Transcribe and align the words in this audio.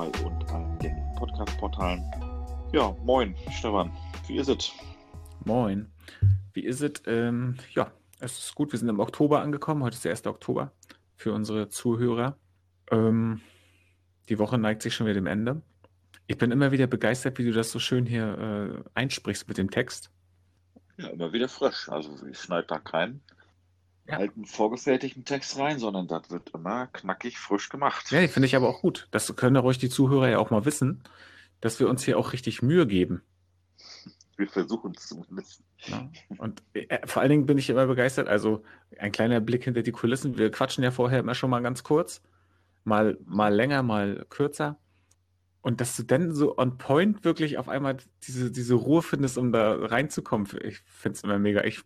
Spotify 0.00 0.24
und 0.24 0.50
allen 0.50 0.78
gängigen 0.78 1.14
Podcast-Portalen. 1.16 2.02
Ja, 2.72 2.94
moin, 3.04 3.34
Stefan. 3.50 3.92
Wie 4.26 4.38
ist 4.38 4.48
es? 4.48 4.72
Moin. 5.44 5.90
Wie 6.52 6.64
ist 6.64 6.80
es? 6.80 7.02
Ähm, 7.06 7.56
ja, 7.72 7.90
es 8.20 8.38
ist 8.38 8.54
gut. 8.54 8.72
Wir 8.72 8.78
sind 8.78 8.88
im 8.88 9.00
Oktober 9.00 9.42
angekommen. 9.42 9.82
Heute 9.82 9.96
ist 9.96 10.04
der 10.04 10.12
1. 10.12 10.26
Oktober 10.26 10.72
für 11.16 11.32
unsere 11.32 11.68
Zuhörer. 11.68 12.36
Ähm, 12.90 13.40
die 14.28 14.38
Woche 14.38 14.58
neigt 14.58 14.82
sich 14.82 14.94
schon 14.94 15.06
wieder 15.06 15.14
dem 15.14 15.26
Ende. 15.26 15.60
Ich 16.26 16.38
bin 16.38 16.50
immer 16.50 16.72
wieder 16.72 16.86
begeistert, 16.86 17.38
wie 17.38 17.44
du 17.44 17.52
das 17.52 17.70
so 17.70 17.78
schön 17.78 18.06
hier 18.06 18.84
äh, 18.86 18.90
einsprichst 18.94 19.48
mit 19.48 19.58
dem 19.58 19.70
Text. 19.70 20.10
Ja, 20.96 21.08
immer 21.08 21.32
wieder 21.32 21.48
frisch. 21.48 21.88
Also 21.88 22.26
ich 22.26 22.38
schneide 22.38 22.66
da 22.68 22.78
keinen 22.78 23.20
ja. 24.06 24.18
alten 24.18 24.44
vorgefertigten 24.44 25.24
Text 25.24 25.58
rein, 25.58 25.78
sondern 25.78 26.08
das 26.08 26.30
wird 26.30 26.50
immer 26.54 26.86
knackig 26.88 27.38
frisch 27.38 27.68
gemacht. 27.68 28.10
Ja, 28.10 28.26
finde 28.28 28.46
ich 28.46 28.56
aber 28.56 28.68
auch 28.68 28.80
gut. 28.80 29.08
Das 29.10 29.34
können 29.36 29.56
ruhig 29.56 29.78
die 29.78 29.88
Zuhörer 29.88 30.28
ja 30.28 30.38
auch 30.38 30.50
mal 30.50 30.64
wissen, 30.64 31.02
dass 31.60 31.80
wir 31.80 31.88
uns 31.88 32.04
hier 32.04 32.18
auch 32.18 32.32
richtig 32.32 32.62
Mühe 32.62 32.86
geben. 32.86 33.22
Wir 34.36 34.48
versuchen 34.48 34.92
es 34.96 35.08
zumindest. 35.08 35.62
Ja. 35.86 36.10
Und 36.38 36.62
äh, 36.72 37.06
vor 37.06 37.20
allen 37.20 37.30
Dingen 37.30 37.46
bin 37.46 37.58
ich 37.58 37.68
immer 37.68 37.86
begeistert. 37.86 38.28
Also 38.28 38.62
ein 38.98 39.12
kleiner 39.12 39.40
Blick 39.40 39.64
hinter 39.64 39.82
die 39.82 39.92
Kulissen. 39.92 40.38
Wir 40.38 40.50
quatschen 40.50 40.82
ja 40.82 40.90
vorher 40.90 41.20
immer 41.20 41.34
schon 41.34 41.50
mal 41.50 41.60
ganz 41.60 41.82
kurz. 41.82 42.22
Mal, 42.84 43.18
mal 43.26 43.54
länger, 43.54 43.82
mal 43.82 44.24
kürzer. 44.30 44.78
Und 45.60 45.82
dass 45.82 45.94
du 45.94 46.04
dann 46.04 46.34
so 46.34 46.56
on 46.56 46.78
point 46.78 47.22
wirklich 47.22 47.58
auf 47.58 47.68
einmal 47.68 47.98
diese, 48.22 48.50
diese 48.50 48.74
Ruhe 48.74 49.02
findest, 49.02 49.36
um 49.36 49.52
da 49.52 49.74
reinzukommen, 49.74 50.48
ich 50.62 50.78
finde 50.78 51.16
es 51.16 51.22
immer 51.22 51.38
mega. 51.38 51.64
Ich 51.64 51.82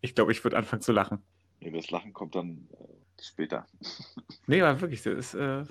ich 0.00 0.14
glaube, 0.14 0.32
ich 0.32 0.42
würde 0.44 0.56
anfangen 0.56 0.82
zu 0.82 0.92
lachen. 0.92 1.22
Nee, 1.60 1.70
das 1.70 1.90
Lachen 1.90 2.12
kommt 2.12 2.34
dann 2.34 2.68
äh, 2.72 3.22
später. 3.22 3.66
nee, 4.46 4.60
aber 4.62 4.80
wirklich, 4.80 5.02
das 5.02 5.14
ist, 5.14 5.34
äh, 5.34 5.64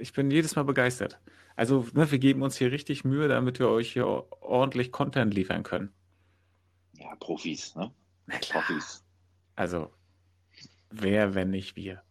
ich 0.00 0.12
bin 0.12 0.30
jedes 0.30 0.56
Mal 0.56 0.64
begeistert. 0.64 1.20
Also, 1.56 1.86
ne, 1.92 2.10
wir 2.10 2.18
geben 2.18 2.42
uns 2.42 2.56
hier 2.56 2.70
richtig 2.70 3.04
Mühe, 3.04 3.28
damit 3.28 3.58
wir 3.58 3.68
euch 3.68 3.92
hier 3.92 4.06
ordentlich 4.06 4.92
Content 4.92 5.34
liefern 5.34 5.64
können. 5.64 5.92
Ja, 6.94 7.14
Profis, 7.16 7.74
ne? 7.74 7.90
Na 8.26 8.38
klar. 8.38 8.62
Profis. 8.62 9.04
Also, 9.56 9.90
wer, 10.90 11.34
wenn 11.34 11.50
nicht 11.50 11.74
wir? 11.76 12.02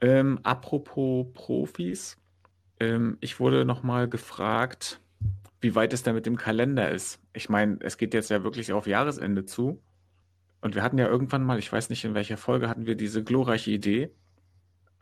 Ähm, 0.00 0.38
apropos 0.44 1.26
Profis, 1.34 2.16
ähm, 2.80 3.18
ich 3.20 3.40
wurde 3.40 3.64
nochmal 3.64 4.08
gefragt, 4.08 5.00
wie 5.60 5.74
weit 5.74 5.92
es 5.92 6.02
da 6.02 6.12
mit 6.12 6.26
dem 6.26 6.36
Kalender 6.36 6.90
ist. 6.90 7.20
Ich 7.32 7.48
meine, 7.48 7.78
es 7.80 7.98
geht 7.98 8.14
jetzt 8.14 8.30
ja 8.30 8.44
wirklich 8.44 8.72
auf 8.72 8.86
Jahresende 8.86 9.44
zu. 9.44 9.82
Und 10.60 10.74
wir 10.74 10.82
hatten 10.82 10.98
ja 10.98 11.06
irgendwann 11.06 11.44
mal, 11.44 11.58
ich 11.58 11.72
weiß 11.72 11.90
nicht 11.90 12.04
in 12.04 12.14
welcher 12.14 12.36
Folge, 12.36 12.68
hatten 12.68 12.86
wir 12.86 12.96
diese 12.96 13.22
glorreiche 13.22 13.70
Idee, 13.70 14.10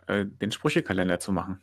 äh, 0.06 0.26
den 0.26 0.52
Sprüchekalender 0.52 1.18
zu 1.18 1.32
machen. 1.32 1.60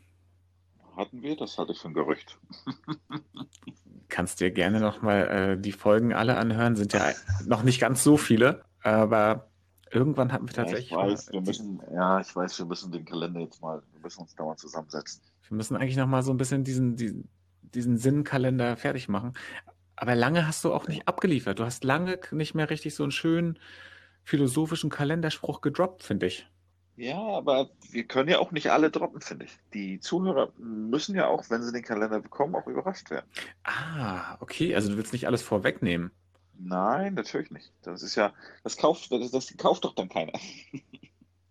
Hatten 0.96 1.22
wir? 1.22 1.36
Das 1.36 1.58
hatte 1.58 1.72
ich 1.72 1.80
für 1.80 1.88
ein 1.88 1.94
Gerücht. 1.94 2.38
Kannst 4.10 4.40
dir 4.40 4.52
gerne 4.52 4.80
nochmal 4.80 5.28
äh, 5.28 5.58
die 5.60 5.72
Folgen 5.72 6.14
alle 6.14 6.38
anhören, 6.38 6.76
sind 6.76 6.94
ja 6.94 7.12
noch 7.46 7.64
nicht 7.64 7.80
ganz 7.80 8.04
so 8.04 8.18
viele, 8.18 8.64
aber 8.82 9.50
irgendwann 9.92 10.32
hatten 10.32 10.48
wir 10.48 10.54
tatsächlich. 10.54 10.92
Ja, 10.92 11.08
ich 11.08 11.14
weiß, 11.14 11.32
wir 11.32 11.42
müssen, 11.42 11.82
ja, 11.92 12.20
ich 12.20 12.36
weiß, 12.36 12.60
wir 12.60 12.66
müssen 12.66 12.92
den 12.92 13.06
Kalender 13.06 13.40
jetzt 13.40 13.62
mal, 13.62 13.82
wir 13.92 14.02
müssen 14.02 14.22
uns 14.22 14.36
da 14.36 14.44
mal 14.44 14.56
zusammensetzen. 14.56 15.22
Wir 15.48 15.58
müssen 15.58 15.78
eigentlich 15.78 15.98
nochmal 15.98 16.24
so 16.24 16.32
ein 16.32 16.38
bisschen 16.38 16.64
diesen, 16.64 16.96
diesen, 16.96 17.28
diesen 17.62 17.98
Sinnkalender 17.98 18.78
fertig 18.78 19.10
machen. 19.10 19.34
Aber 20.04 20.16
lange 20.16 20.46
hast 20.46 20.66
du 20.66 20.74
auch 20.74 20.90
nicht 20.90 21.08
abgeliefert. 21.08 21.60
Du 21.60 21.64
hast 21.64 21.86
lange 21.86 22.20
nicht 22.32 22.56
mehr 22.56 22.70
richtig 22.70 22.94
so 22.94 23.04
einen 23.04 23.14
schönen 23.14 23.58
philosophischen 24.26 24.90
Kalenderspruch 24.90 25.62
gedroppt, 25.62 26.04
finde 26.04 26.26
ich. 26.26 26.46
Ja, 26.98 27.22
aber 27.22 27.70
wir 27.90 28.04
können 28.04 28.28
ja 28.28 28.40
auch 28.40 28.52
nicht 28.52 28.70
alle 28.70 28.92
droppen, 28.92 29.22
finde 29.22 29.46
ich. 29.46 29.58
Die 29.74 30.02
Zuhörer 30.02 30.52
müssen 30.58 31.16
ja 31.16 31.28
auch, 31.28 31.50
wenn 31.50 31.64
sie 31.64 31.72
den 31.72 31.84
Kalender 31.84 32.20
bekommen, 32.20 32.54
auch 32.54 32.68
überrascht 32.68 33.12
werden. 33.12 33.26
Ah, 33.64 34.36
okay. 34.42 34.76
Also 34.76 34.90
du 34.90 34.98
willst 34.98 35.14
nicht 35.14 35.26
alles 35.26 35.42
vorwegnehmen. 35.42 36.12
Nein, 36.60 37.14
natürlich 37.14 37.52
nicht. 37.52 37.72
Das 37.84 38.04
ist 38.04 38.16
ja, 38.16 38.34
das 38.66 38.76
kauft, 38.76 39.10
das, 39.10 39.32
das 39.32 39.56
kauft 39.56 39.86
doch 39.86 39.96
dann 39.96 40.10
keiner. 40.10 40.34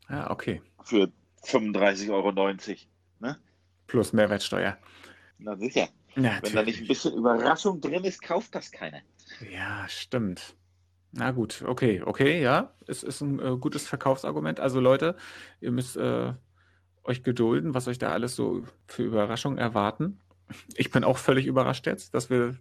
Ah, 0.08 0.30
okay. 0.30 0.60
Für 0.84 1.10
35,90 1.46 2.10
Euro. 2.10 2.32
Ne? 3.20 3.38
Plus 3.86 4.12
Mehrwertsteuer. 4.12 4.76
Na 5.38 5.56
sicher. 5.56 5.88
Natürlich. 6.14 6.42
Wenn 6.42 6.54
da 6.54 6.62
nicht 6.62 6.80
ein 6.82 6.88
bisschen 6.88 7.14
Überraschung 7.14 7.80
drin 7.80 8.04
ist, 8.04 8.22
kauft 8.22 8.54
das 8.54 8.70
keiner. 8.70 9.00
Ja, 9.50 9.86
stimmt. 9.88 10.54
Na 11.12 11.30
gut, 11.30 11.62
okay, 11.66 12.02
okay, 12.04 12.42
ja, 12.42 12.72
es 12.86 13.02
ist 13.02 13.20
ein 13.20 13.38
äh, 13.38 13.56
gutes 13.58 13.86
Verkaufsargument. 13.86 14.60
Also 14.60 14.80
Leute, 14.80 15.16
ihr 15.60 15.70
müsst 15.70 15.96
äh, 15.96 16.32
euch 17.04 17.22
gedulden, 17.22 17.74
was 17.74 17.86
euch 17.88 17.98
da 17.98 18.10
alles 18.12 18.34
so 18.34 18.64
für 18.86 19.02
Überraschungen 19.02 19.58
erwarten. 19.58 20.20
Ich 20.74 20.90
bin 20.90 21.04
auch 21.04 21.18
völlig 21.18 21.46
überrascht 21.46 21.86
jetzt, 21.86 22.14
dass 22.14 22.30
wir 22.30 22.56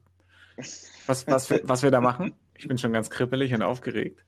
was, 1.07 1.27
was, 1.27 1.49
wir, 1.49 1.61
was 1.63 1.83
wir 1.83 1.91
da 1.91 2.01
machen. 2.01 2.33
Ich 2.55 2.67
bin 2.67 2.77
schon 2.77 2.93
ganz 2.93 3.09
kribbelig 3.09 3.53
und 3.53 3.61
aufgeregt. 3.61 4.23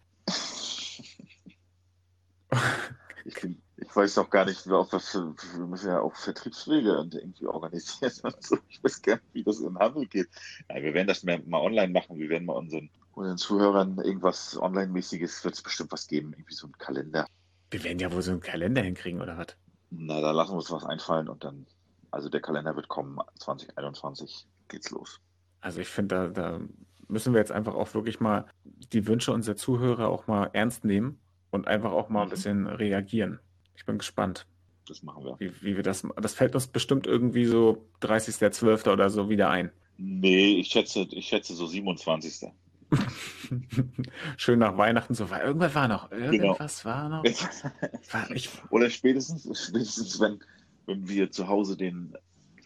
Ich 3.25 3.41
bin 3.41 3.62
ich 3.77 3.95
weiß 3.95 4.17
noch 4.17 4.29
gar 4.29 4.45
nicht, 4.45 4.67
auf 4.69 4.93
was 4.93 5.13
wir 5.15 5.65
müssen 5.65 5.87
ja 5.87 5.99
auch 5.99 6.15
Vertriebswege 6.15 6.89
irgendwie 6.89 7.47
organisieren. 7.47 8.11
Also 8.23 8.57
ich 8.69 8.83
weiß 8.83 9.01
gar 9.01 9.15
nicht, 9.15 9.33
wie 9.33 9.43
das 9.43 9.59
im 9.59 9.77
Handel 9.77 10.05
geht. 10.05 10.29
Ja, 10.69 10.81
wir 10.81 10.93
werden 10.93 11.07
das 11.07 11.23
mal 11.23 11.41
online 11.61 11.91
machen. 11.91 12.17
Wir 12.17 12.29
werden 12.29 12.45
mal 12.45 12.53
unseren, 12.53 12.89
unseren 13.13 13.37
Zuhörern 13.37 13.97
irgendwas 13.99 14.57
Online-mäßiges, 14.57 15.43
wird 15.43 15.55
es 15.55 15.61
bestimmt 15.61 15.91
was 15.91 16.07
geben, 16.07 16.33
irgendwie 16.33 16.53
so 16.53 16.67
ein 16.67 16.77
Kalender. 16.77 17.25
Wir 17.71 17.83
werden 17.83 17.99
ja 17.99 18.11
wohl 18.11 18.21
so 18.21 18.31
einen 18.31 18.41
Kalender 18.41 18.81
hinkriegen, 18.81 19.21
oder 19.21 19.37
was? 19.37 19.47
Na, 19.89 20.21
da 20.21 20.31
lassen 20.31 20.51
wir 20.51 20.57
uns 20.57 20.71
was 20.71 20.85
einfallen 20.85 21.27
und 21.27 21.43
dann, 21.43 21.65
also 22.11 22.29
der 22.29 22.41
Kalender 22.41 22.75
wird 22.75 22.87
kommen, 22.87 23.19
2021 23.39 24.47
geht's 24.67 24.91
los. 24.91 25.19
Also 25.61 25.81
ich 25.81 25.87
finde, 25.87 26.31
da, 26.33 26.49
da 26.49 26.59
müssen 27.07 27.33
wir 27.33 27.39
jetzt 27.39 27.51
einfach 27.51 27.75
auch 27.75 27.93
wirklich 27.93 28.19
mal 28.19 28.45
die 28.63 29.07
Wünsche 29.07 29.31
unserer 29.31 29.55
Zuhörer 29.55 30.09
auch 30.09 30.27
mal 30.27 30.49
ernst 30.53 30.85
nehmen 30.85 31.19
und 31.51 31.67
einfach 31.67 31.91
auch 31.91 32.09
mal 32.09 32.23
ein 32.23 32.27
mhm. 32.27 32.31
bisschen 32.31 32.67
reagieren. 32.67 33.39
Ich 33.75 33.85
bin 33.85 33.97
gespannt. 33.97 34.45
Das 34.87 35.01
machen 35.03 35.23
wir. 35.23 35.39
Wie, 35.39 35.53
wie 35.61 35.75
wir 35.75 35.83
das, 35.83 36.05
das 36.21 36.33
fällt 36.33 36.55
uns 36.55 36.67
bestimmt 36.67 37.07
irgendwie 37.07 37.45
so 37.45 37.87
30.12. 38.01 38.91
oder 38.91 39.09
so 39.09 39.29
wieder 39.29 39.49
ein. 39.49 39.71
Nee, 39.97 40.59
ich 40.59 40.67
schätze, 40.67 41.07
ich 41.11 41.27
schätze 41.27 41.53
so 41.53 41.65
27. 41.67 42.51
Schön 44.37 44.59
nach 44.59 44.77
Weihnachten 44.77 45.13
so. 45.13 45.25
Irgendwas 45.25 45.75
war 45.75 45.87
noch. 45.87 46.11
Irgendwas 46.11 46.83
genau. 46.83 46.95
war 46.95 47.09
noch. 47.09 47.23
War, 47.23 48.31
ich, 48.31 48.49
oder 48.69 48.89
spätestens, 48.89 49.43
spätestens 49.67 50.19
wenn, 50.19 50.39
wenn 50.85 51.07
wir 51.07 51.31
zu 51.31 51.47
Hause 51.47 51.77
den 51.77 52.13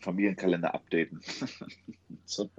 Familienkalender 0.02 0.74
updaten. 0.74 1.22
so, 2.26 2.50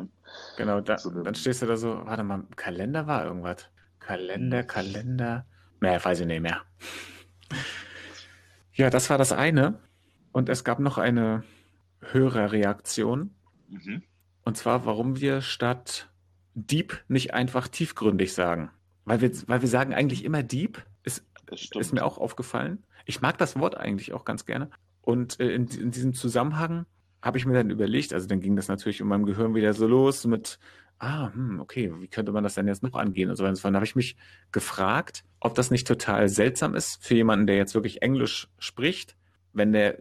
genau, 0.56 0.80
da, 0.80 0.98
so 0.98 1.10
dann 1.10 1.34
stehst 1.34 1.62
du 1.62 1.66
da 1.66 1.76
so, 1.76 2.04
warte 2.04 2.22
mal, 2.22 2.44
Kalender 2.56 3.06
war 3.06 3.24
irgendwas. 3.24 3.66
Kalender, 3.98 4.62
Kalender. 4.62 5.46
Mehr 5.80 6.04
weiß 6.04 6.20
ich 6.20 6.26
nicht 6.26 6.40
mehr. 6.40 6.62
Ja, 8.78 8.90
das 8.90 9.10
war 9.10 9.18
das 9.18 9.32
eine. 9.32 9.80
Und 10.30 10.48
es 10.48 10.62
gab 10.62 10.78
noch 10.78 10.98
eine 10.98 11.42
Hörerreaktion. 12.00 13.34
Mhm. 13.68 14.02
Und 14.44 14.56
zwar, 14.56 14.86
warum 14.86 15.20
wir 15.20 15.40
statt 15.40 16.08
Deep 16.54 17.04
nicht 17.08 17.34
einfach 17.34 17.66
tiefgründig 17.66 18.32
sagen. 18.32 18.70
Weil 19.04 19.20
wir, 19.20 19.32
weil 19.48 19.62
wir 19.62 19.68
sagen 19.68 19.94
eigentlich 19.94 20.24
immer 20.24 20.44
Deep, 20.44 20.84
ist, 21.02 21.26
ist 21.50 21.92
mir 21.92 22.04
auch 22.04 22.18
aufgefallen. 22.18 22.84
Ich 23.04 23.20
mag 23.20 23.36
das 23.36 23.58
Wort 23.58 23.76
eigentlich 23.76 24.12
auch 24.12 24.24
ganz 24.24 24.46
gerne. 24.46 24.70
Und 25.02 25.40
äh, 25.40 25.50
in, 25.50 25.66
in 25.66 25.90
diesem 25.90 26.14
Zusammenhang 26.14 26.86
habe 27.20 27.36
ich 27.36 27.46
mir 27.46 27.54
dann 27.54 27.70
überlegt, 27.70 28.12
also 28.12 28.28
dann 28.28 28.40
ging 28.40 28.54
das 28.54 28.68
natürlich 28.68 29.00
in 29.00 29.08
meinem 29.08 29.26
Gehirn 29.26 29.56
wieder 29.56 29.74
so 29.74 29.88
los 29.88 30.24
mit, 30.24 30.60
ah, 30.98 31.32
hm, 31.32 31.60
okay, 31.60 31.92
wie 32.00 32.08
könnte 32.08 32.32
man 32.32 32.44
das 32.44 32.54
denn 32.54 32.66
jetzt 32.66 32.82
noch 32.82 32.94
angehen 32.94 33.30
und 33.30 33.36
so 33.36 33.44
weiter. 33.44 33.52
Und 33.52 33.64
dann 33.64 33.76
habe 33.76 33.84
ich 33.84 33.96
mich 33.96 34.16
gefragt, 34.52 35.24
ob 35.40 35.54
das 35.54 35.70
nicht 35.70 35.86
total 35.86 36.28
seltsam 36.28 36.74
ist 36.74 37.04
für 37.04 37.14
jemanden, 37.14 37.46
der 37.46 37.56
jetzt 37.56 37.74
wirklich 37.74 38.02
Englisch 38.02 38.48
spricht, 38.58 39.16
wenn 39.52 39.72
der 39.72 40.00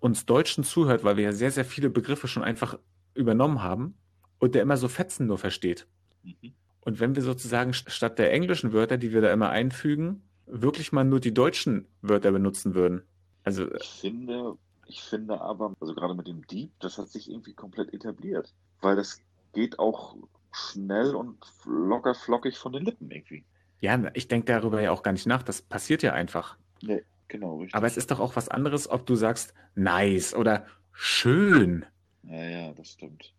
uns 0.00 0.26
Deutschen 0.26 0.64
zuhört, 0.64 1.04
weil 1.04 1.16
wir 1.16 1.24
ja 1.24 1.32
sehr, 1.32 1.50
sehr 1.50 1.64
viele 1.64 1.90
Begriffe 1.90 2.28
schon 2.28 2.42
einfach 2.42 2.78
übernommen 3.14 3.62
haben 3.62 3.96
und 4.38 4.54
der 4.54 4.62
immer 4.62 4.76
so 4.76 4.88
Fetzen 4.88 5.26
nur 5.26 5.38
versteht. 5.38 5.86
Mhm. 6.22 6.54
Und 6.80 7.00
wenn 7.00 7.14
wir 7.14 7.22
sozusagen 7.22 7.72
statt 7.72 8.18
der 8.18 8.32
englischen 8.32 8.72
Wörter, 8.72 8.98
die 8.98 9.12
wir 9.12 9.22
da 9.22 9.32
immer 9.32 9.50
einfügen, 9.50 10.22
wirklich 10.46 10.92
mal 10.92 11.04
nur 11.04 11.20
die 11.20 11.32
deutschen 11.32 11.86
Wörter 12.02 12.32
benutzen 12.32 12.74
würden. 12.74 13.02
Also 13.42 13.72
ich 13.74 13.88
finde, 13.88 14.56
ich 14.86 15.02
finde 15.02 15.40
aber, 15.40 15.74
also 15.80 15.94
gerade 15.94 16.14
mit 16.14 16.26
dem 16.26 16.46
Dieb, 16.46 16.72
das 16.80 16.98
hat 16.98 17.08
sich 17.08 17.30
irgendwie 17.30 17.54
komplett 17.54 17.92
etabliert, 17.94 18.52
weil 18.80 18.96
das 18.96 19.20
geht 19.54 19.78
auch 19.78 20.16
schnell 20.52 21.14
und 21.14 21.38
locker 21.64 22.14
flockig 22.14 22.58
von 22.58 22.72
den 22.72 22.84
Lippen 22.84 23.10
irgendwie. 23.10 23.44
Ja, 23.80 24.00
ich 24.14 24.28
denke 24.28 24.46
darüber 24.46 24.80
ja 24.80 24.92
auch 24.92 25.02
gar 25.02 25.12
nicht 25.12 25.26
nach. 25.26 25.42
Das 25.42 25.62
passiert 25.62 26.02
ja 26.02 26.12
einfach. 26.12 26.56
Nee, 26.82 27.02
genau. 27.28 27.58
Richtig. 27.58 27.74
Aber 27.74 27.86
es 27.86 27.96
ist 27.96 28.10
doch 28.10 28.20
auch 28.20 28.36
was 28.36 28.48
anderes, 28.48 28.88
ob 28.88 29.06
du 29.06 29.14
sagst 29.14 29.54
nice 29.74 30.34
oder 30.34 30.66
schön. 30.92 31.84
Ja, 32.22 32.44
ja, 32.44 32.72
das 32.72 32.92
stimmt. 32.92 33.34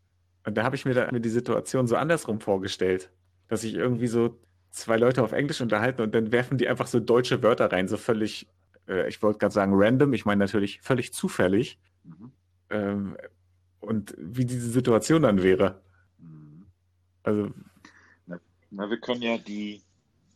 Und 0.46 0.56
da 0.56 0.64
habe 0.64 0.76
ich 0.76 0.86
mir, 0.86 0.94
da, 0.94 1.12
mir 1.12 1.22
die 1.22 1.30
Situation 1.30 1.88
so 1.88 1.96
andersrum 1.96 2.40
vorgestellt, 2.40 3.10
dass 3.48 3.62
sich 3.62 3.74
irgendwie 3.74 4.08
so 4.08 4.38
zwei 4.72 4.98
Leute 4.98 5.24
auf 5.24 5.32
Englisch 5.32 5.62
unterhalten 5.62 6.02
und 6.02 6.14
dann 6.14 6.32
werfen 6.32 6.58
die 6.58 6.68
einfach 6.68 6.88
so 6.88 7.00
deutsche 7.00 7.42
Wörter 7.42 7.72
rein, 7.72 7.88
so 7.88 7.98
völlig 7.98 8.48
äh, 8.88 9.08
ich 9.08 9.22
wollte 9.22 9.40
gerade 9.40 9.54
sagen 9.54 9.74
random, 9.76 10.14
ich 10.14 10.26
meine 10.26 10.40
natürlich 10.40 10.82
völlig 10.82 11.14
zufällig. 11.14 11.80
Mhm. 12.04 12.32
Ähm, 12.70 13.18
und 13.80 14.16
wie 14.18 14.46
diese 14.46 14.70
Situation 14.70 15.22
dann 15.22 15.44
wäre. 15.44 15.82
Also. 17.26 17.52
Na, 18.28 18.40
na, 18.72 18.90
wir 18.90 19.00
können 19.00 19.22
ja 19.22 19.38
die 19.38 19.82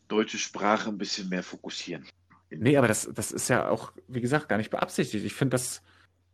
deutsche 0.08 0.38
Sprache 0.38 0.90
ein 0.90 0.98
bisschen 0.98 1.30
mehr 1.30 1.44
fokussieren. 1.44 2.06
Nee, 2.50 2.78
aber 2.78 2.88
das, 2.88 3.10
das 3.14 3.32
ist 3.32 3.48
ja 3.48 3.70
auch, 3.70 3.92
wie 4.08 4.22
gesagt, 4.22 4.50
gar 4.50 4.58
nicht 4.58 4.72
beabsichtigt. 4.72 5.24
Ich 5.24 5.36
finde, 5.36 5.52
das 5.52 5.84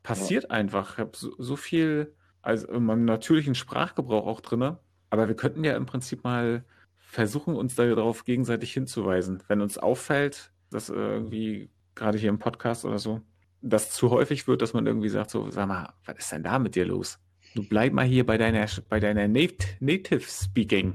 passiert 0.01 0.45
ja. 0.45 0.49
einfach. 0.51 0.93
Ich 0.93 0.99
habe 0.99 1.11
so, 1.15 1.35
so, 1.37 1.57
viel, 1.57 2.13
also 2.41 2.67
in 2.69 2.85
meinem 2.85 3.05
natürlichen 3.05 3.53
Sprachgebrauch 3.53 4.25
auch 4.25 4.41
drin. 4.41 4.77
Aber 5.09 5.27
wir 5.27 5.35
könnten 5.35 5.63
ja 5.63 5.75
im 5.75 5.85
Prinzip 5.85 6.23
mal 6.23 6.63
versuchen, 6.95 7.55
uns 7.55 7.75
darauf 7.75 8.23
gegenseitig 8.23 8.73
hinzuweisen. 8.73 9.43
Wenn 9.47 9.61
uns 9.61 9.77
auffällt, 9.77 10.51
dass 10.69 10.89
irgendwie 10.89 11.69
gerade 11.95 12.17
hier 12.17 12.29
im 12.29 12.39
Podcast 12.39 12.85
oder 12.85 12.99
so, 12.99 13.21
das 13.61 13.91
zu 13.91 14.09
häufig 14.09 14.47
wird, 14.47 14.61
dass 14.61 14.73
man 14.73 14.85
irgendwie 14.85 15.09
sagt, 15.09 15.31
so, 15.31 15.49
sag 15.49 15.67
mal, 15.67 15.93
was 16.05 16.17
ist 16.17 16.31
denn 16.31 16.43
da 16.43 16.59
mit 16.59 16.75
dir 16.75 16.85
los? 16.85 17.19
Du 17.55 17.63
bleib 17.63 17.93
mal 17.93 18.05
hier 18.05 18.25
bei 18.25 18.37
deiner, 18.37 18.67
bei 18.89 18.99
deiner 18.99 19.29
Native, 19.29 19.77
Native 19.79 20.25
Speaking 20.27 20.93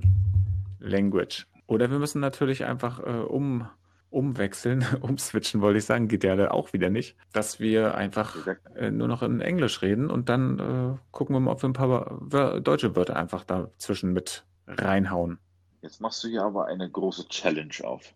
Language. 0.79 1.47
Oder 1.67 1.91
wir 1.91 1.99
müssen 1.99 2.21
natürlich 2.21 2.67
einfach 2.67 3.01
äh, 3.01 3.23
um, 3.23 3.67
umwechseln, 4.11 4.85
umswitchen, 5.01 5.63
wollte 5.63 5.79
ich 5.79 5.87
sagen, 5.87 6.07
geht 6.07 6.23
ja 6.23 6.51
auch 6.51 6.75
wieder 6.75 6.91
nicht, 6.91 7.17
dass 7.33 7.61
wir 7.61 7.95
einfach 7.95 8.47
äh, 8.77 8.91
nur 8.91 9.09
noch 9.09 9.23
in 9.23 9.41
Englisch 9.41 9.81
reden 9.81 10.11
und 10.11 10.29
dann 10.29 10.59
äh, 10.59 10.99
gucken 11.13 11.35
wir 11.35 11.41
mal, 11.41 11.53
ob 11.53 11.63
wir 11.63 11.71
ein 11.71 11.73
paar 11.73 12.61
deutsche 12.61 12.95
Wörter 12.95 13.17
einfach 13.17 13.45
dazwischen 13.45 14.13
mit 14.13 14.45
reinhauen. 14.67 15.39
Jetzt 15.81 16.03
machst 16.03 16.23
du 16.25 16.29
hier 16.29 16.43
aber 16.43 16.67
eine 16.67 16.91
große 16.91 17.27
Challenge 17.29 17.73
auf. 17.85 18.15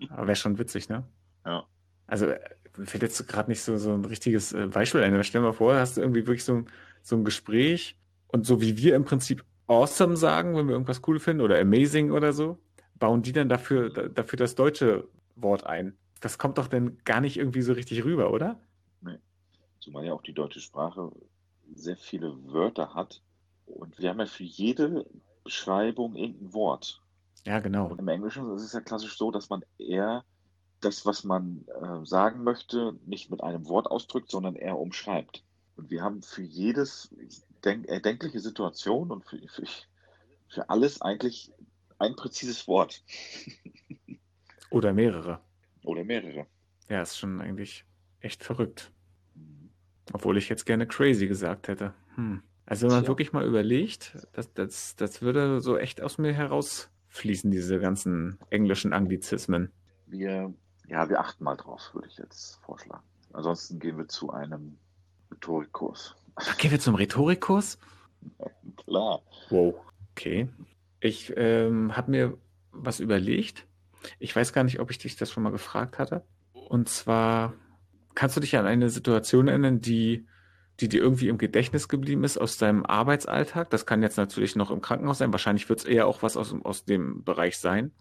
Wäre 0.00 0.34
schon 0.34 0.58
witzig, 0.58 0.88
ne? 0.88 1.04
Ja. 1.46 1.64
Also 2.08 2.26
äh, 2.26 2.40
fällt 2.86 3.02
jetzt 3.02 3.26
gerade 3.28 3.50
nicht 3.50 3.62
so, 3.62 3.76
so 3.76 3.92
ein 3.92 4.04
richtiges 4.04 4.52
äh, 4.52 4.66
Beispiel 4.66 5.02
ein. 5.02 5.22
Stell 5.24 5.42
dir 5.42 5.48
mal 5.48 5.52
vor, 5.52 5.74
hast 5.74 5.96
du 5.96 6.00
irgendwie 6.00 6.26
wirklich 6.26 6.44
so, 6.44 6.64
so 7.08 7.16
ein 7.16 7.24
Gespräch 7.24 7.96
und 8.28 8.46
so 8.46 8.60
wie 8.60 8.76
wir 8.76 8.94
im 8.94 9.04
Prinzip 9.04 9.44
awesome 9.66 10.16
sagen, 10.16 10.56
wenn 10.56 10.66
wir 10.66 10.72
irgendwas 10.72 11.02
cool 11.06 11.18
finden 11.18 11.42
oder 11.42 11.58
amazing 11.58 12.10
oder 12.10 12.32
so, 12.32 12.58
bauen 12.96 13.22
die 13.22 13.32
dann 13.32 13.48
dafür, 13.48 13.90
dafür 13.90 14.36
das 14.36 14.54
deutsche 14.54 15.08
Wort 15.36 15.64
ein. 15.64 15.96
Das 16.20 16.38
kommt 16.38 16.58
doch 16.58 16.66
dann 16.66 16.98
gar 17.04 17.20
nicht 17.20 17.36
irgendwie 17.36 17.62
so 17.62 17.72
richtig 17.72 18.04
rüber, 18.04 18.32
oder? 18.32 18.60
Nee. 19.00 19.18
Zumal 19.80 20.04
ja 20.04 20.12
auch 20.12 20.22
die 20.22 20.32
deutsche 20.32 20.60
Sprache 20.60 21.10
sehr 21.74 21.96
viele 21.96 22.34
Wörter 22.52 22.94
hat. 22.94 23.22
Und 23.66 23.98
wir 23.98 24.10
haben 24.10 24.18
ja 24.18 24.26
für 24.26 24.44
jede 24.44 25.06
Beschreibung 25.44 26.16
irgendein 26.16 26.52
Wort. 26.54 27.02
Ja, 27.44 27.60
genau. 27.60 27.86
Und 27.86 28.00
im 28.00 28.08
Englischen 28.08 28.54
ist 28.56 28.64
es 28.64 28.72
ja 28.72 28.80
klassisch 28.80 29.16
so, 29.16 29.30
dass 29.30 29.48
man 29.48 29.62
eher 29.78 30.24
das, 30.80 31.06
was 31.06 31.24
man 31.24 31.64
äh, 31.68 32.04
sagen 32.04 32.42
möchte, 32.42 32.98
nicht 33.06 33.30
mit 33.30 33.42
einem 33.42 33.68
Wort 33.68 33.90
ausdrückt, 33.90 34.30
sondern 34.30 34.56
eher 34.56 34.78
umschreibt. 34.78 35.44
Und 35.78 35.90
wir 35.90 36.02
haben 36.02 36.22
für 36.22 36.42
jedes 36.42 37.14
denk 37.64 37.86
erdenkliche 37.86 38.40
Situation 38.40 39.12
und 39.12 39.24
für, 39.24 39.38
für, 39.48 39.64
für 40.48 40.68
alles 40.68 41.00
eigentlich 41.00 41.52
ein 42.00 42.16
präzises 42.16 42.66
Wort. 42.66 43.04
Oder 44.70 44.92
mehrere. 44.92 45.40
Oder 45.84 46.02
mehrere. 46.02 46.46
Ja, 46.88 47.00
ist 47.00 47.16
schon 47.16 47.40
eigentlich 47.40 47.84
echt 48.18 48.42
verrückt. 48.42 48.90
Mhm. 49.36 49.70
Obwohl 50.12 50.36
ich 50.36 50.48
jetzt 50.48 50.66
gerne 50.66 50.86
crazy 50.86 51.28
gesagt 51.28 51.68
hätte. 51.68 51.94
Hm. 52.16 52.42
Also 52.66 52.88
wenn 52.88 52.94
man 52.94 53.04
ja. 53.04 53.08
wirklich 53.08 53.32
mal 53.32 53.46
überlegt, 53.46 54.16
das, 54.32 54.52
das, 54.54 54.96
das 54.96 55.22
würde 55.22 55.60
so 55.60 55.78
echt 55.78 56.02
aus 56.02 56.18
mir 56.18 56.32
herausfließen, 56.32 57.52
diese 57.52 57.78
ganzen 57.78 58.38
englischen 58.50 58.92
Anglizismen. 58.92 59.70
Wir, 60.06 60.52
ja, 60.88 61.08
wir 61.08 61.20
achten 61.20 61.44
mal 61.44 61.56
drauf, 61.56 61.94
würde 61.94 62.08
ich 62.08 62.18
jetzt 62.18 62.56
vorschlagen. 62.64 63.04
Ansonsten 63.32 63.78
gehen 63.78 63.96
wir 63.96 64.08
zu 64.08 64.32
einem 64.32 64.76
Rhetorikkurs. 65.38 66.16
Gehen 66.58 66.72
wir 66.72 66.80
zum 66.80 66.96
Rhetorikkurs? 66.96 67.78
klar. 68.76 69.22
Wow. 69.50 69.74
Okay. 70.12 70.48
Ich 71.00 71.32
ähm, 71.36 71.96
habe 71.96 72.10
mir 72.10 72.38
was 72.72 72.98
überlegt. 72.98 73.66
Ich 74.18 74.34
weiß 74.34 74.52
gar 74.52 74.64
nicht, 74.64 74.80
ob 74.80 74.90
ich 74.90 74.98
dich 74.98 75.16
das 75.16 75.30
schon 75.30 75.44
mal 75.44 75.50
gefragt 75.50 75.98
hatte. 75.98 76.24
Und 76.52 76.88
zwar, 76.88 77.54
kannst 78.14 78.36
du 78.36 78.40
dich 78.40 78.56
an 78.56 78.66
eine 78.66 78.90
Situation 78.90 79.48
erinnern, 79.48 79.80
die, 79.80 80.26
die 80.80 80.88
dir 80.88 81.00
irgendwie 81.00 81.28
im 81.28 81.38
Gedächtnis 81.38 81.88
geblieben 81.88 82.24
ist 82.24 82.36
aus 82.36 82.58
deinem 82.58 82.84
Arbeitsalltag? 82.84 83.70
Das 83.70 83.86
kann 83.86 84.02
jetzt 84.02 84.16
natürlich 84.16 84.56
noch 84.56 84.72
im 84.72 84.80
Krankenhaus 84.80 85.18
sein. 85.18 85.32
Wahrscheinlich 85.32 85.68
wird 85.68 85.80
es 85.80 85.84
eher 85.84 86.06
auch 86.08 86.22
was 86.22 86.36
aus, 86.36 86.54
aus 86.64 86.84
dem 86.84 87.22
Bereich 87.22 87.58
sein. 87.58 87.92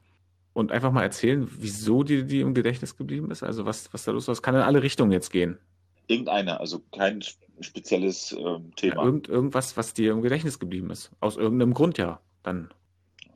Und 0.53 0.71
einfach 0.71 0.91
mal 0.91 1.03
erzählen, 1.03 1.47
wieso 1.51 2.01
dir 2.01 2.23
die 2.23 2.41
im 2.41 2.55
Gedächtnis 2.55 2.97
geblieben 2.97 3.29
ist. 3.29 3.43
Also 3.43 3.65
was, 3.65 3.93
was 3.93 4.05
da 4.05 4.11
los 4.11 4.27
war. 4.27 4.33
Es 4.33 4.41
kann 4.41 4.55
in 4.55 4.61
alle 4.61 4.81
Richtungen 4.81 5.11
jetzt 5.11 5.29
gehen. 5.31 5.59
Irgendeine, 6.07 6.59
also 6.59 6.81
kein 6.95 7.21
spezielles 7.59 8.31
ähm, 8.31 8.73
Thema. 8.75 8.95
Ja, 8.95 9.03
irgend, 9.03 9.27
irgendwas, 9.27 9.77
was 9.77 9.93
dir 9.93 10.11
im 10.11 10.21
Gedächtnis 10.21 10.59
geblieben 10.59 10.89
ist. 10.89 11.11
Aus 11.19 11.37
irgendeinem 11.37 11.73
Grund 11.73 11.97
ja. 11.97 12.21
Dann 12.43 12.69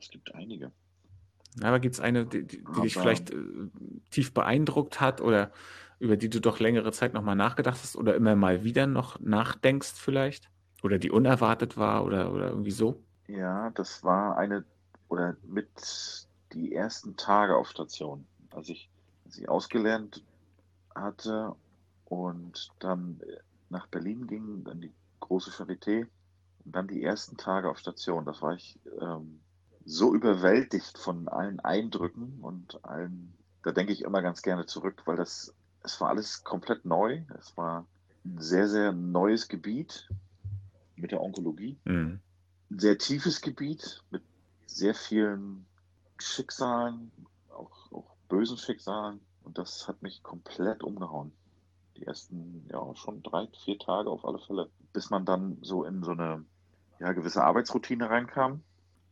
es 0.00 0.10
gibt 0.10 0.34
einige. 0.34 0.72
Aber 1.62 1.80
gibt 1.80 1.94
es 1.94 2.00
eine, 2.00 2.24
die, 2.24 2.44
die, 2.44 2.64
die 2.64 2.80
dich 2.80 2.94
vielleicht 2.94 3.30
äh, 3.30 3.36
tief 4.10 4.32
beeindruckt 4.32 5.00
hat 5.00 5.20
oder 5.20 5.52
über 5.98 6.16
die 6.16 6.30
du 6.30 6.40
doch 6.40 6.58
längere 6.58 6.92
Zeit 6.92 7.12
nochmal 7.14 7.36
nachgedacht 7.36 7.78
hast 7.80 7.94
oder 7.94 8.16
immer 8.16 8.34
mal 8.34 8.64
wieder 8.64 8.86
noch 8.86 9.20
nachdenkst 9.20 9.92
vielleicht? 9.94 10.50
Oder 10.82 10.98
die 10.98 11.10
unerwartet 11.10 11.76
war 11.76 12.04
oder, 12.04 12.32
oder 12.32 12.48
irgendwie 12.48 12.72
so? 12.72 13.00
Ja, 13.28 13.70
das 13.70 14.02
war 14.02 14.36
eine 14.36 14.64
oder 15.08 15.36
mit 15.46 15.68
die 16.52 16.74
ersten 16.74 17.16
Tage 17.16 17.56
auf 17.56 17.68
Station, 17.68 18.26
als 18.50 18.68
ich, 18.68 18.88
als 19.26 19.38
ich 19.38 19.48
ausgelernt 19.48 20.24
hatte 20.94 21.54
und 22.12 22.68
dann 22.78 23.22
nach 23.70 23.86
Berlin 23.86 24.26
ging, 24.26 24.64
dann 24.64 24.82
die 24.82 24.92
große 25.20 25.50
Charité 25.50 26.06
und 26.62 26.76
dann 26.76 26.86
die 26.86 27.02
ersten 27.02 27.38
Tage 27.38 27.70
auf 27.70 27.78
Station. 27.78 28.26
Das 28.26 28.42
war 28.42 28.52
ich 28.52 28.78
ähm, 29.00 29.40
so 29.86 30.14
überwältigt 30.14 30.98
von 30.98 31.26
allen 31.28 31.58
Eindrücken 31.60 32.38
und 32.42 32.84
allen, 32.84 33.32
da 33.62 33.72
denke 33.72 33.94
ich 33.94 34.02
immer 34.02 34.20
ganz 34.20 34.42
gerne 34.42 34.66
zurück, 34.66 35.00
weil 35.06 35.16
das, 35.16 35.54
es 35.84 36.02
war 36.02 36.10
alles 36.10 36.44
komplett 36.44 36.84
neu. 36.84 37.22
Es 37.38 37.56
war 37.56 37.86
ein 38.26 38.38
sehr, 38.38 38.68
sehr 38.68 38.92
neues 38.92 39.48
Gebiet 39.48 40.06
mit 40.96 41.12
der 41.12 41.22
Onkologie. 41.22 41.78
Mhm. 41.84 42.20
Ein 42.70 42.78
sehr 42.78 42.98
tiefes 42.98 43.40
Gebiet 43.40 44.02
mit 44.10 44.22
sehr 44.66 44.94
vielen 44.94 45.64
Schicksalen, 46.18 47.10
auch, 47.48 47.90
auch 47.90 48.16
bösen 48.28 48.58
Schicksalen. 48.58 49.20
Und 49.44 49.56
das 49.56 49.88
hat 49.88 50.02
mich 50.02 50.22
komplett 50.22 50.82
umgehauen. 50.82 51.32
Die 52.02 52.06
ersten, 52.06 52.68
ja, 52.70 52.94
schon 52.96 53.22
drei, 53.22 53.48
vier 53.64 53.78
Tage 53.78 54.10
auf 54.10 54.24
alle 54.24 54.40
Fälle. 54.40 54.68
Bis 54.92 55.10
man 55.10 55.24
dann 55.24 55.58
so 55.62 55.84
in 55.84 56.02
so 56.02 56.10
eine 56.10 56.44
ja, 56.98 57.12
gewisse 57.12 57.44
Arbeitsroutine 57.44 58.10
reinkam 58.10 58.62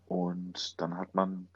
und 0.07 0.81
dann 0.81 0.97
hat 0.97 1.15
man 1.15 1.49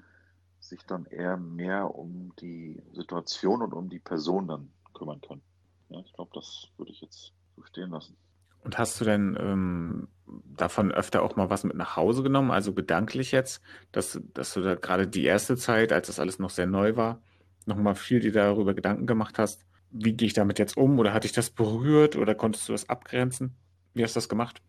sich 0.60 0.86
dann 0.86 1.06
eher 1.06 1.36
mehr 1.36 1.94
um 1.94 2.32
die 2.40 2.80
Situation 2.92 3.62
und 3.62 3.72
um 3.72 3.90
die 3.90 3.98
Person 3.98 4.46
dann 4.46 4.70
kümmern 4.94 5.20
können. 5.20 5.42
Ja, 5.88 6.00
ich 6.00 6.12
glaube, 6.12 6.30
das 6.34 6.68
würde 6.76 6.92
ich 6.92 7.00
jetzt 7.00 7.32
so 7.56 7.62
stehen 7.64 7.90
lassen. 7.90 8.16
Und 8.62 8.78
hast 8.78 9.00
du 9.00 9.04
denn 9.04 9.36
ähm, 9.38 10.08
davon 10.56 10.90
öfter 10.90 11.22
auch 11.22 11.36
mal 11.36 11.50
was 11.50 11.64
mit 11.64 11.76
nach 11.76 11.96
Hause 11.96 12.22
genommen, 12.22 12.50
also 12.50 12.72
gedanklich 12.72 13.32
jetzt, 13.32 13.60
dass, 13.92 14.20
dass 14.32 14.54
du 14.54 14.62
da 14.62 14.76
gerade 14.76 15.06
die 15.06 15.24
erste 15.24 15.56
Zeit, 15.56 15.92
als 15.92 16.06
das 16.06 16.18
alles 16.18 16.38
noch 16.38 16.50
sehr 16.50 16.66
neu 16.66 16.96
war, 16.96 17.20
nochmal 17.66 17.94
viel 17.94 18.20
dir 18.20 18.32
darüber 18.32 18.72
Gedanken 18.72 19.06
gemacht 19.06 19.38
hast, 19.38 19.66
wie 19.94 20.12
gehe 20.12 20.26
ich 20.26 20.34
damit 20.34 20.58
jetzt 20.58 20.76
um 20.76 20.98
oder 20.98 21.14
hat 21.14 21.24
dich 21.24 21.32
das 21.32 21.50
berührt 21.50 22.16
oder 22.16 22.34
konntest 22.34 22.68
du 22.68 22.72
das 22.72 22.88
abgrenzen? 22.88 23.54
Wie 23.94 24.02
hast 24.02 24.16
du 24.16 24.18
das 24.18 24.28
gemacht? 24.28 24.60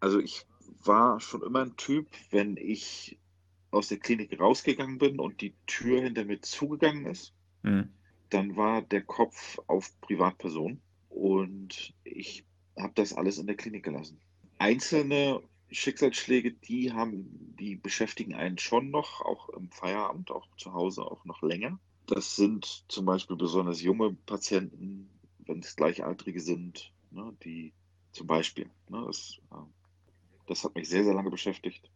Also 0.00 0.20
ich 0.20 0.46
war 0.84 1.20
schon 1.20 1.42
immer 1.42 1.62
ein 1.62 1.76
Typ, 1.76 2.06
wenn 2.30 2.56
ich 2.56 3.18
aus 3.72 3.88
der 3.88 3.98
Klinik 3.98 4.38
rausgegangen 4.38 4.98
bin 4.98 5.18
und 5.18 5.40
die 5.40 5.54
Tür 5.66 6.00
hinter 6.00 6.24
mir 6.24 6.40
zugegangen 6.40 7.06
ist, 7.06 7.34
mhm. 7.62 7.90
dann 8.30 8.56
war 8.56 8.82
der 8.82 9.02
Kopf 9.02 9.58
auf 9.66 9.90
Privatperson 10.00 10.80
und 11.08 11.92
ich 12.04 12.44
habe 12.78 12.92
das 12.94 13.12
alles 13.12 13.38
in 13.38 13.48
der 13.48 13.56
Klinik 13.56 13.82
gelassen. 13.82 14.20
Einzelne 14.58 15.42
Schicksalsschläge, 15.70 16.52
die 16.52 16.92
haben, 16.92 17.56
die 17.58 17.74
beschäftigen 17.74 18.34
einen 18.34 18.58
schon 18.58 18.90
noch, 18.90 19.20
auch 19.22 19.48
im 19.50 19.70
Feierabend, 19.70 20.30
auch 20.30 20.46
zu 20.56 20.72
Hause 20.72 21.02
auch 21.02 21.24
noch 21.24 21.42
länger. 21.42 21.78
Das 22.08 22.36
sind 22.36 22.84
zum 22.88 23.04
Beispiel 23.04 23.36
besonders 23.36 23.82
junge 23.82 24.14
Patienten, 24.26 25.10
wenn 25.46 25.60
es 25.60 25.76
Gleichaltrige 25.76 26.40
sind, 26.40 26.90
ne, 27.10 27.34
die 27.44 27.72
zum 28.12 28.26
Beispiel, 28.26 28.70
ne, 28.88 29.04
das, 29.06 29.38
äh, 29.52 29.56
das 30.46 30.64
hat 30.64 30.74
mich 30.74 30.88
sehr, 30.88 31.04
sehr 31.04 31.14
lange 31.14 31.30
beschäftigt. 31.30 31.90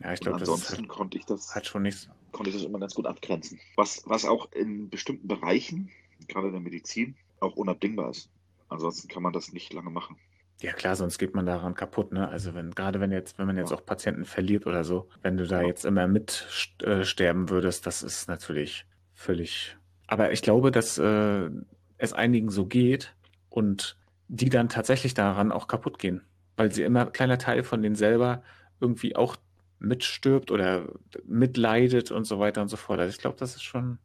Ja, 0.00 0.12
ich 0.12 0.20
glaube, 0.20 0.38
ansonsten 0.38 0.78
halt, 0.78 0.88
konnte 0.88 1.18
ich 1.18 1.24
das 1.24 1.54
hat 1.54 1.66
schon 1.66 1.82
nichts. 1.82 2.08
Konnte 2.32 2.50
ich 2.50 2.56
das 2.56 2.64
immer 2.64 2.78
ganz 2.78 2.94
gut 2.94 3.06
abgrenzen. 3.06 3.58
Was, 3.76 4.02
was 4.06 4.24
auch 4.24 4.50
in 4.52 4.88
bestimmten 4.88 5.26
Bereichen, 5.26 5.90
gerade 6.28 6.48
in 6.48 6.52
der 6.52 6.62
Medizin, 6.62 7.16
auch 7.40 7.56
unabdingbar 7.56 8.10
ist. 8.10 8.30
Ansonsten 8.68 9.08
kann 9.08 9.22
man 9.22 9.32
das 9.32 9.52
nicht 9.52 9.72
lange 9.72 9.90
machen. 9.90 10.16
Ja 10.60 10.72
klar, 10.74 10.94
sonst 10.94 11.18
geht 11.18 11.34
man 11.34 11.46
daran 11.46 11.74
kaputt, 11.74 12.12
ne? 12.12 12.28
Also 12.28 12.54
wenn, 12.54 12.70
gerade 12.72 13.00
wenn 13.00 13.12
jetzt, 13.12 13.38
wenn 13.38 13.46
man 13.46 13.56
jetzt 13.56 13.70
ja. 13.70 13.76
auch 13.78 13.84
Patienten 13.84 14.26
verliert 14.26 14.66
oder 14.66 14.84
so, 14.84 15.08
wenn 15.22 15.38
du 15.38 15.46
da 15.46 15.62
ja. 15.62 15.68
jetzt 15.68 15.86
immer 15.86 16.06
mitsterben 16.06 17.44
äh, 17.46 17.50
würdest, 17.50 17.86
das 17.86 18.02
ist 18.02 18.28
natürlich 18.28 18.86
völlig 19.20 19.76
Aber 20.06 20.32
ich 20.32 20.40
glaube, 20.40 20.70
dass 20.70 20.96
äh, 20.98 21.50
es 21.98 22.12
einigen 22.12 22.48
so 22.48 22.64
geht 22.64 23.14
und 23.50 23.96
die 24.28 24.48
dann 24.48 24.68
tatsächlich 24.68 25.12
daran 25.12 25.52
auch 25.52 25.68
kaputt 25.68 25.98
gehen, 25.98 26.22
weil 26.56 26.72
sie 26.72 26.82
immer 26.82 27.02
ein 27.02 27.12
kleiner 27.12 27.36
Teil 27.36 27.62
von 27.62 27.82
denen 27.82 27.96
selber 27.96 28.42
irgendwie 28.80 29.16
auch 29.16 29.36
mitstirbt 29.78 30.50
oder 30.50 30.88
mitleidet 31.24 32.10
und 32.10 32.24
so 32.24 32.38
weiter 32.38 32.62
und 32.62 32.68
so 32.68 32.76
fort. 32.76 32.98
Also 32.98 33.10
ich 33.14 33.20
glaube, 33.20 33.36
das 33.38 33.56
ist 33.56 33.62
schon, 33.62 33.98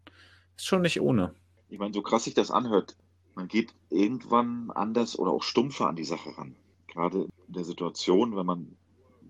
ist 0.58 0.66
schon 0.66 0.82
nicht 0.82 1.00
ohne. 1.00 1.34
Ich 1.70 1.80
meine, 1.80 1.94
so 1.94 2.02
krass 2.02 2.26
sich 2.26 2.34
das 2.34 2.52
anhört, 2.52 2.98
man 3.36 3.48
geht 3.48 3.74
irgendwann 3.90 4.72
anders 4.72 5.18
oder 5.18 5.32
auch 5.32 5.44
stumpfer 5.44 5.88
an 5.88 5.96
die 5.96 6.04
Sache 6.04 6.38
ran. 6.38 6.56
Gerade 6.88 7.28
in 7.48 7.54
der 7.54 7.64
Situation, 7.64 8.36
wenn 8.36 8.46
man 8.46 8.76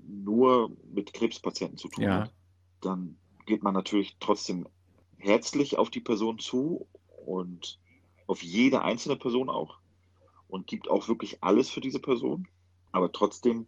nur 0.07 0.71
mit 0.91 1.13
Krebspatienten 1.13 1.77
zu 1.77 1.89
tun 1.89 2.03
ja. 2.03 2.21
hat, 2.21 2.31
dann 2.81 3.17
geht 3.45 3.63
man 3.63 3.73
natürlich 3.73 4.17
trotzdem 4.19 4.67
herzlich 5.17 5.77
auf 5.77 5.89
die 5.89 6.01
Person 6.01 6.39
zu 6.39 6.87
und 7.25 7.79
auf 8.27 8.43
jede 8.43 8.81
einzelne 8.81 9.15
Person 9.15 9.49
auch 9.49 9.79
und 10.47 10.67
gibt 10.67 10.89
auch 10.89 11.07
wirklich 11.07 11.43
alles 11.43 11.69
für 11.69 11.81
diese 11.81 11.99
Person. 11.99 12.47
Aber 12.91 13.11
trotzdem 13.11 13.67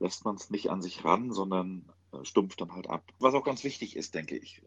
lässt 0.00 0.24
man 0.24 0.36
es 0.36 0.50
nicht 0.50 0.70
an 0.70 0.82
sich 0.82 1.04
ran, 1.04 1.32
sondern 1.32 1.84
äh, 2.12 2.24
stumpft 2.24 2.60
dann 2.60 2.72
halt 2.72 2.88
ab. 2.88 3.04
Was 3.18 3.34
auch 3.34 3.44
ganz 3.44 3.64
wichtig 3.64 3.96
ist, 3.96 4.14
denke 4.14 4.36
ich. 4.36 4.62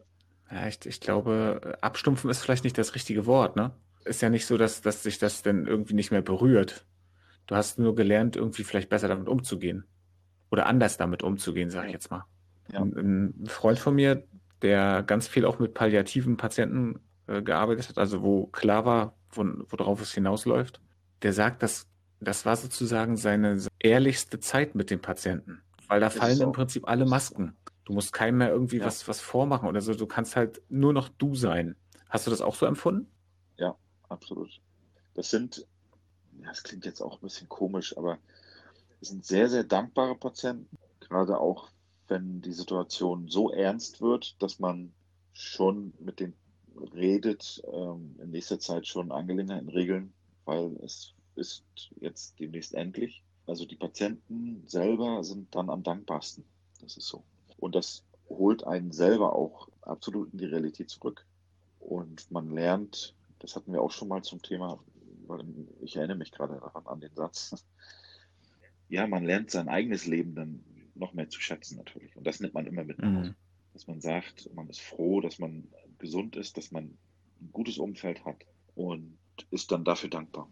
Ja, 0.50 0.66
ich, 0.66 0.84
ich 0.86 1.00
glaube, 1.00 1.78
abstumpfen 1.82 2.30
ist 2.30 2.40
vielleicht 2.40 2.64
nicht 2.64 2.78
das 2.78 2.94
richtige 2.94 3.26
Wort, 3.26 3.56
ne? 3.56 3.72
Ist 4.04 4.22
ja 4.22 4.30
nicht 4.30 4.46
so, 4.46 4.56
dass, 4.56 4.80
dass 4.80 5.02
sich 5.02 5.18
das 5.18 5.42
denn 5.42 5.66
irgendwie 5.66 5.94
nicht 5.94 6.10
mehr 6.10 6.22
berührt. 6.22 6.86
Du 7.46 7.54
hast 7.54 7.78
nur 7.78 7.94
gelernt, 7.94 8.36
irgendwie 8.36 8.64
vielleicht 8.64 8.88
besser 8.88 9.08
damit 9.08 9.28
umzugehen. 9.28 9.84
Oder 10.50 10.66
anders 10.66 10.96
damit 10.96 11.22
umzugehen, 11.22 11.70
sage 11.70 11.88
ich 11.88 11.92
jetzt 11.92 12.10
mal. 12.10 12.24
Ja. 12.72 12.80
Ein, 12.80 13.34
ein, 13.42 13.46
Freund 13.46 13.78
von 13.78 13.94
mir, 13.94 14.26
der 14.62 15.02
ganz 15.02 15.28
viel 15.28 15.44
auch 15.44 15.58
mit 15.58 15.74
palliativen 15.74 16.36
Patienten 16.36 17.00
äh, 17.26 17.42
gearbeitet 17.42 17.88
hat, 17.88 17.98
also 17.98 18.22
wo 18.22 18.46
klar 18.46 18.84
war, 18.84 19.14
worauf 19.34 20.00
es 20.00 20.12
hinausläuft, 20.12 20.80
der 21.22 21.32
sagt, 21.32 21.62
dass 21.62 21.86
das 22.20 22.44
war 22.44 22.56
sozusagen 22.56 23.16
seine 23.16 23.64
ehrlichste 23.78 24.40
Zeit 24.40 24.74
mit 24.74 24.90
dem 24.90 25.00
Patienten. 25.00 25.62
Weil 25.86 26.00
da 26.00 26.06
das 26.06 26.16
fallen 26.16 26.40
im 26.40 26.52
Prinzip 26.52 26.88
alle 26.88 27.06
Masken. 27.06 27.56
Du 27.84 27.92
musst 27.92 28.12
keinem 28.12 28.38
mehr 28.38 28.50
irgendwie 28.50 28.78
ja. 28.78 28.84
was, 28.84 29.08
was 29.08 29.20
vormachen 29.20 29.68
oder 29.68 29.80
so. 29.80 29.94
Du 29.94 30.06
kannst 30.06 30.36
halt 30.36 30.60
nur 30.68 30.92
noch 30.92 31.08
du 31.08 31.34
sein. 31.34 31.76
Hast 32.08 32.26
du 32.26 32.30
das 32.30 32.40
auch 32.40 32.54
so 32.54 32.66
empfunden? 32.66 33.10
Ja, 33.56 33.76
absolut. 34.08 34.60
Das 35.14 35.30
sind, 35.30 35.66
das 36.44 36.62
klingt 36.62 36.84
jetzt 36.84 37.00
auch 37.00 37.14
ein 37.14 37.20
bisschen 37.22 37.48
komisch, 37.48 37.96
aber 37.96 38.18
es 39.00 39.08
sind 39.08 39.24
sehr, 39.24 39.48
sehr 39.48 39.64
dankbare 39.64 40.16
Patienten. 40.16 40.68
Gerade 41.00 41.38
auch, 41.38 41.70
wenn 42.08 42.40
die 42.40 42.52
Situation 42.52 43.28
so 43.28 43.50
ernst 43.50 44.00
wird, 44.00 44.40
dass 44.42 44.58
man 44.58 44.92
schon 45.32 45.92
mit 46.00 46.20
denen 46.20 46.34
redet, 46.94 47.62
ähm, 47.72 48.16
in 48.22 48.30
nächster 48.30 48.58
Zeit 48.58 48.86
schon 48.86 49.12
Angelegenheiten 49.12 49.68
regeln, 49.68 50.12
weil 50.44 50.76
es 50.82 51.14
ist 51.36 51.64
jetzt 52.00 52.38
demnächst 52.40 52.74
endlich. 52.74 53.22
Also 53.46 53.64
die 53.64 53.76
Patienten 53.76 54.62
selber 54.66 55.22
sind 55.24 55.54
dann 55.54 55.70
am 55.70 55.82
dankbarsten. 55.82 56.44
Das 56.80 56.96
ist 56.96 57.06
so. 57.06 57.22
Und 57.58 57.74
das 57.74 58.02
holt 58.28 58.64
einen 58.64 58.92
selber 58.92 59.34
auch 59.34 59.68
absolut 59.82 60.32
in 60.32 60.38
die 60.38 60.46
Realität 60.46 60.90
zurück. 60.90 61.24
Und 61.78 62.30
man 62.30 62.50
lernt, 62.50 63.14
das 63.38 63.56
hatten 63.56 63.72
wir 63.72 63.82
auch 63.82 63.90
schon 63.90 64.08
mal 64.08 64.22
zum 64.22 64.42
Thema, 64.42 64.78
weil 65.26 65.44
ich 65.80 65.96
erinnere 65.96 66.18
mich 66.18 66.32
gerade 66.32 66.54
daran 66.54 66.86
an 66.86 67.00
den 67.00 67.14
Satz. 67.14 67.64
Ja, 68.90 69.06
man 69.06 69.22
lernt 69.22 69.50
sein 69.50 69.68
eigenes 69.68 70.06
Leben 70.06 70.34
dann 70.34 70.64
noch 70.98 71.14
mehr 71.14 71.28
zu 71.28 71.40
schätzen 71.40 71.76
natürlich. 71.76 72.16
Und 72.16 72.26
das 72.26 72.40
nimmt 72.40 72.54
man 72.54 72.66
immer 72.66 72.84
mit. 72.84 72.98
Mhm. 72.98 73.34
Dass 73.72 73.86
man 73.86 74.00
sagt, 74.00 74.50
man 74.54 74.68
ist 74.68 74.80
froh, 74.80 75.20
dass 75.20 75.38
man 75.38 75.68
gesund 75.98 76.36
ist, 76.36 76.56
dass 76.56 76.70
man 76.72 76.84
ein 77.40 77.50
gutes 77.52 77.78
Umfeld 77.78 78.24
hat 78.24 78.44
und 78.74 79.18
ist 79.50 79.70
dann 79.70 79.84
dafür 79.84 80.10
dankbar. 80.10 80.48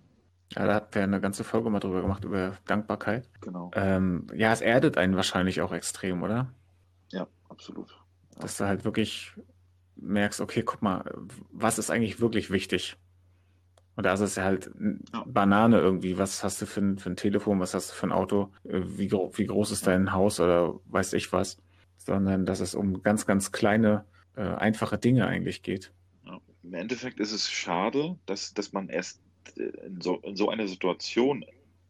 Ja, 0.53 0.67
da 0.67 0.75
hat 0.75 0.95
wir 0.95 1.03
eine 1.03 1.21
ganze 1.21 1.43
Folge 1.43 1.71
mal 1.71 1.81
drüber 1.81 2.03
gemacht, 2.03 2.25
über 2.25 2.57
Dankbarkeit. 2.67 3.29
Genau. 3.41 3.71
Ähm, 3.75 4.29
ja, 4.35 4.53
es 4.53 4.61
erdet 4.61 4.97
einen 4.97 5.17
wahrscheinlich 5.17 5.61
auch 5.61 5.73
extrem, 5.73 6.23
oder? 6.23 6.53
Ja, 7.11 7.27
absolut. 7.49 7.91
Ja. 8.35 8.41
Dass 8.41 8.57
du 8.57 8.65
halt 8.65 8.85
wirklich 8.85 9.33
merkst, 9.97 10.41
okay, 10.41 10.63
guck 10.63 10.83
mal, 10.83 11.05
was 11.51 11.79
ist 11.79 11.91
eigentlich 11.91 12.21
wirklich 12.21 12.51
wichtig? 12.51 12.97
Und 13.97 14.05
da 14.05 14.13
ist 14.13 14.21
es 14.21 14.37
ja 14.37 14.45
halt 14.45 14.71
ja. 15.13 15.25
Banane 15.27 15.81
irgendwie. 15.81 16.19
Was 16.19 16.45
hast 16.45 16.61
du 16.61 16.67
für 16.67 16.81
ein, 16.81 16.99
für 16.99 17.11
ein 17.11 17.17
Telefon? 17.17 17.61
Was 17.61 17.75
hast 17.75 17.91
du 17.91 17.95
für 17.95 18.07
ein 18.07 18.13
Auto? 18.13 18.53
Äh, 18.65 18.83
wie, 18.85 19.11
wie 19.11 19.47
groß 19.47 19.71
ist 19.71 19.87
dein 19.87 20.13
Haus 20.13 20.39
oder 20.39 20.79
weiß 20.87 21.15
ich 21.15 21.33
was? 21.33 21.57
Sondern 21.97 22.45
dass 22.47 22.61
es 22.61 22.75
um 22.75 23.03
ganz, 23.03 23.27
ganz 23.27 23.53
kleine, 23.53 24.05
äh, 24.37 24.43
einfache 24.43 24.99
Dinge 24.99 25.27
eigentlich 25.27 25.63
geht. 25.63 25.93
Ja. 26.27 26.39
Im 26.63 26.75
Endeffekt 26.75 27.21
ist 27.21 27.33
es 27.33 27.51
schade, 27.51 28.19
dass, 28.27 28.53
dass 28.53 28.73
man 28.73 28.89
erst 28.89 29.21
in 29.57 30.01
so, 30.01 30.17
in 30.19 30.37
so 30.37 30.51
einer 30.51 30.69
Situation 30.69 31.45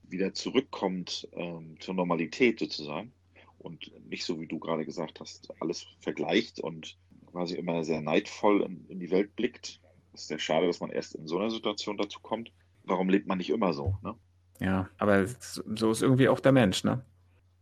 wieder 0.09 0.33
zurückkommt 0.33 1.29
ähm, 1.33 1.77
zur 1.81 1.95
Normalität 1.95 2.61
sozusagen 2.61 3.13
und 3.59 3.91
nicht 4.09 4.25
so, 4.25 4.41
wie 4.41 4.47
du 4.47 4.59
gerade 4.59 4.85
gesagt 4.85 5.19
hast, 5.19 5.53
alles 5.61 5.87
vergleicht 6.01 6.61
und 6.61 6.97
quasi 7.33 7.57
immer 7.57 7.83
sehr 7.83 8.01
neidvoll 8.01 8.63
in, 8.63 8.87
in 8.89 9.01
die 9.01 9.11
Welt 9.11 9.35
blickt. 9.35 9.81
Es 10.17 10.23
ist 10.23 10.29
sehr 10.29 10.39
schade, 10.39 10.67
dass 10.67 10.81
man 10.81 10.91
erst 10.91 11.15
in 11.15 11.27
so 11.27 11.39
einer 11.39 11.51
Situation 11.51 11.99
dazu 11.99 12.21
kommt. 12.21 12.51
Warum 12.85 13.11
lebt 13.11 13.27
man 13.27 13.37
nicht 13.37 13.51
immer 13.51 13.75
so? 13.75 13.99
Ne? 14.03 14.15
Ja, 14.61 14.89
aber 14.97 15.27
so 15.27 15.91
ist 15.91 16.01
irgendwie 16.01 16.31
auch 16.31 16.41
der 16.41 16.53
Mensch, 16.53 16.85
ne? 16.85 17.05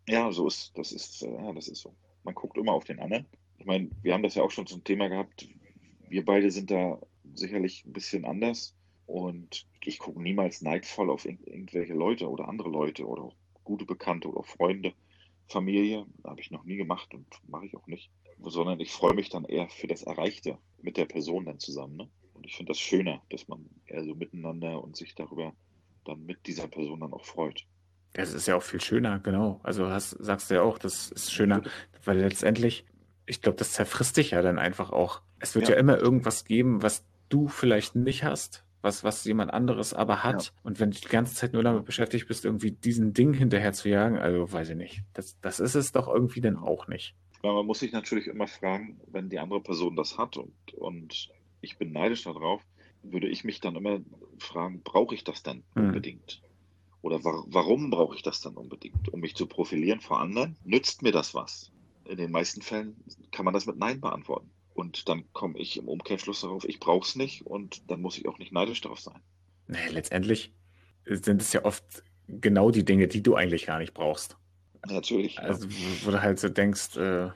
Ja, 0.07 0.31
so 0.31 0.47
ist, 0.47 0.71
das 0.77 0.93
ist, 0.93 1.23
ja, 1.23 1.53
das 1.53 1.67
ist 1.67 1.81
so. 1.81 1.93
Man 2.23 2.35
guckt 2.35 2.57
immer 2.57 2.73
auf 2.73 2.85
den 2.85 3.01
anderen. 3.01 3.27
Ich 3.59 3.67
meine, 3.67 3.91
wir 4.03 4.15
haben 4.15 4.23
das 4.23 4.37
ja 4.37 4.45
auch 4.45 4.53
schon 4.53 4.69
zum 4.69 4.85
Thema 4.85 5.09
gehabt. 5.09 5.49
Wir 6.09 6.25
beide 6.25 6.53
sind 6.53 6.71
da 6.71 7.01
sicherlich 7.35 7.85
ein 7.85 7.93
bisschen 7.93 8.25
anders. 8.25 8.77
Und 9.07 9.67
ich 9.83 9.99
gucke 9.99 10.23
niemals 10.23 10.63
neidvoll 10.63 11.11
auf 11.11 11.25
irgend 11.25 11.49
irgendwelche 11.49 11.95
Leute 11.95 12.31
oder 12.31 12.49
andere 12.49 12.69
Leute 12.69 13.05
oder 13.05 13.23
auch 13.23 13.35
gute 13.65 13.85
Bekannte 13.85 14.29
oder 14.29 14.45
Freunde, 14.45 14.95
Familie. 15.49 16.07
Habe 16.23 16.41
ich 16.41 16.53
noch 16.53 16.63
nie 16.63 16.77
gemacht 16.77 17.13
und 17.15 17.27
mache 17.49 17.67
ich 17.67 17.77
auch 17.77 17.89
nicht. 17.89 18.13
Sondern 18.41 18.79
ich 18.79 18.93
freue 18.93 19.15
mich 19.15 19.29
dann 19.29 19.45
eher 19.45 19.69
für 19.69 19.89
das 19.89 20.05
Erreichte 20.05 20.57
mit 20.81 20.97
der 20.97 21.07
Person 21.07 21.47
dann 21.47 21.59
zusammen. 21.59 21.97
Ne? 21.97 22.09
Und 22.45 22.51
ich 22.51 22.57
finde 22.57 22.73
das 22.73 22.79
schöner, 22.79 23.23
dass 23.31 23.49
man 23.49 23.65
eher 23.87 24.05
so 24.05 24.15
miteinander 24.15 24.85
und 24.85 24.97
sich 24.97 25.15
darüber 25.15 25.55
dann 26.05 26.27
mit 26.27 26.47
dieser 26.47 26.69
Person 26.69 27.01
dann 27.01 27.15
auch 27.15 27.25
freut. 27.25 27.65
Das 28.13 28.35
ist 28.35 28.47
ja 28.47 28.55
auch 28.55 28.63
viel 28.63 28.83
schöner, 28.83 29.19
genau. 29.19 29.61
Also 29.63 29.89
hast, 29.89 30.11
sagst 30.11 30.51
du 30.51 30.57
ja 30.57 30.63
auch, 30.63 30.77
das 30.77 31.11
ist 31.11 31.33
schöner, 31.33 31.63
weil 32.05 32.19
letztendlich, 32.19 32.85
ich 33.25 33.41
glaube, 33.41 33.57
das 33.57 33.73
zerfrisst 33.73 34.19
dich 34.19 34.33
ja 34.33 34.43
dann 34.43 34.59
einfach 34.59 34.91
auch. 34.91 35.23
Es 35.39 35.55
wird 35.55 35.69
ja. 35.69 35.75
ja 35.75 35.81
immer 35.81 35.97
irgendwas 35.97 36.45
geben, 36.45 36.83
was 36.83 37.07
du 37.31 37.49
vielleicht 37.49 37.97
nicht 37.97 38.25
hast, 38.25 38.67
was, 38.83 39.05
was 39.05 39.25
jemand 39.25 39.51
anderes 39.51 39.95
aber 39.95 40.23
hat. 40.23 40.45
Ja. 40.45 40.51
Und 40.65 40.81
wenn 40.81 40.91
du 40.91 41.01
die 41.01 41.09
ganze 41.09 41.35
Zeit 41.35 41.55
nur 41.55 41.63
damit 41.63 41.87
beschäftigt 41.87 42.29
bist, 42.29 42.45
irgendwie 42.45 42.73
diesen 42.73 43.15
Ding 43.15 43.33
hinterher 43.33 43.73
zu 43.73 43.89
jagen, 43.89 44.19
also 44.19 44.53
weiß 44.53 44.69
ich 44.69 44.77
nicht. 44.77 45.03
Das, 45.15 45.41
das 45.41 45.61
ist 45.61 45.77
es 45.77 45.93
doch 45.93 46.09
irgendwie 46.09 46.43
dann 46.43 46.59
auch 46.59 46.89
nicht. 46.89 47.15
Man 47.43 47.65
muss 47.65 47.79
sich 47.79 47.93
natürlich 47.93 48.27
immer 48.27 48.49
fragen, 48.49 49.01
wenn 49.07 49.31
die 49.31 49.39
andere 49.39 49.63
Person 49.63 49.97
das 49.97 50.19
hat 50.19 50.37
und, 50.37 50.75
und 50.75 51.31
ich 51.65 51.79
bin 51.79 51.93
neidisch 51.93 52.25
darauf, 52.25 52.63
würde 53.03 53.29
ich 53.29 53.45
mich 53.45 53.61
dann 53.61 53.77
immer 53.77 54.01
fragen, 54.39 54.83
brauche 54.83 55.15
ich 55.15 55.25
das 55.25 55.43
dann 55.43 55.65
hm. 55.75 55.87
unbedingt? 55.87 56.43
Oder 57.03 57.23
wa 57.23 57.45
warum 57.49 57.91
brauche 57.91 58.17
ich 58.17 58.23
das 58.23 58.41
dann 58.41 58.55
unbedingt? 58.55 59.13
Um 59.13 59.21
mich 59.21 59.35
zu 59.35 59.47
profilieren 59.47 60.01
vor 60.01 60.21
anderen? 60.21 60.57
Nützt 60.65 61.03
mir 61.03 61.13
das 61.13 61.35
was? 61.35 61.71
In 62.07 62.17
den 62.17 62.31
meisten 62.31 62.63
Fällen 62.63 62.97
kann 63.31 63.45
man 63.45 63.53
das 63.53 63.67
mit 63.67 63.77
Nein 63.77 64.01
beantworten. 64.01 64.51
Und 64.75 65.09
dann 65.09 65.25
komme 65.33 65.59
ich 65.59 65.77
im 65.77 65.89
Umkehrschluss 65.89 66.41
darauf, 66.41 66.65
ich 66.65 66.81
brauche 66.81 67.07
es 67.07 67.15
nicht 67.15 67.47
und 67.47 67.91
dann 67.91 68.01
muss 68.01 68.19
ich 68.19 68.27
auch 68.27 68.39
nicht 68.39 68.53
neidisch 68.53 68.81
darauf 68.81 69.01
sein. 69.01 69.21
Nee, 69.69 69.89
letztendlich 69.91 70.53
sind 71.05 71.43
es 71.43 71.53
ja 71.53 71.65
oft 71.65 72.03
genau 72.27 72.71
die 72.71 72.85
Dinge, 72.85 73.07
die 73.07 73.23
du 73.23 73.35
eigentlich 73.35 73.67
gar 73.67 73.79
nicht 73.79 73.95
brauchst. 73.95 74.37
Natürlich. 74.87 75.39
Also, 75.39 75.69
ja. 75.69 75.75
wo, 76.05 76.11
du 76.11 76.23
halt 76.23 76.41
so 76.41 76.49
denkst, 76.49 76.97
äh, 76.97 77.31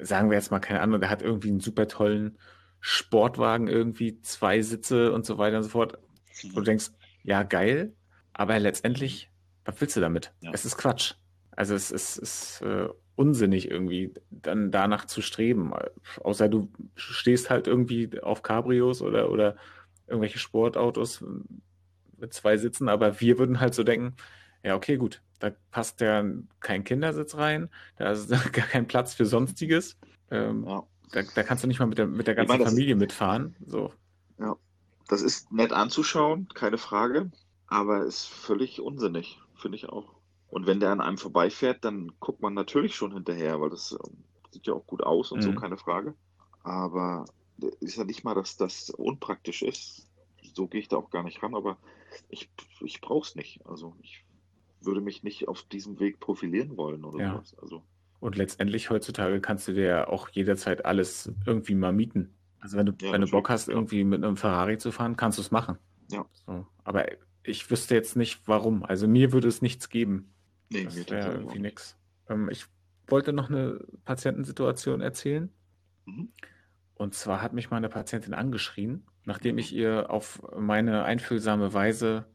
sagen 0.00 0.30
wir 0.30 0.36
jetzt 0.36 0.50
mal, 0.50 0.60
keine 0.60 0.80
Ahnung, 0.80 1.00
der 1.00 1.10
hat 1.10 1.22
irgendwie 1.22 1.48
einen 1.48 1.60
super 1.60 1.88
tollen 1.88 2.38
Sportwagen, 2.80 3.68
irgendwie 3.68 4.20
zwei 4.22 4.62
Sitze 4.62 5.12
und 5.12 5.26
so 5.26 5.38
weiter 5.38 5.58
und 5.58 5.62
so 5.64 5.70
fort. 5.70 5.98
Mhm. 6.42 6.50
Wo 6.52 6.60
du 6.60 6.64
denkst, 6.64 6.90
ja, 7.22 7.42
geil, 7.42 7.94
aber 8.32 8.58
letztendlich, 8.58 9.30
was 9.64 9.80
willst 9.80 9.96
du 9.96 10.00
damit? 10.00 10.32
Ja. 10.40 10.50
Es 10.52 10.64
ist 10.64 10.76
Quatsch. 10.76 11.14
Also 11.50 11.74
es 11.74 11.90
ist, 11.90 12.18
ist 12.18 12.60
äh, 12.62 12.88
unsinnig 13.16 13.70
irgendwie, 13.70 14.12
dann 14.30 14.70
danach 14.70 15.06
zu 15.06 15.22
streben. 15.22 15.72
Außer 16.22 16.48
du 16.48 16.70
stehst 16.94 17.50
halt 17.50 17.66
irgendwie 17.66 18.20
auf 18.20 18.42
Cabrios 18.42 19.02
oder, 19.02 19.30
oder 19.30 19.56
irgendwelche 20.06 20.38
Sportautos 20.38 21.24
mit 22.18 22.32
zwei 22.32 22.56
Sitzen, 22.56 22.88
aber 22.88 23.20
wir 23.20 23.38
würden 23.38 23.58
halt 23.60 23.74
so 23.74 23.82
denken, 23.82 24.14
ja, 24.62 24.74
okay, 24.74 24.96
gut, 24.96 25.22
da 25.38 25.50
passt 25.70 26.00
ja 26.00 26.24
kein 26.60 26.84
Kindersitz 26.84 27.36
rein, 27.36 27.68
da 27.96 28.10
ist 28.12 28.28
gar 28.52 28.66
kein 28.66 28.86
Platz 28.86 29.14
für 29.14 29.26
Sonstiges. 29.26 29.98
Ähm, 30.30 30.64
ja. 30.66 30.82
Da, 31.12 31.22
da, 31.22 31.42
kannst 31.42 31.64
du 31.64 31.68
nicht 31.68 31.78
mal 31.78 31.86
mit 31.86 31.98
der, 31.98 32.06
mit 32.06 32.26
der 32.26 32.34
ganzen 32.34 32.52
meine, 32.52 32.64
Familie 32.64 32.94
ist, 32.94 33.00
mitfahren. 33.00 33.56
So. 33.66 33.92
Ja, 34.38 34.56
das 35.08 35.22
ist 35.22 35.52
nett 35.52 35.72
anzuschauen, 35.72 36.48
keine 36.54 36.78
Frage, 36.78 37.30
aber 37.66 38.04
ist 38.04 38.26
völlig 38.26 38.80
unsinnig, 38.80 39.40
finde 39.54 39.76
ich 39.76 39.88
auch. 39.88 40.14
Und 40.48 40.66
wenn 40.66 40.80
der 40.80 40.90
an 40.90 41.00
einem 41.00 41.18
vorbeifährt, 41.18 41.84
dann 41.84 42.12
guckt 42.20 42.40
man 42.40 42.54
natürlich 42.54 42.94
schon 42.94 43.12
hinterher, 43.12 43.60
weil 43.60 43.70
das 43.70 43.92
ähm, 43.92 44.24
sieht 44.50 44.66
ja 44.66 44.74
auch 44.74 44.86
gut 44.86 45.02
aus 45.02 45.32
und 45.32 45.40
mhm. 45.40 45.42
so, 45.42 45.54
keine 45.54 45.76
Frage. 45.76 46.14
Aber 46.62 47.24
ist 47.80 47.96
ja 47.96 48.04
nicht 48.04 48.24
mal, 48.24 48.34
dass 48.34 48.56
das 48.56 48.90
unpraktisch 48.90 49.62
ist. 49.62 50.08
So 50.54 50.66
gehe 50.66 50.80
ich 50.80 50.88
da 50.88 50.96
auch 50.96 51.10
gar 51.10 51.22
nicht 51.22 51.42
ran, 51.42 51.54
aber 51.54 51.78
ich, 52.28 52.50
ich 52.80 53.00
brauche 53.00 53.26
es 53.26 53.34
nicht. 53.34 53.60
Also 53.66 53.96
ich 54.00 54.24
würde 54.80 55.00
mich 55.00 55.22
nicht 55.22 55.48
auf 55.48 55.62
diesem 55.62 55.98
Weg 55.98 56.20
profilieren 56.20 56.76
wollen 56.76 57.04
oder 57.04 57.18
ja. 57.18 57.32
sowas. 57.32 57.56
Also. 57.60 57.82
Und 58.20 58.36
letztendlich 58.36 58.90
heutzutage 58.90 59.40
kannst 59.40 59.68
du 59.68 59.72
dir 59.72 59.84
ja 59.84 60.08
auch 60.08 60.28
jederzeit 60.30 60.84
alles 60.84 61.32
irgendwie 61.46 61.74
mal 61.74 61.92
mieten. 61.92 62.34
Also 62.60 62.76
wenn 62.78 62.86
du, 62.86 62.92
ja, 63.00 63.12
wenn 63.12 63.20
du 63.20 63.30
Bock 63.30 63.48
hast, 63.48 63.68
irgendwie 63.68 64.04
mit 64.04 64.24
einem 64.24 64.36
Ferrari 64.36 64.78
zu 64.78 64.90
fahren, 64.90 65.16
kannst 65.16 65.38
du 65.38 65.42
es 65.42 65.50
machen. 65.50 65.78
Ja. 66.10 66.24
So. 66.46 66.66
Aber 66.84 67.06
ich 67.42 67.70
wüsste 67.70 67.94
jetzt 67.94 68.16
nicht, 68.16 68.40
warum. 68.46 68.84
Also 68.84 69.06
mir 69.06 69.32
würde 69.32 69.48
es 69.48 69.62
nichts 69.62 69.88
geben. 69.88 70.32
Nee, 70.70 70.84
das 70.84 70.96
wäre 71.08 71.32
irgendwie 71.32 71.60
nichts. 71.60 71.96
Ähm, 72.28 72.48
ich 72.50 72.66
wollte 73.06 73.32
noch 73.32 73.50
eine 73.50 73.84
Patientensituation 74.04 75.00
erzählen. 75.00 75.50
Mhm. 76.06 76.30
Und 76.94 77.14
zwar 77.14 77.42
hat 77.42 77.52
mich 77.52 77.70
mal 77.70 77.76
eine 77.76 77.88
Patientin 77.88 78.34
angeschrien, 78.34 79.06
nachdem 79.24 79.58
ich 79.58 79.74
ihr 79.74 80.10
auf 80.10 80.42
meine 80.56 81.04
einfühlsame 81.04 81.72
Weise 81.72 82.26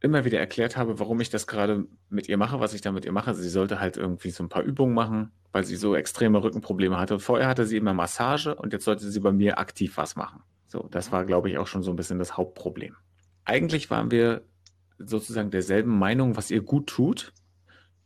immer 0.00 0.24
wieder 0.24 0.38
erklärt 0.38 0.76
habe, 0.76 1.00
warum 1.00 1.20
ich 1.20 1.30
das 1.30 1.46
gerade 1.46 1.86
mit 2.08 2.28
ihr 2.28 2.36
mache, 2.36 2.60
was 2.60 2.74
ich 2.74 2.80
da 2.80 2.92
mit 2.92 3.04
ihr 3.04 3.12
mache. 3.12 3.34
Sie 3.34 3.48
sollte 3.48 3.80
halt 3.80 3.96
irgendwie 3.96 4.30
so 4.30 4.44
ein 4.44 4.48
paar 4.48 4.62
Übungen 4.62 4.94
machen, 4.94 5.32
weil 5.52 5.64
sie 5.64 5.76
so 5.76 5.96
extreme 5.96 6.42
Rückenprobleme 6.42 6.98
hatte. 6.98 7.18
vorher 7.18 7.48
hatte 7.48 7.66
sie 7.66 7.76
immer 7.76 7.94
Massage 7.94 8.54
und 8.54 8.72
jetzt 8.72 8.84
sollte 8.84 9.10
sie 9.10 9.20
bei 9.20 9.32
mir 9.32 9.58
aktiv 9.58 9.96
was 9.96 10.14
machen. 10.14 10.42
So, 10.68 10.86
das 10.90 11.10
war, 11.10 11.24
glaube 11.24 11.50
ich, 11.50 11.58
auch 11.58 11.66
schon 11.66 11.82
so 11.82 11.90
ein 11.90 11.96
bisschen 11.96 12.18
das 12.18 12.36
Hauptproblem. 12.36 12.94
Eigentlich 13.44 13.90
waren 13.90 14.10
wir 14.10 14.42
sozusagen 14.98 15.50
derselben 15.50 15.98
Meinung, 15.98 16.36
was 16.36 16.50
ihr 16.50 16.60
gut 16.60 16.86
tut. 16.86 17.32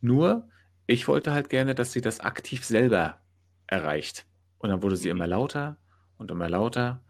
Nur, 0.01 0.47
ich 0.87 1.07
wollte 1.07 1.33
halt 1.33 1.49
gerne, 1.49 1.75
dass 1.75 1.91
sie 1.91 2.01
das 2.01 2.21
aktiv 2.21 2.65
selber 2.65 3.19
erreicht. 3.67 4.25
Und 4.57 4.69
dann 4.69 4.81
wurde 4.81 4.95
sie 4.95 5.09
immer 5.09 5.27
lauter 5.27 5.77
und 6.17 6.31
immer 6.31 6.49
lauter 6.49 7.01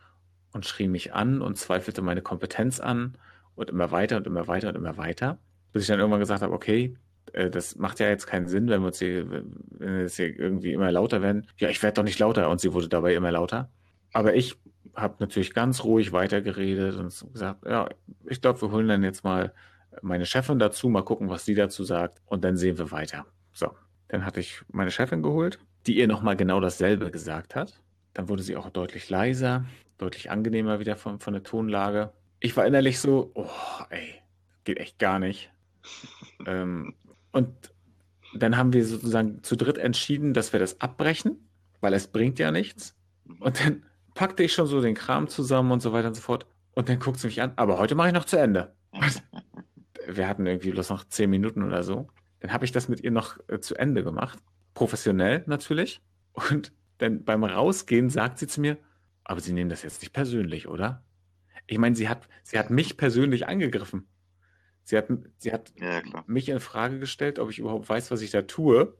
und 0.51 0.65
schrie 0.65 0.87
mich 0.87 1.13
an 1.13 1.41
und 1.41 1.57
zweifelte 1.57 2.01
meine 2.01 2.21
Kompetenz 2.21 2.79
an 2.79 3.17
und 3.55 3.69
immer 3.69 3.91
weiter 3.91 4.17
und 4.17 4.27
immer 4.27 4.47
weiter 4.47 4.69
und 4.69 4.75
immer 4.75 4.97
weiter, 4.97 5.37
bis 5.71 5.83
ich 5.83 5.87
dann 5.87 5.99
irgendwann 5.99 6.19
gesagt 6.19 6.41
habe, 6.41 6.53
okay, 6.53 6.95
äh, 7.33 7.49
das 7.49 7.75
macht 7.75 7.99
ja 7.99 8.09
jetzt 8.09 8.27
keinen 8.27 8.47
Sinn, 8.47 8.69
wenn 8.69 8.81
wir 8.81 8.87
uns 8.87 8.99
hier, 8.99 9.29
wenn 9.29 9.53
wir 9.69 10.01
jetzt 10.01 10.15
hier 10.15 10.37
irgendwie 10.37 10.73
immer 10.73 10.91
lauter 10.91 11.21
werden. 11.21 11.47
Ja, 11.57 11.69
ich 11.69 11.81
werde 11.83 11.95
doch 11.95 12.03
nicht 12.03 12.19
lauter 12.19 12.49
und 12.49 12.61
sie 12.61 12.73
wurde 12.73 12.89
dabei 12.89 13.15
immer 13.15 13.31
lauter. 13.31 13.69
Aber 14.13 14.35
ich 14.35 14.57
habe 14.95 15.15
natürlich 15.19 15.53
ganz 15.53 15.83
ruhig 15.83 16.11
weitergeredet 16.11 16.95
und 16.95 17.13
gesagt, 17.33 17.65
ja, 17.65 17.89
ich 18.25 18.41
glaube, 18.41 18.61
wir 18.61 18.71
holen 18.71 18.87
dann 18.87 19.03
jetzt 19.03 19.23
mal 19.23 19.53
meine 20.01 20.25
Chefin 20.25 20.59
dazu, 20.59 20.89
mal 20.89 21.03
gucken, 21.03 21.29
was 21.29 21.45
sie 21.45 21.55
dazu 21.55 21.83
sagt 21.83 22.21
und 22.25 22.43
dann 22.43 22.57
sehen 22.57 22.77
wir 22.77 22.91
weiter. 22.91 23.25
So, 23.53 23.71
dann 24.07 24.25
hatte 24.25 24.39
ich 24.39 24.61
meine 24.71 24.91
Chefin 24.91 25.23
geholt, 25.23 25.59
die 25.87 25.97
ihr 25.97 26.07
nochmal 26.07 26.35
genau 26.35 26.59
dasselbe 26.59 27.11
gesagt 27.11 27.55
hat. 27.55 27.81
Dann 28.13 28.29
wurde 28.29 28.43
sie 28.43 28.55
auch 28.55 28.69
deutlich 28.69 29.09
leiser, 29.09 29.65
deutlich 29.97 30.29
angenehmer 30.29 30.79
wieder 30.79 30.95
von, 30.95 31.19
von 31.19 31.33
der 31.33 31.43
Tonlage 31.43 32.11
ich 32.43 32.57
war 32.57 32.67
innerlich 32.67 32.99
so, 32.99 33.31
oh, 33.35 33.49
ey, 33.89 34.15
geht 34.65 34.77
echt 34.77 34.99
gar 34.99 35.17
nicht. 35.17 35.49
ähm, 36.45 36.93
und 37.31 37.49
dann 38.35 38.57
haben 38.57 38.73
wir 38.73 38.85
sozusagen 38.85 39.41
zu 39.43 39.55
dritt 39.55 39.77
entschieden, 39.77 40.33
dass 40.33 40.51
wir 40.51 40.59
das 40.59 40.81
abbrechen, 40.81 41.49
weil 41.79 41.93
es 41.93 42.07
bringt 42.07 42.39
ja 42.39 42.51
nichts. 42.51 42.95
Und 43.39 43.63
dann 43.63 43.85
packte 44.13 44.43
ich 44.43 44.53
schon 44.53 44.67
so 44.67 44.81
den 44.81 44.93
Kram 44.93 45.29
zusammen 45.29 45.71
und 45.71 45.81
so 45.81 45.93
weiter 45.93 46.09
und 46.09 46.15
so 46.15 46.21
fort. 46.21 46.45
Und 46.73 46.89
dann 46.89 46.99
guckt 46.99 47.19
sie 47.19 47.27
mich 47.27 47.41
an, 47.41 47.53
aber 47.55 47.77
heute 47.77 47.95
mache 47.95 48.09
ich 48.09 48.13
noch 48.13 48.25
zu 48.25 48.37
Ende. 48.37 48.75
wir 50.07 50.27
hatten 50.27 50.45
irgendwie 50.45 50.71
bloß 50.71 50.89
noch 50.89 51.05
zehn 51.05 51.29
Minuten 51.29 51.63
oder 51.63 51.81
so. 51.83 52.09
Dann 52.41 52.51
habe 52.51 52.65
ich 52.65 52.73
das 52.73 52.89
mit 52.89 52.99
ihr 52.99 53.11
noch 53.11 53.37
äh, 53.47 53.61
zu 53.61 53.75
Ende 53.75 54.03
gemacht. 54.03 54.37
Professionell 54.73 55.43
natürlich. 55.47 56.01
Und 56.33 56.73
dann 56.97 57.23
beim 57.23 57.45
Rausgehen 57.45 58.09
sagt 58.09 58.37
sie 58.37 58.47
zu 58.47 58.59
mir, 58.59 58.77
aber 59.23 59.39
Sie 59.39 59.53
nehmen 59.53 59.69
das 59.69 59.83
jetzt 59.83 60.01
nicht 60.01 60.11
persönlich, 60.11 60.67
oder? 60.67 61.05
Ich 61.67 61.77
meine, 61.77 61.95
sie 61.95 62.09
hat, 62.09 62.27
sie 62.43 62.59
hat 62.59 62.69
mich 62.69 62.97
persönlich 62.97 63.47
angegriffen. 63.47 64.07
Sie 64.83 64.97
hat, 64.97 65.07
sie 65.37 65.53
hat 65.53 65.73
ja, 65.77 66.01
mich 66.27 66.49
in 66.49 66.59
Frage 66.59 66.99
gestellt, 66.99 67.39
ob 67.39 67.49
ich 67.49 67.59
überhaupt 67.59 67.87
weiß, 67.87 68.11
was 68.11 68.21
ich 68.21 68.31
da 68.31 68.41
tue. 68.41 68.97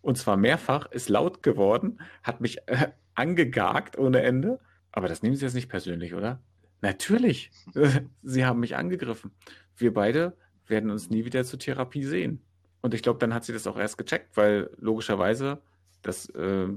Und 0.00 0.16
zwar 0.16 0.36
mehrfach, 0.36 0.90
ist 0.92 1.08
laut 1.08 1.42
geworden, 1.42 2.00
hat 2.22 2.40
mich 2.40 2.58
äh, 2.66 2.92
angegagt 3.14 3.98
ohne 3.98 4.22
Ende. 4.22 4.60
Aber 4.92 5.08
das 5.08 5.22
nehmen 5.22 5.36
Sie 5.36 5.44
jetzt 5.44 5.54
nicht 5.54 5.68
persönlich, 5.68 6.14
oder? 6.14 6.40
Natürlich. 6.80 7.50
sie 8.22 8.44
haben 8.44 8.60
mich 8.60 8.76
angegriffen. 8.76 9.32
Wir 9.76 9.92
beide 9.92 10.36
werden 10.66 10.90
uns 10.90 11.10
nie 11.10 11.24
wieder 11.24 11.44
zur 11.44 11.58
Therapie 11.58 12.04
sehen. 12.04 12.42
Und 12.80 12.94
ich 12.94 13.02
glaube, 13.02 13.18
dann 13.18 13.34
hat 13.34 13.44
sie 13.44 13.52
das 13.52 13.66
auch 13.66 13.76
erst 13.76 13.98
gecheckt, 13.98 14.36
weil 14.36 14.70
logischerweise 14.76 15.60
das 16.02 16.28
äh, 16.30 16.68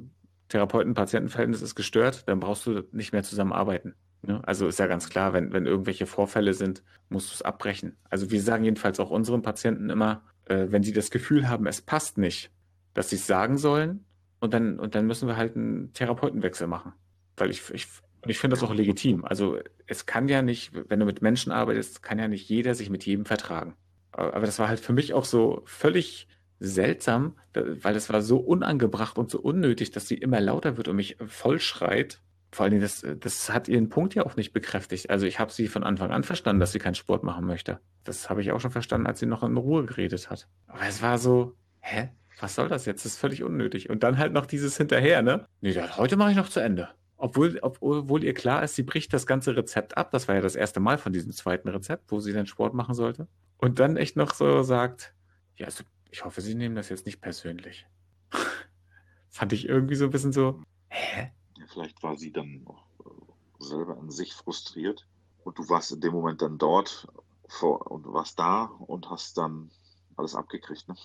Therapeuten-Patienten-Verhältnis 0.49 1.61
ist 1.61 1.75
gestört, 1.75 2.27
dann 2.27 2.39
brauchst 2.39 2.65
du 2.65 2.83
nicht 2.91 3.13
mehr 3.13 3.23
zusammenarbeiten. 3.23 3.95
Ne? 4.23 4.39
Also 4.47 4.67
ist 4.67 4.79
ja 4.79 4.87
ganz 4.87 5.09
klar, 5.09 5.33
wenn, 5.33 5.51
wenn 5.53 5.65
irgendwelche 5.65 6.05
Vorfälle 6.05 6.53
sind, 6.53 6.83
musst 7.09 7.31
du 7.31 7.35
es 7.35 7.41
abbrechen. 7.41 7.97
Also 8.09 8.31
wir 8.31 8.41
sagen 8.41 8.63
jedenfalls 8.63 8.99
auch 8.99 9.09
unseren 9.09 9.41
Patienten 9.41 9.89
immer, 9.89 10.23
äh, 10.45 10.67
wenn 10.69 10.83
sie 10.83 10.93
das 10.93 11.09
Gefühl 11.09 11.49
haben, 11.49 11.65
es 11.67 11.81
passt 11.81 12.17
nicht, 12.17 12.51
dass 12.93 13.09
sie 13.09 13.15
es 13.15 13.27
sagen 13.27 13.57
sollen 13.57 14.05
und 14.39 14.53
dann, 14.53 14.79
und 14.79 14.95
dann 14.95 15.07
müssen 15.07 15.27
wir 15.27 15.37
halt 15.37 15.55
einen 15.55 15.93
Therapeutenwechsel 15.93 16.67
machen. 16.67 16.93
Weil 17.37 17.49
ich, 17.49 17.69
ich, 17.73 17.87
ich 18.27 18.37
finde 18.37 18.55
das 18.55 18.63
auch 18.63 18.73
legitim. 18.73 19.25
Also 19.25 19.57
es 19.87 20.05
kann 20.05 20.27
ja 20.27 20.41
nicht, 20.41 20.71
wenn 20.89 20.99
du 20.99 21.05
mit 21.05 21.21
Menschen 21.21 21.51
arbeitest, 21.51 22.03
kann 22.03 22.19
ja 22.19 22.27
nicht 22.27 22.47
jeder 22.47 22.75
sich 22.75 22.89
mit 22.89 23.05
jedem 23.05 23.25
vertragen. 23.25 23.75
Aber 24.11 24.45
das 24.45 24.59
war 24.59 24.67
halt 24.67 24.81
für 24.81 24.93
mich 24.93 25.13
auch 25.13 25.25
so 25.25 25.63
völlig 25.65 26.27
seltsam, 26.59 27.35
weil 27.53 27.95
es 27.95 28.09
war 28.11 28.21
so 28.21 28.37
unangebracht 28.37 29.17
und 29.17 29.31
so 29.31 29.39
unnötig, 29.39 29.91
dass 29.91 30.07
sie 30.07 30.15
immer 30.15 30.41
lauter 30.41 30.77
wird 30.77 30.89
und 30.89 30.97
mich 30.97 31.17
vollschreit 31.25 32.21
vor 32.51 32.65
allen 32.65 32.71
Dingen, 32.71 32.81
das, 32.81 33.05
das 33.19 33.49
hat 33.49 33.69
ihren 33.69 33.89
Punkt 33.89 34.13
ja 34.13 34.25
auch 34.25 34.35
nicht 34.35 34.51
bekräftigt. 34.51 35.09
Also 35.09 35.25
ich 35.25 35.39
habe 35.39 35.51
sie 35.51 35.67
von 35.67 35.83
Anfang 35.83 36.11
an 36.11 36.23
verstanden, 36.23 36.59
dass 36.59 36.73
sie 36.73 36.79
keinen 36.79 36.95
Sport 36.95 37.23
machen 37.23 37.45
möchte. 37.45 37.79
Das 38.03 38.29
habe 38.29 38.41
ich 38.41 38.51
auch 38.51 38.59
schon 38.59 38.71
verstanden, 38.71 39.07
als 39.07 39.19
sie 39.19 39.25
noch 39.25 39.43
in 39.43 39.55
Ruhe 39.55 39.85
geredet 39.85 40.29
hat. 40.29 40.47
Aber 40.67 40.85
es 40.87 41.01
war 41.01 41.17
so, 41.17 41.55
hä? 41.79 42.09
Was 42.39 42.55
soll 42.55 42.67
das 42.67 42.85
jetzt? 42.85 43.05
Das 43.05 43.13
ist 43.13 43.19
völlig 43.19 43.43
unnötig. 43.43 43.89
Und 43.89 44.03
dann 44.03 44.17
halt 44.17 44.33
noch 44.33 44.45
dieses 44.45 44.75
hinterher, 44.75 45.21
ne? 45.21 45.45
Nee, 45.61 45.75
heute 45.95 46.17
mache 46.17 46.31
ich 46.31 46.37
noch 46.37 46.49
zu 46.49 46.59
Ende. 46.59 46.89
Obwohl, 47.17 47.59
obwohl 47.61 48.23
ihr 48.23 48.33
klar 48.33 48.63
ist, 48.63 48.75
sie 48.75 48.81
bricht 48.81 49.13
das 49.13 49.27
ganze 49.27 49.55
Rezept 49.55 49.95
ab. 49.95 50.09
Das 50.11 50.27
war 50.27 50.35
ja 50.35 50.41
das 50.41 50.55
erste 50.55 50.79
Mal 50.79 50.97
von 50.97 51.13
diesem 51.13 51.31
zweiten 51.31 51.69
Rezept, 51.69 52.11
wo 52.11 52.19
sie 52.19 52.33
dann 52.33 52.47
Sport 52.47 52.73
machen 52.73 52.95
sollte. 52.95 53.27
Und 53.57 53.79
dann 53.79 53.95
echt 53.95 54.15
noch 54.15 54.33
so 54.33 54.63
sagt, 54.63 55.13
ja, 55.55 55.67
also 55.67 55.83
ich 56.09 56.25
hoffe, 56.25 56.41
Sie 56.41 56.55
nehmen 56.55 56.75
das 56.75 56.89
jetzt 56.89 57.05
nicht 57.05 57.21
persönlich. 57.21 57.85
Fand 59.29 59.53
ich 59.53 59.69
irgendwie 59.69 59.95
so 59.95 60.05
ein 60.05 60.11
bisschen 60.11 60.33
so, 60.33 60.61
hä? 60.89 61.31
Vielleicht 61.71 62.03
war 62.03 62.17
sie 62.17 62.31
dann 62.31 62.63
auch 62.65 62.83
äh, 63.05 63.63
selber 63.63 63.97
an 63.97 64.09
sich 64.09 64.33
frustriert 64.33 65.07
und 65.43 65.57
du 65.57 65.69
warst 65.69 65.91
in 65.91 66.01
dem 66.01 66.13
Moment 66.13 66.41
dann 66.41 66.57
dort 66.57 67.07
vor, 67.47 67.89
und 67.91 68.05
warst 68.05 68.39
da 68.39 68.63
und 68.63 69.09
hast 69.09 69.37
dann 69.37 69.71
alles 70.15 70.35
abgekriegt. 70.35 70.87
Ne? 70.87 70.95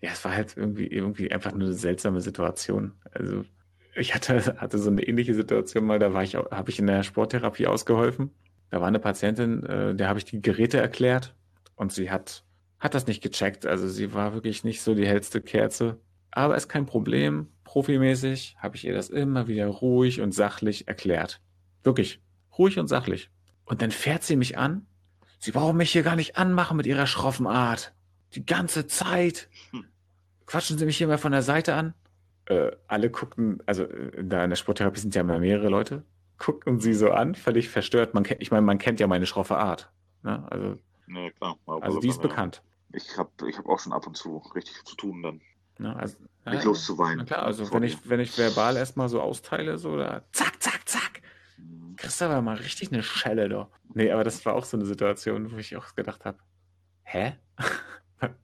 Ja, 0.00 0.10
es 0.12 0.24
war 0.24 0.32
halt 0.32 0.56
irgendwie, 0.56 0.86
irgendwie 0.86 1.32
einfach 1.32 1.52
nur 1.52 1.68
eine 1.68 1.72
seltsame 1.74 2.20
Situation. 2.20 2.92
Also 3.12 3.44
ich 3.94 4.14
hatte, 4.14 4.56
hatte 4.58 4.78
so 4.78 4.90
eine 4.90 5.02
ähnliche 5.02 5.34
Situation 5.34 5.84
mal, 5.84 5.98
da 5.98 6.12
war 6.12 6.22
ich, 6.22 6.34
habe 6.34 6.70
ich 6.70 6.78
in 6.78 6.86
der 6.86 7.02
Sporttherapie 7.02 7.66
ausgeholfen. 7.66 8.30
Da 8.70 8.80
war 8.80 8.88
eine 8.88 8.98
Patientin, 8.98 9.62
äh, 9.64 9.94
der 9.94 10.08
habe 10.08 10.18
ich 10.18 10.24
die 10.24 10.42
Geräte 10.42 10.78
erklärt 10.78 11.34
und 11.76 11.92
sie 11.92 12.10
hat, 12.10 12.44
hat 12.78 12.94
das 12.94 13.06
nicht 13.06 13.22
gecheckt. 13.22 13.66
Also 13.66 13.88
sie 13.88 14.12
war 14.12 14.34
wirklich 14.34 14.64
nicht 14.64 14.82
so 14.82 14.94
die 14.94 15.06
hellste 15.06 15.40
Kerze. 15.40 16.00
Aber 16.36 16.56
ist 16.56 16.68
kein 16.68 16.84
Problem. 16.84 17.46
Profimäßig 17.62 18.56
habe 18.58 18.74
ich 18.74 18.84
ihr 18.84 18.92
das 18.92 19.08
immer 19.08 19.46
wieder 19.46 19.68
ruhig 19.68 20.20
und 20.20 20.34
sachlich 20.34 20.88
erklärt. 20.88 21.40
Wirklich, 21.84 22.20
ruhig 22.58 22.78
und 22.80 22.88
sachlich. 22.88 23.30
Und 23.64 23.82
dann 23.82 23.92
fährt 23.92 24.24
sie 24.24 24.34
mich 24.34 24.58
an. 24.58 24.86
Sie 25.38 25.52
brauchen 25.52 25.76
mich 25.76 25.92
hier 25.92 26.02
gar 26.02 26.16
nicht 26.16 26.36
anmachen 26.36 26.76
mit 26.76 26.86
ihrer 26.86 27.06
schroffen 27.06 27.46
Art. 27.46 27.94
Die 28.34 28.44
ganze 28.44 28.88
Zeit. 28.88 29.48
Hm. 29.70 29.84
Quatschen 30.46 30.76
Sie 30.76 30.86
mich 30.86 30.98
hier 30.98 31.06
mal 31.06 31.18
von 31.18 31.32
der 31.32 31.42
Seite 31.42 31.74
an. 31.74 31.94
Äh, 32.46 32.72
alle 32.88 33.10
guckten, 33.10 33.62
also 33.64 33.84
äh, 33.84 34.24
da 34.24 34.42
in 34.42 34.50
der 34.50 34.56
Sporttherapie 34.56 35.00
sind 35.00 35.14
ja 35.14 35.20
immer 35.20 35.38
mehrere 35.38 35.68
Leute, 35.68 36.04
guckten 36.38 36.80
sie 36.80 36.92
so 36.94 37.10
an, 37.10 37.34
völlig 37.34 37.70
verstört. 37.70 38.12
Man, 38.12 38.26
ich 38.40 38.50
meine, 38.50 38.62
man 38.62 38.78
kennt 38.78 39.00
ja 39.00 39.06
meine 39.06 39.24
schroffe 39.24 39.56
Art. 39.56 39.90
Ne? 40.22 40.46
Also, 40.50 40.78
nee, 41.06 41.30
klar. 41.30 41.56
also 41.66 42.00
die 42.00 42.08
ist 42.08 42.20
bekannt. 42.20 42.62
Ich 42.92 43.16
habe 43.16 43.30
ich 43.48 43.56
hab 43.56 43.66
auch 43.66 43.78
schon 43.78 43.92
ab 43.92 44.06
und 44.06 44.16
zu 44.16 44.38
richtig 44.54 44.84
zu 44.84 44.96
tun 44.96 45.22
dann. 45.22 45.40
Ne, 45.78 45.96
also, 45.96 46.16
nicht 46.46 46.62
ja, 46.62 46.62
loszuweinen. 46.62 47.18
Na 47.18 47.24
klar, 47.24 47.42
also 47.42 47.72
wenn 47.72 47.82
ich, 47.82 48.08
wenn 48.08 48.20
ich 48.20 48.36
verbal 48.38 48.76
erstmal 48.76 49.08
so 49.08 49.20
austeile, 49.20 49.78
so 49.78 49.96
da 49.96 50.22
zack, 50.32 50.62
zack, 50.62 50.88
zack, 50.88 51.22
mhm. 51.56 51.96
kriegst 51.96 52.20
du 52.20 52.26
aber 52.26 52.42
mal 52.42 52.56
richtig 52.56 52.92
eine 52.92 53.02
Schelle 53.02 53.48
da. 53.48 53.68
Nee, 53.92 54.10
aber 54.12 54.24
das 54.24 54.44
war 54.46 54.54
auch 54.54 54.64
so 54.64 54.76
eine 54.76 54.86
Situation, 54.86 55.50
wo 55.52 55.56
ich 55.56 55.76
auch 55.76 55.94
gedacht 55.94 56.24
habe, 56.24 56.38
hä? 57.02 57.34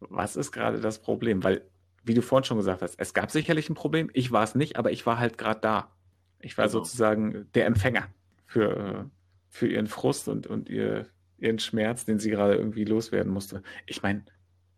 Was 0.00 0.36
ist 0.36 0.52
gerade 0.52 0.80
das 0.80 1.00
Problem? 1.00 1.42
Weil, 1.42 1.62
wie 2.04 2.14
du 2.14 2.22
vorhin 2.22 2.44
schon 2.44 2.56
gesagt 2.58 2.82
hast, 2.82 2.94
es 2.98 3.12
gab 3.12 3.30
sicherlich 3.30 3.68
ein 3.68 3.74
Problem, 3.74 4.10
ich 4.12 4.32
war 4.32 4.44
es 4.44 4.54
nicht, 4.54 4.76
aber 4.76 4.92
ich 4.92 5.06
war 5.06 5.18
halt 5.18 5.36
gerade 5.36 5.60
da. 5.60 5.90
Ich 6.38 6.56
war 6.56 6.66
genau. 6.66 6.78
sozusagen 6.78 7.48
der 7.54 7.66
Empfänger 7.66 8.08
für, 8.46 9.10
für 9.48 9.68
ihren 9.68 9.86
Frust 9.86 10.28
und, 10.28 10.46
und 10.46 10.68
ihr, 10.68 11.06
ihren 11.38 11.58
Schmerz, 11.58 12.04
den 12.04 12.18
sie 12.18 12.30
gerade 12.30 12.54
irgendwie 12.54 12.84
loswerden 12.84 13.32
musste. 13.32 13.62
Ich 13.86 14.02
meine, 14.02 14.24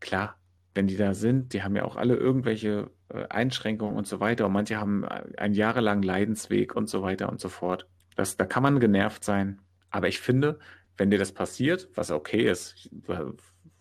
klar, 0.01 0.37
wenn 0.75 0.87
die 0.87 0.97
da 0.97 1.15
sind, 1.15 1.53
die 1.53 1.63
haben 1.63 1.77
ja 1.77 1.85
auch 1.85 1.97
alle 1.97 2.17
irgendwelche 2.17 2.91
äh, 3.09 3.27
Einschränkungen 3.29 3.97
und 3.97 4.07
so 4.07 4.21
weiter. 4.21 4.47
Und 4.47 4.53
manche 4.53 4.79
haben 4.79 5.05
einen 5.05 5.55
jahrelangen 5.55 6.03
Leidensweg 6.03 6.75
und 6.75 6.89
so 6.89 7.03
weiter 7.03 7.29
und 7.29 7.41
so 7.41 7.49
fort. 7.49 7.87
Das, 8.17 8.37
da 8.37 8.47
kann 8.47 8.63
man 8.63 8.81
genervt 8.81 9.25
sein. 9.25 9.61
Aber 9.91 10.09
ich 10.09 10.21
finde, 10.21 10.59
wenn 10.97 11.11
dir 11.11 11.19
das 11.19 11.33
passiert, 11.33 11.89
was 11.95 12.11
okay 12.11 12.49
ist, 12.49 12.91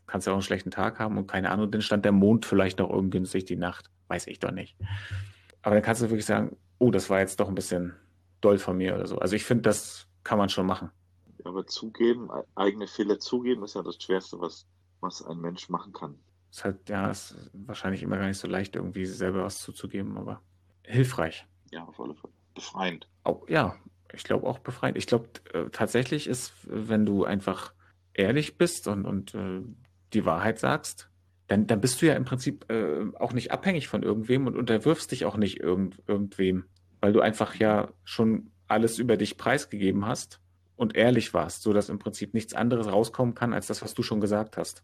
kannst 0.08 0.28
ja 0.28 0.34
auch 0.34 0.38
einen 0.38 0.44
schlechten 0.44 0.72
Tag 0.72 1.00
haben 1.00 1.18
und 1.18 1.28
keine 1.28 1.52
Ahnung, 1.52 1.72
dann 1.72 1.82
stand 1.82 2.04
der 2.04 2.12
Mond 2.12 2.46
vielleicht 2.46 2.80
noch 2.80 2.90
ungünstig 2.90 3.46
die 3.46 3.56
Nacht. 3.56 3.90
Weiß 4.08 4.28
ich 4.28 4.40
doch 4.40 4.52
nicht. 4.52 4.76
Aber 5.62 5.76
dann 5.76 5.84
kannst 5.84 6.02
du 6.02 6.10
wirklich 6.10 6.26
sagen, 6.26 6.58
oh, 6.80 6.92
das 6.92 7.10
war 7.10 7.20
jetzt 7.20 7.40
doch 7.40 7.48
ein 7.48 7.56
bisschen 7.56 7.94
doll 8.42 8.58
von 8.58 8.76
mir 8.76 8.96
oder 8.96 9.08
so. 9.08 9.18
Also 9.20 9.36
ich 9.36 9.46
finde, 9.46 9.64
das 9.64 10.08
kann 10.24 10.38
man 10.38 10.50
schon 10.50 10.66
machen. 10.66 10.90
Aber 11.46 11.66
zugeben, 11.66 12.30
eigene 12.56 12.88
Fehler 12.88 13.20
zugeben, 13.20 13.64
ist 13.64 13.76
ja 13.76 13.84
das 13.84 14.02
Schwerste, 14.02 14.40
was, 14.40 14.68
was 15.00 15.26
ein 15.26 15.40
Mensch 15.40 15.70
machen 15.70 15.94
kann. 15.94 16.20
Ist 16.52 16.66
halt, 16.66 16.90
ja, 16.90 17.10
ist 17.10 17.50
wahrscheinlich 17.54 18.04
immer 18.04 18.18
gar 18.18 18.28
nicht 18.28 18.38
so 18.38 18.48
leicht, 18.48 18.76
irgendwie 18.76 19.06
selber 19.06 19.44
was 19.44 19.60
zuzugeben, 19.60 20.18
aber 20.18 20.42
hilfreich. 20.84 21.46
Ja, 21.72 21.86
auf 21.86 22.00
alle 22.00 22.14
Fälle. 22.14 22.34
Befreiend. 22.54 23.08
Auch, 23.24 23.48
ja, 23.48 23.78
ich 24.14 24.24
glaube 24.24 24.46
auch 24.46 24.60
befreiend. 24.60 24.98
Ich 24.98 25.08
glaube, 25.08 25.30
äh, 25.54 25.70
tatsächlich 25.72 26.28
ist, 26.28 26.54
wenn 26.66 27.06
du 27.06 27.24
einfach 27.24 27.74
ehrlich 28.14 28.58
bist 28.58 28.88
und, 28.88 29.06
und 29.06 29.34
äh, 29.34 29.62
die 30.14 30.26
Wahrheit 30.26 30.60
sagst, 30.60 31.10
dann, 31.48 31.68
dann 31.68 31.80
bist 31.80 32.02
du 32.02 32.08
ja 32.08 32.16
im 32.16 32.26
Prinzip 32.26 32.70
äh, 32.70 33.06
auch 33.18 33.32
nicht 33.32 33.52
abhängig 33.52 33.88
von 33.88 34.04
irgendwem 34.04 34.48
und 34.48 34.58
unterwirfst 34.58 35.12
dich 35.12 35.26
auch 35.26 35.38
nicht 35.38 35.60
irgend, 35.60 36.02
irgendwem, 36.08 36.66
weil 37.00 37.14
du 37.14 37.22
einfach 37.22 37.56
ja 37.56 37.90
schon 38.04 38.52
alles 38.68 39.00
über 39.00 39.18
dich 39.18 39.38
preisgegeben 39.38 40.06
hast 40.06 40.42
und 40.76 40.96
ehrlich 40.96 41.34
warst, 41.34 41.62
sodass 41.62 41.90
im 41.90 42.00
Prinzip 42.00 42.34
nichts 42.34 42.54
anderes 42.54 42.88
rauskommen 42.88 43.36
kann 43.36 43.54
als 43.54 43.68
das, 43.68 43.82
was 43.82 43.94
du 43.94 44.04
schon 44.04 44.22
gesagt 44.22 44.58
hast. 44.58 44.84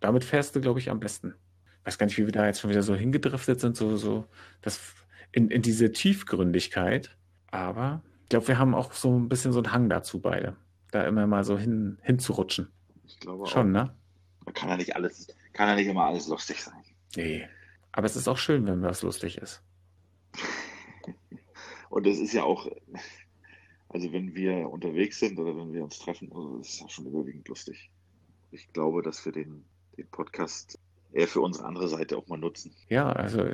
Damit 0.00 0.24
fährst 0.24 0.54
du, 0.54 0.60
glaube 0.60 0.80
ich, 0.80 0.90
am 0.90 1.00
besten. 1.00 1.34
Ich 1.80 1.86
weiß 1.86 1.98
gar 1.98 2.06
nicht, 2.06 2.18
wie 2.18 2.24
wir 2.24 2.32
da 2.32 2.46
jetzt 2.46 2.60
schon 2.60 2.70
wieder 2.70 2.82
so 2.82 2.94
hingedriftet 2.94 3.60
sind, 3.60 3.76
so, 3.76 3.96
so 3.96 4.26
das 4.62 4.80
in, 5.32 5.50
in 5.50 5.62
diese 5.62 5.92
Tiefgründigkeit. 5.92 7.16
Aber 7.50 8.02
ich 8.22 8.28
glaube, 8.30 8.48
wir 8.48 8.58
haben 8.58 8.74
auch 8.74 8.92
so 8.92 9.18
ein 9.18 9.28
bisschen 9.28 9.52
so 9.52 9.60
einen 9.60 9.72
Hang 9.72 9.88
dazu 9.88 10.20
beide, 10.20 10.56
da 10.90 11.04
immer 11.06 11.26
mal 11.26 11.44
so 11.44 11.58
hin, 11.58 11.98
hinzurutschen. 12.02 12.68
Ich 13.06 13.20
glaube 13.20 13.46
Schon, 13.46 13.76
auch. 13.76 13.84
ne? 13.84 13.94
Da 14.46 14.52
kann 14.52 14.68
ja 14.68 14.76
nicht 14.76 14.96
alles, 14.96 15.28
kann 15.52 15.68
ja 15.68 15.74
nicht 15.74 15.86
immer 15.86 16.04
alles 16.06 16.28
lustig 16.28 16.62
sein. 16.62 16.82
Nee. 17.16 17.48
Aber 17.92 18.06
es 18.06 18.16
ist 18.16 18.28
auch 18.28 18.38
schön, 18.38 18.66
wenn 18.66 18.82
was 18.82 19.02
lustig 19.02 19.38
ist. 19.38 19.62
Und 21.90 22.06
es 22.08 22.18
ist 22.18 22.32
ja 22.32 22.42
auch, 22.42 22.66
also 23.88 24.12
wenn 24.12 24.34
wir 24.34 24.68
unterwegs 24.68 25.20
sind 25.20 25.38
oder 25.38 25.56
wenn 25.56 25.72
wir 25.72 25.84
uns 25.84 25.98
treffen, 26.00 26.32
also 26.32 26.58
das 26.58 26.68
ist 26.70 26.80
ja 26.80 26.88
schon 26.88 27.06
überwiegend 27.06 27.46
lustig. 27.46 27.90
Ich 28.50 28.72
glaube, 28.72 29.02
dass 29.02 29.24
wir 29.24 29.30
den, 29.32 29.64
den 29.96 30.08
Podcast 30.08 30.78
eher 31.12 31.28
für 31.28 31.40
unsere 31.40 31.66
andere 31.66 31.88
Seite 31.88 32.16
auch 32.16 32.26
mal 32.26 32.38
nutzen. 32.38 32.74
Ja, 32.88 33.12
also 33.12 33.50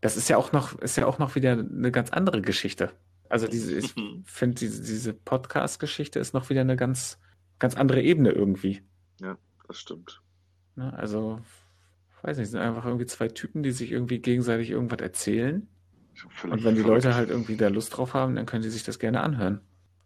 das 0.00 0.16
ist 0.16 0.28
ja 0.28 0.36
auch 0.36 0.52
noch, 0.52 0.78
ist 0.78 0.96
ja 0.96 1.06
auch 1.06 1.18
noch 1.18 1.34
wieder 1.34 1.52
eine 1.52 1.92
ganz 1.92 2.10
andere 2.10 2.42
Geschichte. 2.42 2.92
Also 3.28 3.46
diese, 3.46 3.76
ich 3.78 3.94
finde, 4.24 4.56
diese, 4.56 4.82
diese 4.82 5.14
Podcast-Geschichte 5.14 6.18
ist 6.18 6.34
noch 6.34 6.50
wieder 6.50 6.60
eine 6.60 6.76
ganz, 6.76 7.18
ganz 7.58 7.76
andere 7.76 8.02
Ebene 8.02 8.30
irgendwie. 8.30 8.82
Ja, 9.20 9.38
das 9.66 9.78
stimmt. 9.78 10.20
Ne? 10.76 10.92
Also, 10.96 11.40
weiß 12.22 12.38
nicht, 12.38 12.50
sind 12.50 12.60
einfach 12.60 12.84
irgendwie 12.84 13.06
zwei 13.06 13.28
Typen, 13.28 13.62
die 13.62 13.72
sich 13.72 13.92
irgendwie 13.92 14.18
gegenseitig 14.18 14.70
irgendwas 14.70 15.00
erzählen. 15.00 15.66
Und 16.44 16.62
wenn 16.62 16.74
die 16.74 16.82
Leute 16.82 17.14
halt 17.14 17.30
irgendwie 17.30 17.56
da 17.56 17.68
Lust 17.68 17.96
drauf 17.96 18.14
haben, 18.14 18.36
dann 18.36 18.46
können 18.46 18.62
die 18.62 18.70
sich 18.70 18.84
das 18.84 18.98
gerne 18.98 19.22
anhören. 19.22 19.60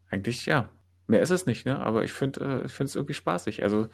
Eigentlich 0.09 0.47
ja. 0.47 0.69
Mehr 1.07 1.21
ist 1.21 1.31
es 1.31 1.47
nicht, 1.47 1.67
ne? 1.67 1.79
Aber 1.79 2.05
ich 2.05 2.13
finde 2.13 2.41
äh, 2.41 2.67
ich 2.67 2.73
finde 2.73 2.89
es 2.89 2.97
irgendwie 2.97 3.15
spaßig. 3.15 3.63
Also 3.63 3.89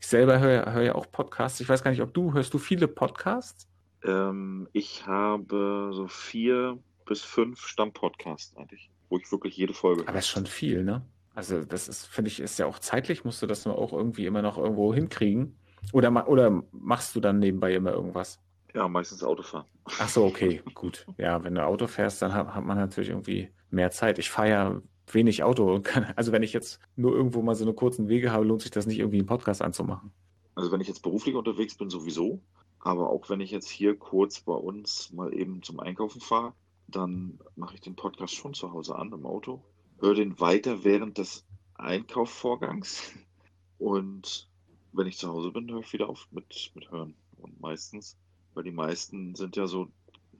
ich 0.00 0.06
selber 0.06 0.40
höre 0.40 0.72
hör 0.72 0.82
ja 0.82 0.94
auch 0.94 1.10
Podcasts. 1.10 1.60
Ich 1.60 1.68
weiß 1.68 1.82
gar 1.82 1.90
nicht, 1.90 2.02
ob 2.02 2.12
du, 2.12 2.32
hörst 2.32 2.52
du 2.54 2.58
viele 2.58 2.88
Podcasts? 2.88 3.68
Ähm, 4.04 4.68
ich 4.72 5.06
habe 5.06 5.90
so 5.92 6.06
vier 6.08 6.78
bis 7.06 7.22
fünf 7.22 7.60
Stammpodcasts 7.66 8.56
eigentlich, 8.56 8.90
wo 9.08 9.18
ich 9.18 9.30
wirklich 9.30 9.56
jede 9.56 9.74
Folge. 9.74 10.02
Aber 10.02 10.12
das 10.12 10.24
ist 10.24 10.30
schon 10.30 10.46
viel, 10.46 10.82
ne? 10.84 11.06
Also 11.34 11.64
das 11.64 11.88
ist, 11.88 12.06
finde 12.06 12.30
ich, 12.30 12.40
ist 12.40 12.58
ja 12.58 12.66
auch 12.66 12.78
zeitlich, 12.78 13.24
musst 13.24 13.42
du 13.42 13.46
das 13.46 13.66
nur 13.66 13.76
auch 13.76 13.92
irgendwie 13.92 14.26
immer 14.26 14.42
noch 14.42 14.56
irgendwo 14.58 14.94
hinkriegen. 14.94 15.58
Oder, 15.92 16.28
oder 16.28 16.62
machst 16.72 17.14
du 17.14 17.20
dann 17.20 17.38
nebenbei 17.38 17.74
immer 17.74 17.92
irgendwas? 17.92 18.40
Ja, 18.74 18.88
meistens 18.88 19.22
Autofahren. 19.22 19.66
Ach 19.84 20.08
so, 20.08 20.24
okay, 20.24 20.62
gut. 20.74 21.06
Ja, 21.18 21.42
wenn 21.44 21.54
du 21.54 21.64
Auto 21.64 21.86
fährst, 21.86 22.22
dann 22.22 22.32
hat, 22.34 22.54
hat 22.54 22.64
man 22.64 22.76
natürlich 22.76 23.10
irgendwie 23.10 23.50
mehr 23.70 23.90
Zeit. 23.90 24.18
Ich 24.18 24.30
fahre 24.30 24.48
ja 24.48 24.82
wenig 25.14 25.42
Auto. 25.42 25.82
Also 26.16 26.32
wenn 26.32 26.42
ich 26.42 26.52
jetzt 26.52 26.80
nur 26.96 27.12
irgendwo 27.12 27.42
mal 27.42 27.54
so 27.54 27.64
eine 27.64 27.74
kurzen 27.74 28.08
Wege 28.08 28.32
habe, 28.32 28.44
lohnt 28.44 28.62
sich 28.62 28.70
das 28.70 28.86
nicht 28.86 28.98
irgendwie 28.98 29.18
einen 29.18 29.26
Podcast 29.26 29.62
anzumachen. 29.62 30.12
Also 30.54 30.72
wenn 30.72 30.80
ich 30.80 30.88
jetzt 30.88 31.02
beruflich 31.02 31.34
unterwegs 31.34 31.74
bin, 31.76 31.90
sowieso. 31.90 32.40
Aber 32.80 33.10
auch 33.10 33.28
wenn 33.28 33.40
ich 33.40 33.50
jetzt 33.50 33.68
hier 33.68 33.96
kurz 33.96 34.40
bei 34.40 34.54
uns 34.54 35.12
mal 35.12 35.34
eben 35.34 35.62
zum 35.62 35.80
Einkaufen 35.80 36.20
fahre, 36.20 36.52
dann 36.88 37.38
mache 37.56 37.74
ich 37.74 37.80
den 37.80 37.96
Podcast 37.96 38.34
schon 38.34 38.54
zu 38.54 38.72
Hause 38.72 38.96
an 38.96 39.12
im 39.12 39.26
Auto, 39.26 39.60
höre 39.98 40.14
den 40.14 40.38
weiter 40.38 40.84
während 40.84 41.18
des 41.18 41.44
Einkaufsvorgangs 41.74 43.12
und 43.78 44.48
wenn 44.92 45.06
ich 45.06 45.18
zu 45.18 45.28
Hause 45.28 45.50
bin, 45.50 45.70
höre 45.70 45.80
ich 45.80 45.92
wieder 45.92 46.08
auf 46.08 46.26
mit, 46.30 46.70
mit 46.74 46.90
Hören. 46.90 47.14
Und 47.36 47.60
meistens, 47.60 48.16
weil 48.54 48.64
die 48.64 48.70
meisten 48.70 49.34
sind 49.34 49.56
ja 49.56 49.66
so, 49.66 49.88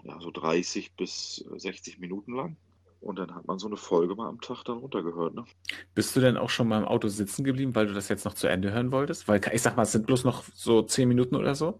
ja, 0.02 0.18
so 0.20 0.30
30 0.30 0.94
bis 0.94 1.44
60 1.56 1.98
Minuten 1.98 2.34
lang. 2.34 2.56
Und 3.00 3.18
dann 3.18 3.34
hat 3.34 3.46
man 3.46 3.58
so 3.58 3.66
eine 3.68 3.76
Folge 3.76 4.14
mal 4.14 4.28
am 4.28 4.40
Tag 4.40 4.64
dann 4.64 4.78
runtergehört. 4.78 5.34
Ne? 5.34 5.44
Bist 5.94 6.16
du 6.16 6.20
denn 6.20 6.36
auch 6.36 6.50
schon 6.50 6.66
mal 6.68 6.78
im 6.78 6.88
Auto 6.88 7.08
sitzen 7.08 7.44
geblieben, 7.44 7.74
weil 7.74 7.86
du 7.86 7.94
das 7.94 8.08
jetzt 8.08 8.24
noch 8.24 8.34
zu 8.34 8.48
Ende 8.48 8.72
hören 8.72 8.90
wolltest? 8.90 9.28
Weil 9.28 9.40
ich 9.52 9.62
sag 9.62 9.76
mal, 9.76 9.82
es 9.82 9.92
sind 9.92 10.06
bloß 10.06 10.24
noch 10.24 10.42
so 10.54 10.82
10 10.82 11.08
Minuten 11.08 11.36
oder 11.36 11.54
so? 11.54 11.78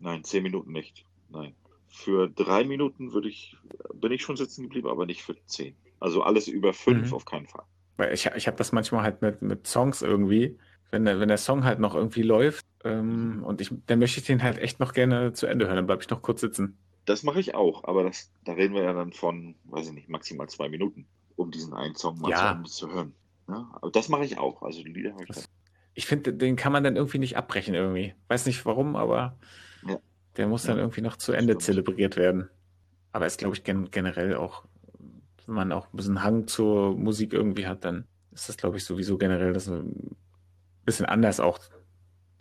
Nein, 0.00 0.24
10 0.24 0.42
Minuten 0.42 0.72
nicht. 0.72 1.04
Nein 1.30 1.54
für 1.98 2.28
drei 2.28 2.64
Minuten 2.64 3.12
würde 3.12 3.28
ich, 3.28 3.56
bin 3.94 4.12
ich 4.12 4.22
schon 4.22 4.36
sitzen 4.36 4.62
geblieben, 4.62 4.88
aber 4.88 5.04
nicht 5.04 5.22
für 5.22 5.34
zehn. 5.46 5.74
Also 6.00 6.22
alles 6.22 6.46
über 6.46 6.72
fünf 6.72 7.08
mhm. 7.08 7.14
auf 7.14 7.24
keinen 7.24 7.48
Fall. 7.48 7.64
Weil 7.96 8.14
ich, 8.14 8.26
ich 8.36 8.46
habe 8.46 8.56
das 8.56 8.70
manchmal 8.70 9.02
halt 9.02 9.20
mit, 9.20 9.42
mit 9.42 9.66
Songs 9.66 10.02
irgendwie, 10.02 10.56
wenn 10.90 11.04
der, 11.04 11.18
wenn 11.18 11.28
der 11.28 11.38
Song 11.38 11.64
halt 11.64 11.80
noch 11.80 11.94
irgendwie 11.94 12.22
läuft 12.22 12.64
ähm, 12.84 13.42
und 13.44 13.60
ich, 13.60 13.72
dann 13.86 13.98
möchte 13.98 14.20
ich 14.20 14.26
den 14.26 14.42
halt 14.42 14.58
echt 14.58 14.78
noch 14.78 14.92
gerne 14.92 15.32
zu 15.32 15.46
Ende 15.46 15.66
hören, 15.66 15.76
dann 15.76 15.86
bleibe 15.86 16.02
ich 16.02 16.08
noch 16.08 16.22
kurz 16.22 16.40
sitzen. 16.40 16.78
Das 17.08 17.22
mache 17.22 17.40
ich 17.40 17.54
auch, 17.54 17.84
aber 17.84 18.02
das, 18.02 18.30
da 18.44 18.52
reden 18.52 18.74
wir 18.74 18.82
ja 18.82 18.92
dann 18.92 19.12
von, 19.12 19.54
weiß 19.64 19.88
ich 19.88 19.94
nicht, 19.94 20.08
maximal 20.08 20.48
zwei 20.48 20.68
Minuten, 20.68 21.06
um 21.36 21.50
diesen 21.50 21.72
einen 21.72 21.94
Song 21.94 22.18
mal 22.18 22.30
ja. 22.30 22.62
zu, 22.66 22.92
hören. 22.92 23.14
Ja, 23.48 23.70
aber 23.80 23.90
das 23.90 24.10
mache 24.10 24.24
ich 24.24 24.36
auch. 24.36 24.62
Also 24.62 24.82
die 24.82 24.92
Lieder 24.92 25.12
habe 25.12 25.22
ich. 25.22 25.28
Das, 25.28 25.48
ich 25.94 26.06
finde, 26.06 26.34
den 26.34 26.56
kann 26.56 26.72
man 26.72 26.84
dann 26.84 26.96
irgendwie 26.96 27.18
nicht 27.18 27.38
abbrechen 27.38 27.74
irgendwie. 27.74 28.14
Weiß 28.28 28.44
nicht 28.44 28.66
warum, 28.66 28.94
aber 28.94 29.38
ja. 29.86 29.98
Der 30.36 30.46
muss 30.46 30.64
dann 30.64 30.78
irgendwie 30.78 31.00
noch 31.00 31.16
zu 31.16 31.32
Ende 31.32 31.58
zelebriert 31.58 32.16
werden. 32.16 32.50
Aber 33.12 33.26
ist, 33.26 33.38
glaube 33.38 33.56
ich, 33.56 33.64
gen 33.64 33.90
generell 33.90 34.36
auch, 34.36 34.64
wenn 35.46 35.54
man 35.54 35.72
auch 35.72 35.86
ein 35.86 35.96
bisschen 35.96 36.22
Hang 36.22 36.46
zur 36.46 36.94
Musik 36.94 37.32
irgendwie 37.32 37.66
hat, 37.66 37.84
dann 37.84 38.06
ist 38.32 38.48
das, 38.50 38.58
glaube 38.58 38.76
ich, 38.76 38.84
sowieso 38.84 39.16
generell, 39.16 39.54
dass 39.54 39.64
du 39.64 39.76
ein 39.76 40.16
bisschen 40.84 41.06
anders 41.06 41.40
auch 41.40 41.58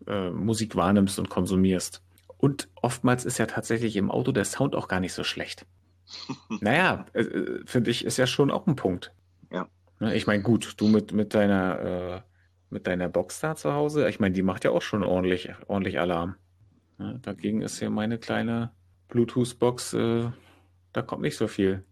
äh, 0.05 0.29
Musik 0.29 0.75
wahrnimmst 0.75 1.17
und 1.17 1.29
konsumierst. 1.29 2.03
Und 2.37 2.69
oftmals 2.75 3.25
ist 3.25 3.37
ja 3.37 3.47
tatsächlich 3.47 3.95
im 3.95 4.11
Auto 4.11 4.31
der 4.31 4.45
Sound 4.45 4.75
auch 4.75 4.87
gar 4.87 4.99
nicht 4.99 5.13
so 5.13 5.23
schlecht. 5.23 5.65
naja, 6.61 7.05
äh, 7.13 7.23
finde 7.65 7.91
ich, 7.91 8.05
ist 8.05 8.17
ja 8.17 8.27
schon 8.27 8.51
auch 8.51 8.67
ein 8.67 8.75
Punkt. 8.75 9.13
Ja. 9.51 9.67
Ne, 9.99 10.15
ich 10.15 10.27
meine, 10.27 10.43
gut, 10.43 10.75
du 10.77 10.87
mit, 10.87 11.11
mit 11.13 11.33
deiner, 11.33 11.79
äh, 11.79 12.21
mit 12.69 12.87
deiner 12.87 13.09
Box 13.09 13.39
da 13.39 13.55
zu 13.55 13.73
Hause, 13.73 14.07
ich 14.09 14.19
meine, 14.19 14.33
die 14.33 14.43
macht 14.43 14.63
ja 14.63 14.71
auch 14.71 14.81
schon 14.81 15.03
ordentlich, 15.03 15.51
ordentlich 15.67 15.99
Alarm. 15.99 16.35
Ja, 16.99 17.13
dagegen 17.13 17.61
ist 17.61 17.79
ja 17.79 17.89
meine 17.89 18.17
kleine 18.17 18.71
Bluetooth-Box, 19.09 19.93
äh, 19.93 20.29
da 20.93 21.01
kommt 21.01 21.21
nicht 21.21 21.37
so 21.37 21.47
viel. 21.47 21.83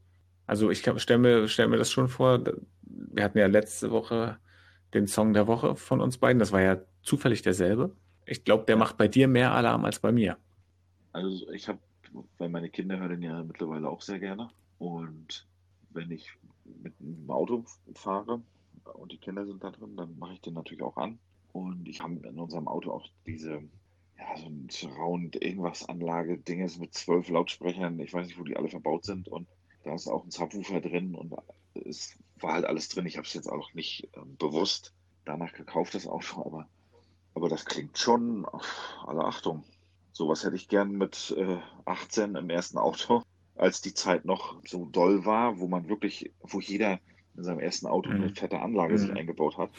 Also 0.47 0.69
ich 0.69 0.79
stelle 0.79 1.19
mir, 1.19 1.47
stell 1.47 1.67
mir 1.67 1.77
das 1.77 1.91
schon 1.91 2.07
vor, 2.07 2.43
wir 2.81 3.23
hatten 3.23 3.37
ja 3.37 3.47
letzte 3.47 3.91
Woche 3.91 4.37
den 4.93 5.07
Song 5.07 5.33
der 5.33 5.47
Woche 5.47 5.75
von 5.75 6.01
uns 6.01 6.17
beiden, 6.17 6.39
das 6.39 6.51
war 6.51 6.61
ja 6.61 6.77
zufällig 7.01 7.41
derselbe. 7.41 7.95
Ich 8.25 8.43
glaube, 8.43 8.65
der 8.65 8.75
macht 8.75 8.97
bei 8.97 9.07
dir 9.07 9.27
mehr 9.27 9.53
Alarm 9.53 9.85
als 9.85 9.99
bei 9.99 10.11
mir. 10.11 10.37
Also 11.11 11.49
ich 11.51 11.67
habe, 11.67 11.79
weil 12.37 12.49
meine 12.49 12.69
Kinder 12.69 12.99
hören 12.99 13.21
ja 13.21 13.43
mittlerweile 13.43 13.89
auch 13.89 14.01
sehr 14.01 14.19
gerne 14.19 14.49
und 14.79 15.47
wenn 15.91 16.11
ich 16.11 16.29
mit 16.81 16.93
dem 16.99 17.29
Auto 17.29 17.63
fahre 17.93 18.41
und 18.93 19.11
die 19.11 19.17
Kinder 19.17 19.45
sind 19.45 19.63
da 19.63 19.71
drin, 19.71 19.95
dann 19.95 20.17
mache 20.19 20.33
ich 20.33 20.41
den 20.41 20.53
natürlich 20.53 20.83
auch 20.83 20.97
an. 20.97 21.19
Und 21.53 21.87
ich 21.87 22.01
habe 22.01 22.15
in 22.27 22.39
unserem 22.39 22.67
Auto 22.67 22.91
auch 22.91 23.07
diese 23.25 23.61
ja, 24.17 24.37
so 24.37 24.47
ein 24.47 24.67
Surround 24.69 25.41
irgendwas 25.41 25.87
Anlage 25.87 26.37
Dinges 26.37 26.77
mit 26.77 26.93
zwölf 26.93 27.29
Lautsprechern. 27.29 27.99
Ich 27.99 28.13
weiß 28.13 28.27
nicht, 28.27 28.39
wo 28.39 28.43
die 28.43 28.57
alle 28.57 28.69
verbaut 28.69 29.05
sind. 29.05 29.27
Und 29.27 29.47
da 29.83 29.93
ist 29.93 30.07
auch 30.07 30.23
ein 30.23 30.31
Subwoofer 30.31 30.81
drin 30.81 31.15
und 31.15 31.33
es 31.85 32.17
war 32.39 32.53
halt 32.53 32.65
alles 32.65 32.89
drin. 32.89 33.05
Ich 33.05 33.17
habe 33.17 33.27
es 33.27 33.33
jetzt 33.33 33.49
auch 33.49 33.73
nicht 33.73 34.09
äh, 34.13 34.19
bewusst 34.37 34.93
danach 35.25 35.53
gekauft, 35.53 35.95
das 35.95 36.07
Auto, 36.07 36.41
aber, 36.45 36.67
aber 37.35 37.49
das 37.49 37.65
klingt 37.65 37.97
schon 37.97 38.47
alle 39.05 39.25
Achtung. 39.25 39.63
Sowas 40.13 40.43
hätte 40.45 40.55
ich 40.55 40.69
gern 40.69 40.93
mit 40.93 41.35
äh, 41.37 41.57
18 41.83 42.35
im 42.35 42.49
ersten 42.49 42.77
Auto, 42.77 43.21
als 43.55 43.81
die 43.81 43.93
Zeit 43.93 44.25
noch 44.25 44.61
so 44.65 44.85
doll 44.85 45.25
war, 45.25 45.59
wo 45.59 45.67
man 45.67 45.89
wirklich, 45.89 46.31
wo 46.39 46.59
jeder 46.59 46.99
in 47.35 47.43
seinem 47.43 47.59
ersten 47.59 47.85
Auto 47.85 48.09
eine 48.09 48.27
mhm. 48.27 48.35
fette 48.35 48.61
Anlage 48.61 48.93
mhm. 48.93 48.97
sich 48.97 49.11
eingebaut 49.11 49.57
hat. 49.57 49.69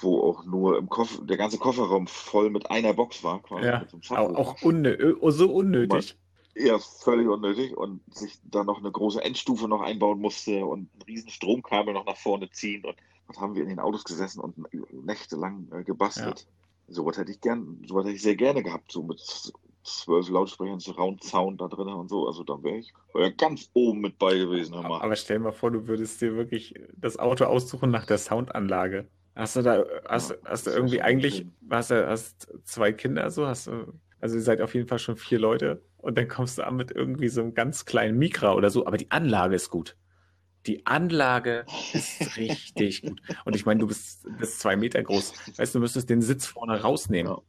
wo 0.00 0.20
auch 0.20 0.44
nur 0.44 0.76
im 0.76 0.88
Koffer, 0.88 1.24
der 1.24 1.38
ganze 1.38 1.56
Kofferraum 1.56 2.06
voll 2.06 2.50
mit 2.50 2.70
einer 2.70 2.92
Box 2.92 3.24
war. 3.24 3.40
Quasi 3.42 3.66
ja, 3.66 3.86
auch, 4.10 4.34
auch 4.34 4.62
unnö 4.62 5.16
oh, 5.20 5.30
so 5.30 5.50
unnötig. 5.50 6.18
Ja, 6.56 6.78
völlig 6.78 7.26
unnötig 7.26 7.76
und 7.76 8.00
sich 8.14 8.38
da 8.44 8.62
noch 8.62 8.78
eine 8.78 8.92
große 8.92 9.22
Endstufe 9.22 9.66
noch 9.66 9.80
einbauen 9.80 10.20
musste 10.20 10.64
und 10.66 10.94
ein 10.94 11.02
riesen 11.02 11.30
Stromkabel 11.30 11.94
noch 11.94 12.06
nach 12.06 12.16
vorne 12.16 12.50
ziehen 12.50 12.84
und 12.84 12.96
was 13.26 13.38
haben 13.38 13.54
wir 13.54 13.62
in 13.62 13.70
den 13.70 13.80
Autos 13.80 14.04
gesessen 14.04 14.40
und 14.40 14.56
nächtelang 14.92 15.68
äh, 15.72 15.82
gebastelt. 15.82 16.40
Ja. 16.40 16.63
So 16.88 17.06
was 17.06 17.16
hätte 17.16 17.32
ich 17.32 17.40
gern, 17.40 17.82
so 17.86 17.94
was 17.94 18.04
hätte 18.04 18.16
ich 18.16 18.22
sehr 18.22 18.36
gerne 18.36 18.62
gehabt, 18.62 18.92
so 18.92 19.02
mit 19.02 19.20
zwölf 19.84 20.28
Lautsprechern, 20.28 20.80
Surround 20.80 21.22
Sound 21.22 21.60
da 21.60 21.68
drin 21.68 21.88
und 21.88 22.08
so. 22.08 22.26
Also 22.26 22.42
da 22.42 22.62
wäre 22.62 22.78
ich 22.78 22.92
wär 23.12 23.30
ganz 23.32 23.70
oben 23.74 24.00
mit 24.00 24.18
bei 24.18 24.36
gewesen. 24.36 24.74
Aber, 24.74 25.02
aber 25.02 25.16
stell 25.16 25.38
dir 25.38 25.44
mal 25.44 25.52
vor, 25.52 25.70
du 25.70 25.86
würdest 25.86 26.20
dir 26.20 26.36
wirklich 26.36 26.74
das 26.96 27.18
Auto 27.18 27.44
aussuchen 27.44 27.90
nach 27.90 28.06
der 28.06 28.18
Soundanlage. 28.18 29.06
Hast 29.36 29.56
du 29.56 29.62
da, 29.62 29.84
hast, 30.08 30.30
ja, 30.30 30.36
hast 30.44 30.66
du 30.66 30.70
irgendwie 30.70 31.02
eigentlich, 31.02 31.46
hast 31.68 31.90
du 31.90 32.08
hast 32.08 32.52
zwei 32.64 32.92
Kinder 32.92 33.30
so, 33.30 33.46
hast 33.46 33.66
du, 33.66 33.92
also 34.20 34.36
ihr 34.36 34.42
seid 34.42 34.60
auf 34.60 34.74
jeden 34.74 34.88
Fall 34.88 35.00
schon 35.00 35.16
vier 35.16 35.38
Leute 35.38 35.82
und 35.98 36.16
dann 36.16 36.28
kommst 36.28 36.58
du 36.58 36.66
an 36.66 36.76
mit 36.76 36.92
irgendwie 36.92 37.28
so 37.28 37.40
einem 37.40 37.54
ganz 37.54 37.84
kleinen 37.84 38.16
Mikra 38.16 38.54
oder 38.54 38.70
so, 38.70 38.86
aber 38.86 38.96
die 38.96 39.10
Anlage 39.10 39.56
ist 39.56 39.70
gut. 39.70 39.96
Die 40.66 40.86
Anlage 40.86 41.64
ist 41.92 42.36
richtig 42.36 43.02
gut. 43.02 43.20
Und 43.44 43.56
ich 43.56 43.66
meine, 43.66 43.80
du 43.80 43.86
bist, 43.86 44.26
bist 44.38 44.60
zwei 44.60 44.76
Meter 44.76 45.02
groß. 45.02 45.58
Weißt 45.58 45.74
du, 45.74 45.78
du 45.78 45.82
müsstest 45.82 46.08
den 46.10 46.22
Sitz 46.22 46.46
vorne 46.46 46.80
rausnehmen. 46.80 47.32
Ja. 47.32 47.42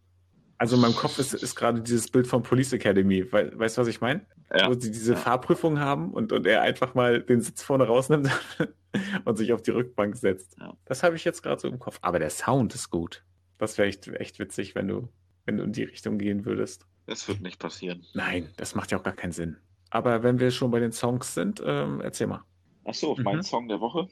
Also 0.58 0.78
in 0.78 0.82
meinem 0.82 0.96
Kopf 0.96 1.20
ist, 1.20 1.34
ist 1.34 1.56
gerade 1.56 1.82
dieses 1.82 2.10
Bild 2.10 2.28
von 2.28 2.42
Police 2.42 2.72
Academy. 2.72 3.30
We 3.32 3.52
weißt 3.56 3.78
du, 3.78 3.82
was 3.82 3.88
ich 3.90 4.00
meine? 4.00 4.26
Ja. 4.54 4.70
Wo 4.70 4.74
sie 4.74 4.92
diese 4.92 5.14
ja. 5.14 5.20
Fahrprüfung 5.20 5.80
haben 5.80 6.14
und, 6.14 6.32
und 6.32 6.48
er 6.48 6.62
einfach 6.62 6.94
mal 6.94 7.22
den 7.22 7.42
Sitz 7.42 7.62
vorne 7.62 7.86
rausnimmt 7.86 8.30
und 9.26 9.38
sich 9.38 9.52
auf 9.52 9.62
die 9.62 9.72
Rückbank 9.72 10.16
setzt. 10.16 10.58
Ja. 10.58 10.78
Das 10.86 11.04
habe 11.04 11.18
ich 11.18 11.26
jetzt 11.26 11.42
gerade 11.44 11.60
so 11.60 11.68
im 11.68 11.80
Kopf. 11.80 12.00
Aber 12.02 12.20
der 12.20 12.30
Sound 12.30 12.74
ist 12.74 12.90
gut. 12.90 13.24
Das 13.58 13.78
wäre 13.78 13.88
echt, 13.88 14.08
echt 14.08 14.40
witzig, 14.40 14.76
wenn 14.76 14.88
du, 14.88 15.10
wenn 15.46 15.58
du 15.58 15.64
in 15.64 15.74
die 15.74 15.84
Richtung 15.84 16.18
gehen 16.18 16.46
würdest. 16.46 16.86
Das 17.06 17.28
wird 17.28 17.42
nicht 17.42 17.60
passieren. 17.60 18.06
Nein, 18.14 18.50
das 18.58 18.76
macht 18.76 18.92
ja 18.92 18.98
auch 18.98 19.04
gar 19.04 19.14
keinen 19.14 19.32
Sinn. 19.32 19.58
Aber 19.90 20.24
wenn 20.24 20.40
wir 20.40 20.52
schon 20.52 20.72
bei 20.72 20.80
den 20.80 20.92
Songs 20.92 21.34
sind, 21.34 21.62
ähm, 21.66 22.02
erzähl 22.02 22.28
mal. 22.28 22.44
Ach 22.86 22.94
so, 22.94 23.16
mhm. 23.16 23.24
mein 23.24 23.44
Song 23.44 23.68
der 23.68 23.82
Woche. 23.82 24.08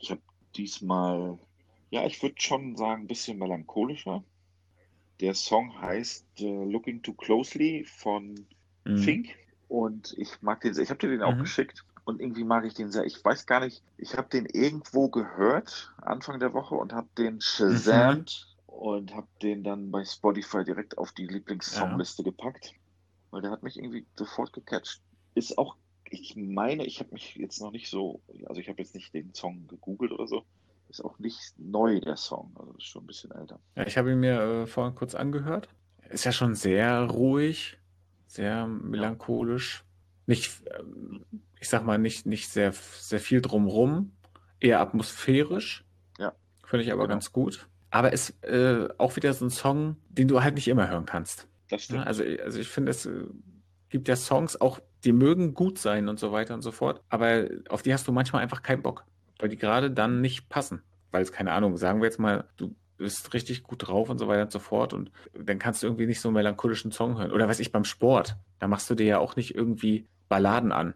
Ich 0.00 0.10
habe 0.10 0.20
diesmal, 0.56 1.38
ja, 1.90 2.04
ich 2.04 2.22
würde 2.22 2.34
schon 2.38 2.76
sagen, 2.76 3.02
ein 3.02 3.06
bisschen 3.06 3.38
melancholischer. 3.38 4.22
Der 5.20 5.34
Song 5.34 5.80
heißt 5.80 6.26
uh, 6.40 6.64
Looking 6.64 7.02
Too 7.02 7.14
Closely 7.14 7.84
von 7.84 8.46
mhm. 8.84 8.98
Fink. 8.98 9.28
Und 9.68 10.14
ich 10.16 10.40
mag 10.40 10.60
den 10.60 10.74
sehr. 10.74 10.84
Ich 10.84 10.90
habe 10.90 11.00
dir 11.00 11.10
den 11.10 11.22
auch 11.22 11.34
mhm. 11.34 11.40
geschickt. 11.40 11.84
Und 12.04 12.20
irgendwie 12.20 12.44
mag 12.44 12.64
ich 12.64 12.74
den 12.74 12.90
sehr. 12.90 13.04
Ich 13.04 13.22
weiß 13.22 13.46
gar 13.46 13.60
nicht, 13.60 13.82
ich 13.98 14.16
habe 14.16 14.28
den 14.28 14.46
irgendwo 14.46 15.08
gehört 15.08 15.92
Anfang 15.98 16.40
der 16.40 16.54
Woche 16.54 16.74
und 16.74 16.92
habe 16.94 17.08
den 17.18 17.40
shazamt 17.40 18.46
mhm. 18.66 18.72
und 18.72 19.14
habe 19.14 19.28
den 19.42 19.62
dann 19.62 19.90
bei 19.90 20.04
Spotify 20.04 20.64
direkt 20.64 20.96
auf 20.96 21.12
die 21.12 21.26
Lieblingssongliste 21.26 22.22
ja. 22.22 22.30
gepackt. 22.30 22.72
Weil 23.30 23.42
der 23.42 23.50
hat 23.50 23.62
mich 23.62 23.76
irgendwie 23.76 24.06
sofort 24.16 24.54
gecatcht. 24.54 25.02
Ist 25.34 25.58
auch, 25.58 25.76
ich 26.10 26.36
meine, 26.36 26.84
ich 26.84 27.00
habe 27.00 27.12
mich 27.12 27.36
jetzt 27.36 27.60
noch 27.60 27.72
nicht 27.72 27.88
so, 27.88 28.20
also 28.46 28.60
ich 28.60 28.68
habe 28.68 28.80
jetzt 28.80 28.94
nicht 28.94 29.14
den 29.14 29.34
Song 29.34 29.66
gegoogelt 29.68 30.12
oder 30.12 30.26
so. 30.26 30.44
Ist 30.88 31.04
auch 31.04 31.18
nicht 31.18 31.54
neu, 31.58 32.00
der 32.00 32.16
Song. 32.16 32.54
Also 32.58 32.72
ist 32.72 32.84
schon 32.84 33.04
ein 33.04 33.06
bisschen 33.06 33.30
älter. 33.30 33.60
Ja, 33.76 33.86
ich 33.86 33.98
habe 33.98 34.12
ihn 34.12 34.20
mir 34.20 34.40
äh, 34.40 34.66
vorhin 34.66 34.94
kurz 34.94 35.14
angehört. 35.14 35.68
Ist 36.08 36.24
ja 36.24 36.32
schon 36.32 36.54
sehr 36.54 37.02
ruhig, 37.02 37.78
sehr 38.26 38.66
melancholisch. 38.66 39.84
Nicht, 40.26 40.66
äh, 40.66 40.82
ich 41.60 41.68
sag 41.68 41.84
mal, 41.84 41.98
nicht, 41.98 42.24
nicht 42.24 42.48
sehr, 42.48 42.72
sehr 42.72 43.20
viel 43.20 43.42
drumrum. 43.42 44.12
Eher 44.60 44.80
atmosphärisch. 44.80 45.84
Ja. 46.18 46.32
Finde 46.64 46.84
ich 46.84 46.92
aber 46.92 47.02
genau. 47.02 47.14
ganz 47.14 47.32
gut. 47.32 47.68
Aber 47.90 48.12
ist 48.12 48.42
äh, 48.44 48.88
auch 48.96 49.16
wieder 49.16 49.32
so 49.34 49.44
ein 49.44 49.50
Song, 49.50 49.96
den 50.08 50.28
du 50.28 50.42
halt 50.42 50.54
nicht 50.54 50.68
immer 50.68 50.88
hören 50.88 51.06
kannst. 51.06 51.48
Das 51.68 51.84
stimmt. 51.84 52.06
also, 52.06 52.24
also 52.24 52.58
ich 52.58 52.68
finde, 52.68 52.90
es 52.90 53.04
äh, 53.04 53.24
gibt 53.90 54.08
ja 54.08 54.16
Songs, 54.16 54.58
auch 54.58 54.80
die 55.04 55.12
mögen 55.12 55.54
gut 55.54 55.78
sein 55.78 56.08
und 56.08 56.18
so 56.18 56.32
weiter 56.32 56.54
und 56.54 56.62
so 56.62 56.72
fort, 56.72 57.02
aber 57.08 57.48
auf 57.68 57.82
die 57.82 57.92
hast 57.92 58.06
du 58.08 58.12
manchmal 58.12 58.42
einfach 58.42 58.62
keinen 58.62 58.82
Bock 58.82 59.04
weil 59.38 59.48
die 59.48 59.56
gerade 59.56 59.90
dann 59.90 60.20
nicht 60.20 60.48
passen. 60.48 60.82
Weil 61.10 61.22
es, 61.22 61.32
keine 61.32 61.52
Ahnung, 61.52 61.76
sagen 61.76 62.00
wir 62.00 62.06
jetzt 62.06 62.18
mal, 62.18 62.44
du 62.56 62.74
bist 62.96 63.32
richtig 63.32 63.62
gut 63.62 63.86
drauf 63.86 64.10
und 64.10 64.18
so 64.18 64.28
weiter 64.28 64.42
und 64.42 64.52
so 64.52 64.58
fort 64.58 64.92
und 64.92 65.10
dann 65.32 65.58
kannst 65.58 65.82
du 65.82 65.86
irgendwie 65.86 66.06
nicht 66.06 66.20
so 66.20 66.28
einen 66.28 66.34
melancholischen 66.34 66.90
Song 66.90 67.16
hören. 67.16 67.32
Oder 67.32 67.48
weiß 67.48 67.60
ich, 67.60 67.72
beim 67.72 67.84
Sport, 67.84 68.36
da 68.58 68.66
machst 68.66 68.90
du 68.90 68.94
dir 68.94 69.06
ja 69.06 69.18
auch 69.18 69.36
nicht 69.36 69.54
irgendwie 69.54 70.06
Balladen 70.28 70.72
an. 70.72 70.94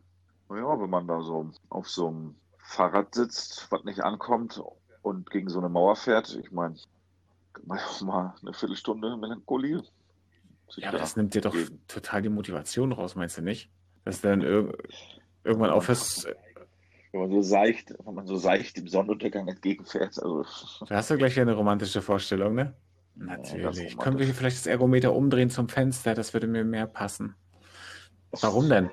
Ja, 0.51 0.81
wenn 0.81 0.91
man 0.91 1.07
da 1.07 1.23
so 1.23 1.51
auf 1.71 1.89
so 1.89 2.09
einem 2.09 2.35
Fahrrad 2.59 3.15
sitzt, 3.15 3.69
was 3.71 3.85
nicht 3.85 4.01
ankommt 4.01 4.61
und 5.01 5.31
gegen 5.31 5.49
so 5.49 5.61
eine 5.61 5.69
Mauer 5.69 5.97
fährt, 5.97 6.37
ich 6.43 6.51
meine, 6.51 6.75
mal 7.65 8.35
eine 8.43 8.53
Viertelstunde 8.53 9.17
Melancholie. 9.17 9.83
Ja, 10.77 10.89
aber 10.89 10.99
das 10.99 11.17
nimmt 11.17 11.35
dir 11.35 11.43
doch 11.43 11.55
total 11.87 12.23
die 12.23 12.31
Motivation 12.31 12.93
raus, 12.93 13.15
meinst 13.15 13.39
du 13.39 13.43
nicht? 13.43 13.71
Dass 14.05 14.21
du 14.21 14.29
dann 14.29 14.43
ir 14.43 14.73
irgendwann 15.45 15.71
aufhörst, 15.71 16.29
wenn 17.13 17.21
man 17.21 17.31
so 17.31 17.43
seicht, 17.43 17.95
wenn 18.05 18.15
man 18.15 18.27
so 18.27 18.37
seicht 18.37 18.77
dem 18.77 18.89
Sonnenuntergang 18.89 19.47
entgegenfährt. 19.49 20.19
Also. 20.23 20.45
Da 20.89 20.97
hast 20.97 21.11
du 21.11 21.17
gleich 21.17 21.39
eine 21.39 21.55
romantische 21.55 22.03
Vorstellung, 22.03 22.55
ne? 22.55 22.75
Natürlich. 23.15 23.93
Ja, 23.93 24.03
Können 24.03 24.19
wir 24.19 24.25
hier 24.25 24.35
vielleicht 24.35 24.57
das 24.57 24.67
Ergometer 24.67 25.13
umdrehen 25.13 25.51
zum 25.51 25.69
Fenster? 25.69 26.15
Das 26.15 26.33
würde 26.33 26.47
mir 26.47 26.65
mehr 26.65 26.87
passen. 26.87 27.35
Warum 28.41 28.71
denn? 28.71 28.91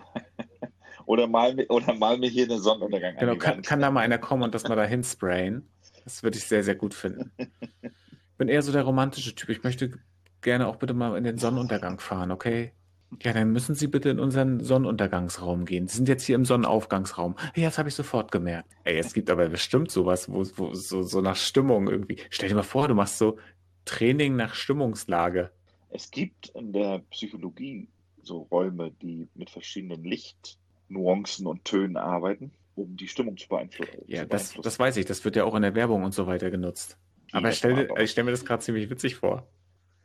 oder, 1.06 1.28
mal, 1.28 1.56
oder 1.69 1.93
mal 1.93 2.17
mir 2.17 2.30
hier 2.30 2.48
den 2.48 2.60
Sonnenuntergang 2.60 3.15
Genau, 3.17 3.38
kann, 3.38 3.62
kann, 3.62 3.80
da 3.80 3.89
mal 3.89 4.02
einer 4.02 4.17
kommen 4.17 4.43
und 4.43 4.54
das 4.54 4.67
mal 4.67 4.76
dahin 4.76 5.04
sprayen? 5.04 5.69
Das 6.04 6.22
würde 6.22 6.38
ich 6.38 6.43
sehr, 6.45 6.63
sehr 6.63 6.76
gut 6.76 6.93
finden. 6.93 7.32
Ich 7.38 8.38
bin 8.38 8.50
eher 8.50 8.62
so 8.62 8.74
der 8.74 8.84
romantische 8.84 9.34
Typ. 9.34 9.50
Ich 9.50 9.63
möchte 9.63 9.98
gerne 10.41 10.67
auch 10.67 10.76
bitte 10.76 10.93
mal 10.93 11.17
in 11.17 11.24
den 11.24 11.38
Sonnenuntergang 11.38 12.00
fahren, 12.00 12.32
okay? 12.32 12.74
Ja, 13.22 13.34
dann 13.34 13.52
müssen 13.52 13.74
Sie 13.76 13.88
bitte 13.88 14.10
in 14.10 14.19
unseren 14.19 14.63
Sonnenuntergangsraum 14.63 15.65
gehen. 15.65 15.88
Sie 15.88 15.98
sind 15.98 16.08
jetzt 16.08 16.24
hier 16.24 16.36
im 16.36 16.45
Sonnenaufgangsraum. 16.45 17.36
Ja, 17.56 17.65
das 17.65 17.78
habe 17.78 17.89
ich 17.89 17.95
sofort 17.95 18.32
gemerkt. 18.32 18.72
Ey, 18.84 18.98
es 18.98 19.13
gibt 19.13 19.30
aber 19.30 19.50
bestimmt 19.50 19.89
sowas, 19.89 20.30
wo, 20.30 20.45
wo 20.56 20.74
so, 20.76 21.02
so 21.02 21.19
nach 21.19 21.36
Stimmung 21.36 21.89
irgendwie. 21.89 22.17
Stell 22.30 22.50
dir 22.50 22.56
mal 22.56 22.63
vor, 22.63 22.88
du 22.88 22.93
machst 22.93 23.17
so 23.17 23.38
Training 23.86 24.36
nach 24.36 24.54
Stimmungslage. 24.54 25.52
Es 25.89 26.12
gibt 26.12 26.50
in 26.50 26.72
der 26.72 27.00
Psychologie 27.10 27.88
so 28.22 28.48
Räume, 28.52 28.91
die 29.02 29.28
mit 29.34 29.50
verschiedenen 29.50 30.04
Lichtnuancen 30.04 31.48
und 31.48 31.65
Tönen 31.65 31.98
arbeiten, 31.98 32.52
um 32.76 32.95
die 32.95 33.08
Stimmung 33.08 33.38
zu 33.38 33.48
beeinflussen. 33.50 34.04
Ja, 34.06 34.26
das, 34.26 34.54
das 34.54 34.78
weiß 34.78 34.98
ich. 34.98 35.06
Das 35.06 35.26
wird 35.26 35.36
ja 35.36 35.45
auch 35.45 35.56
in 35.56 35.63
der 35.63 35.74
Werbung 35.74 36.04
und 36.04 36.13
so 36.13 36.28
weiter 36.28 36.52
genutzt. 36.52 36.98
Die 37.32 37.34
aber 37.34 37.50
ich 37.50 37.58
stelle 37.58 37.88
stell 38.08 38.24
mir 38.24 38.32
das 38.32 38.45
gerade 38.45 38.62
ziemlich 38.62 38.89
witzig 38.91 39.15
vor. 39.15 39.48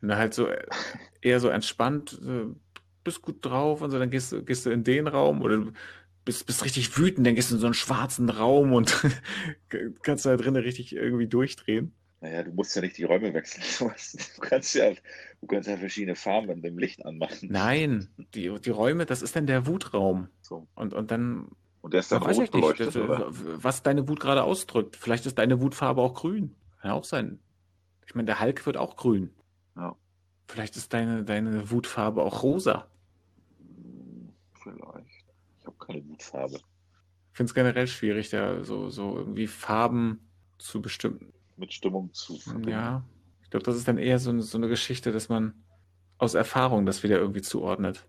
Wenn 0.01 0.09
du 0.09 0.17
halt 0.17 0.33
so 0.33 0.47
äh, 0.47 0.65
eher 1.21 1.39
so 1.39 1.49
entspannt 1.49 2.19
bist 3.05 3.21
gut 3.21 3.45
drauf 3.45 3.81
und 3.81 3.91
so, 3.91 3.97
dann 3.97 4.09
gehst, 4.09 4.35
gehst 4.45 4.65
du 4.65 4.71
in 4.71 4.83
den 4.83 5.07
Raum 5.07 5.41
oder 5.41 5.65
bist, 6.25 6.45
bist 6.45 6.65
richtig 6.65 6.97
wütend, 6.97 7.25
dann 7.25 7.35
gehst 7.35 7.51
du 7.51 7.55
in 7.55 7.61
so 7.61 7.67
einen 7.67 7.73
schwarzen 7.73 8.29
Raum 8.29 8.73
und 8.73 9.01
kannst 10.03 10.25
da 10.25 10.35
drinnen 10.35 10.61
richtig 10.61 10.93
irgendwie 10.93 11.27
durchdrehen. 11.27 11.93
Naja, 12.19 12.43
du 12.43 12.51
musst 12.51 12.75
ja 12.75 12.81
nicht 12.81 12.97
die 12.97 13.03
Räume 13.03 13.33
wechseln. 13.33 13.63
Du 14.35 14.41
kannst 14.41 14.73
ja, 14.73 14.91
du 15.41 15.47
kannst 15.47 15.69
ja 15.69 15.77
verschiedene 15.77 16.15
Farben 16.15 16.61
dem 16.61 16.77
Licht 16.77 17.05
anmachen. 17.05 17.49
Nein, 17.51 18.09
die, 18.33 18.59
die 18.59 18.69
Räume, 18.69 19.05
das 19.05 19.21
ist 19.21 19.35
dann 19.35 19.45
der 19.45 19.67
Wutraum. 19.67 20.27
So. 20.41 20.67
Und, 20.75 20.93
und 20.93 21.11
dann. 21.11 21.49
Und 21.81 21.93
der 21.93 21.99
ist 21.99 22.11
dann 22.11 22.23
rot 22.23 22.51
beleuchtet, 22.51 22.95
oder? 22.95 23.27
Was 23.29 23.83
deine 23.83 24.09
Wut 24.09 24.19
gerade 24.19 24.43
ausdrückt. 24.43 24.95
Vielleicht 24.95 25.27
ist 25.27 25.37
deine 25.37 25.61
Wutfarbe 25.61 26.01
auch 26.01 26.15
grün. 26.15 26.55
Kann 26.81 26.91
auch 26.91 27.03
sein. 27.03 27.39
Ich 28.07 28.15
meine, 28.15 28.25
der 28.25 28.39
Hulk 28.39 28.65
wird 28.65 28.77
auch 28.77 28.95
grün. 28.95 29.29
Ja. 29.75 29.95
Vielleicht 30.47 30.77
ist 30.77 30.93
deine, 30.93 31.23
deine 31.23 31.69
Wutfarbe 31.69 32.23
auch 32.23 32.41
rosa 32.41 32.87
vielleicht. 34.65 35.25
Ich 35.59 35.65
habe 35.65 35.77
keine 35.77 36.01
Mutfarbe. 36.01 36.55
Ich 36.55 37.37
finde 37.37 37.49
es 37.49 37.53
generell 37.53 37.87
schwierig, 37.87 38.29
da 38.29 38.63
so, 38.63 38.89
so 38.89 39.17
irgendwie 39.17 39.47
Farben 39.47 40.19
zu 40.57 40.81
bestimmen. 40.81 41.33
Mit 41.57 41.73
Stimmung 41.73 42.13
zu 42.13 42.37
verbinden. 42.37 42.69
Ja, 42.69 43.03
ich 43.43 43.49
glaube, 43.49 43.65
das 43.65 43.75
ist 43.75 43.87
dann 43.87 43.97
eher 43.97 44.19
so, 44.19 44.39
so 44.41 44.57
eine 44.57 44.67
Geschichte, 44.67 45.11
dass 45.11 45.29
man 45.29 45.53
aus 46.17 46.33
Erfahrung 46.33 46.85
das 46.85 47.03
wieder 47.03 47.17
irgendwie 47.17 47.41
zuordnet. 47.41 48.07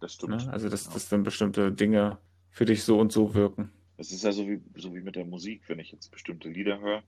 Das 0.00 0.14
stimmt. 0.14 0.46
Ne? 0.46 0.52
Also, 0.52 0.68
dass, 0.68 0.86
ja. 0.86 0.92
dass 0.92 1.08
dann 1.08 1.22
bestimmte 1.22 1.72
Dinge 1.72 2.18
für 2.50 2.64
dich 2.64 2.84
so 2.84 2.98
und 2.98 3.12
so 3.12 3.34
wirken. 3.34 3.70
Es 3.96 4.12
ist 4.12 4.22
ja 4.22 4.32
so 4.32 4.46
wie, 4.46 4.60
so 4.76 4.94
wie 4.94 5.00
mit 5.00 5.16
der 5.16 5.24
Musik, 5.24 5.62
wenn 5.66 5.80
ich 5.80 5.90
jetzt 5.90 6.10
bestimmte 6.12 6.48
Lieder 6.48 6.80
höre 6.80 7.02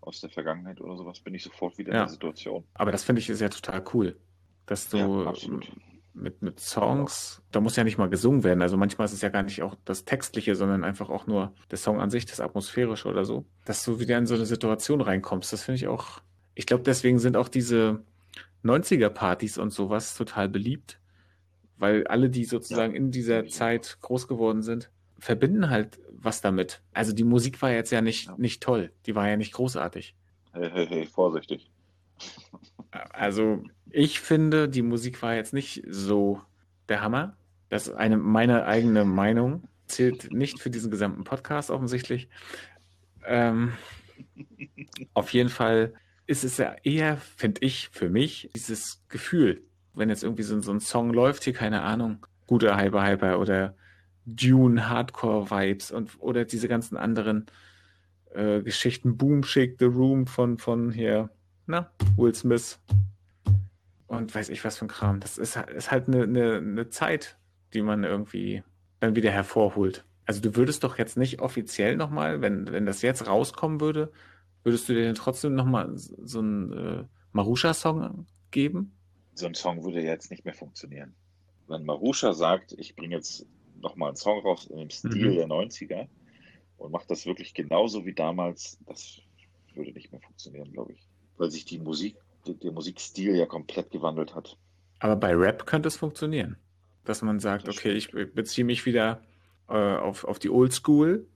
aus 0.00 0.20
der 0.20 0.30
Vergangenheit 0.30 0.80
oder 0.80 0.96
sowas, 0.96 1.20
bin 1.20 1.34
ich 1.34 1.44
sofort 1.44 1.78
wieder 1.78 1.92
ja. 1.92 2.00
in 2.00 2.06
der 2.06 2.12
Situation. 2.12 2.64
Aber 2.74 2.90
das 2.90 3.04
finde 3.04 3.20
ich 3.20 3.30
ist 3.30 3.40
ja 3.40 3.48
total 3.48 3.84
cool, 3.94 4.16
dass 4.66 4.88
du 4.88 4.96
ja, 4.96 5.32
mit, 6.14 6.42
mit 6.42 6.60
Songs, 6.60 7.42
da 7.50 7.60
muss 7.60 7.76
ja 7.76 7.84
nicht 7.84 7.98
mal 7.98 8.08
gesungen 8.08 8.44
werden. 8.44 8.62
Also 8.62 8.76
manchmal 8.76 9.06
ist 9.06 9.12
es 9.12 9.22
ja 9.22 9.28
gar 9.28 9.42
nicht 9.42 9.62
auch 9.62 9.76
das 9.84 10.04
Textliche, 10.04 10.54
sondern 10.54 10.84
einfach 10.84 11.08
auch 11.10 11.26
nur 11.26 11.52
der 11.70 11.78
Song 11.78 12.00
an 12.00 12.10
sich, 12.10 12.26
das 12.26 12.40
Atmosphärische 12.40 13.08
oder 13.08 13.24
so. 13.24 13.44
Dass 13.64 13.84
du 13.84 14.00
wieder 14.00 14.18
in 14.18 14.26
so 14.26 14.34
eine 14.34 14.46
Situation 14.46 15.00
reinkommst, 15.00 15.52
das 15.52 15.64
finde 15.64 15.76
ich 15.76 15.88
auch, 15.88 16.20
ich 16.54 16.66
glaube, 16.66 16.82
deswegen 16.82 17.18
sind 17.18 17.36
auch 17.36 17.48
diese 17.48 18.02
90er-Partys 18.64 19.58
und 19.58 19.72
sowas 19.72 20.16
total 20.16 20.48
beliebt, 20.48 20.98
weil 21.78 22.06
alle, 22.06 22.30
die 22.30 22.44
sozusagen 22.44 22.92
ja. 22.92 22.98
in 22.98 23.10
dieser 23.10 23.46
Zeit 23.46 23.98
groß 24.00 24.28
geworden 24.28 24.62
sind, 24.62 24.90
verbinden 25.18 25.70
halt 25.70 25.98
was 26.10 26.40
damit. 26.40 26.82
Also 26.92 27.12
die 27.12 27.24
Musik 27.24 27.60
war 27.62 27.72
jetzt 27.72 27.90
ja 27.90 28.00
nicht, 28.00 28.26
ja. 28.26 28.34
nicht 28.38 28.62
toll, 28.62 28.92
die 29.06 29.14
war 29.14 29.28
ja 29.28 29.36
nicht 29.36 29.52
großartig. 29.52 30.14
Hey, 30.52 30.70
hey, 30.70 30.86
hey, 30.86 31.06
vorsichtig. 31.06 31.70
Also, 32.92 33.64
ich 33.90 34.20
finde, 34.20 34.68
die 34.68 34.82
Musik 34.82 35.22
war 35.22 35.34
jetzt 35.34 35.52
nicht 35.52 35.82
so 35.88 36.40
der 36.88 37.00
Hammer. 37.00 37.36
Das 37.68 37.88
ist 37.88 37.94
eine, 37.94 38.16
meine 38.16 38.66
eigene 38.66 39.04
Meinung. 39.04 39.64
Zählt 39.86 40.32
nicht 40.32 40.60
für 40.60 40.70
diesen 40.70 40.90
gesamten 40.90 41.24
Podcast 41.24 41.70
offensichtlich. 41.70 42.28
Ähm, 43.26 43.72
auf 45.14 45.32
jeden 45.32 45.48
Fall 45.48 45.94
ist 46.26 46.44
es 46.44 46.58
ja 46.58 46.76
eher, 46.84 47.16
finde 47.16 47.62
ich, 47.62 47.88
für 47.90 48.08
mich, 48.08 48.50
dieses 48.54 49.02
Gefühl, 49.08 49.62
wenn 49.94 50.08
jetzt 50.08 50.22
irgendwie 50.22 50.42
so, 50.42 50.60
so 50.60 50.72
ein 50.72 50.80
Song 50.80 51.12
läuft, 51.12 51.44
hier, 51.44 51.52
keine 51.52 51.82
Ahnung, 51.82 52.26
guter 52.46 52.78
Hyper 52.78 53.06
Hyper 53.06 53.40
oder 53.40 53.74
Dune 54.24 54.88
Hardcore 54.88 55.50
Vibes 55.50 55.90
und 55.90 56.10
oder 56.20 56.44
diese 56.44 56.68
ganzen 56.68 56.96
anderen 56.96 57.46
äh, 58.34 58.62
Geschichten, 58.62 59.16
Boom 59.16 59.42
Shake 59.42 59.76
the 59.78 59.86
Room 59.86 60.26
von, 60.26 60.58
von 60.58 60.92
hier, 60.92 61.30
na, 61.66 61.90
Will 62.16 62.34
Smith 62.34 62.78
und 64.06 64.34
weiß 64.34 64.50
ich 64.50 64.64
was 64.64 64.78
für 64.78 64.84
ein 64.84 64.88
Kram. 64.88 65.20
Das 65.20 65.38
ist, 65.38 65.56
ist 65.56 65.90
halt 65.90 66.08
eine, 66.08 66.24
eine, 66.24 66.56
eine 66.56 66.88
Zeit, 66.90 67.38
die 67.72 67.82
man 67.82 68.04
irgendwie 68.04 68.62
dann 69.00 69.16
wieder 69.16 69.30
hervorholt. 69.30 70.04
Also 70.26 70.40
du 70.40 70.54
würdest 70.54 70.84
doch 70.84 70.98
jetzt 70.98 71.16
nicht 71.16 71.40
offiziell 71.40 71.96
nochmal, 71.96 72.40
wenn, 72.40 72.70
wenn 72.70 72.86
das 72.86 73.02
jetzt 73.02 73.26
rauskommen 73.26 73.80
würde, 73.80 74.12
würdest 74.62 74.88
du 74.88 74.94
dir 74.94 75.02
denn 75.02 75.14
trotzdem 75.14 75.54
nochmal 75.54 75.90
so 75.96 76.38
einen 76.38 76.72
äh, 76.72 77.04
Marusha-Song 77.32 78.26
geben? 78.50 78.92
So 79.34 79.46
ein 79.46 79.54
Song 79.54 79.82
würde 79.82 80.02
jetzt 80.02 80.30
nicht 80.30 80.44
mehr 80.44 80.54
funktionieren. 80.54 81.14
Wenn 81.66 81.84
Marusha 81.84 82.34
sagt, 82.34 82.72
ich 82.76 82.94
bringe 82.94 83.16
jetzt 83.16 83.46
nochmal 83.80 84.08
einen 84.08 84.16
Song 84.16 84.40
raus 84.40 84.66
im 84.66 84.90
Stil 84.90 85.30
mhm. 85.30 85.36
der 85.36 85.46
90er 85.46 86.08
und 86.76 86.92
macht 86.92 87.10
das 87.10 87.26
wirklich 87.26 87.54
genauso 87.54 88.04
wie 88.04 88.12
damals, 88.12 88.78
das 88.86 89.20
würde 89.74 89.92
nicht 89.92 90.12
mehr 90.12 90.20
funktionieren, 90.20 90.70
glaube 90.70 90.92
ich. 90.92 91.08
Weil 91.42 91.50
sich 91.50 91.64
die 91.64 91.80
Musik, 91.80 92.14
der 92.46 92.70
Musikstil 92.70 93.34
ja 93.34 93.46
komplett 93.46 93.90
gewandelt 93.90 94.36
hat. 94.36 94.56
Aber 95.00 95.16
bei 95.16 95.34
Rap 95.34 95.66
könnte 95.66 95.88
es 95.88 95.96
funktionieren. 95.96 96.56
Dass 97.04 97.20
man 97.20 97.40
sagt, 97.40 97.68
okay, 97.68 97.90
ich 97.90 98.12
beziehe 98.12 98.64
mich 98.64 98.86
wieder 98.86 99.20
äh, 99.68 99.96
auf, 99.96 100.22
auf 100.22 100.38
die 100.38 100.50
Oldschool 100.50 101.26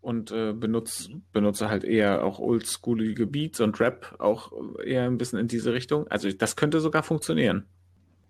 und 0.00 0.30
äh, 0.30 0.52
benutze, 0.52 1.10
mhm. 1.10 1.22
benutze 1.32 1.70
halt 1.70 1.82
eher 1.82 2.22
auch 2.22 2.38
oldschoolige 2.38 3.26
Beats 3.26 3.58
und 3.58 3.80
Rap 3.80 4.14
auch 4.20 4.52
eher 4.84 5.06
ein 5.06 5.18
bisschen 5.18 5.40
in 5.40 5.48
diese 5.48 5.72
Richtung. 5.72 6.06
Also 6.06 6.30
das 6.30 6.54
könnte 6.54 6.78
sogar 6.78 7.02
funktionieren. 7.02 7.66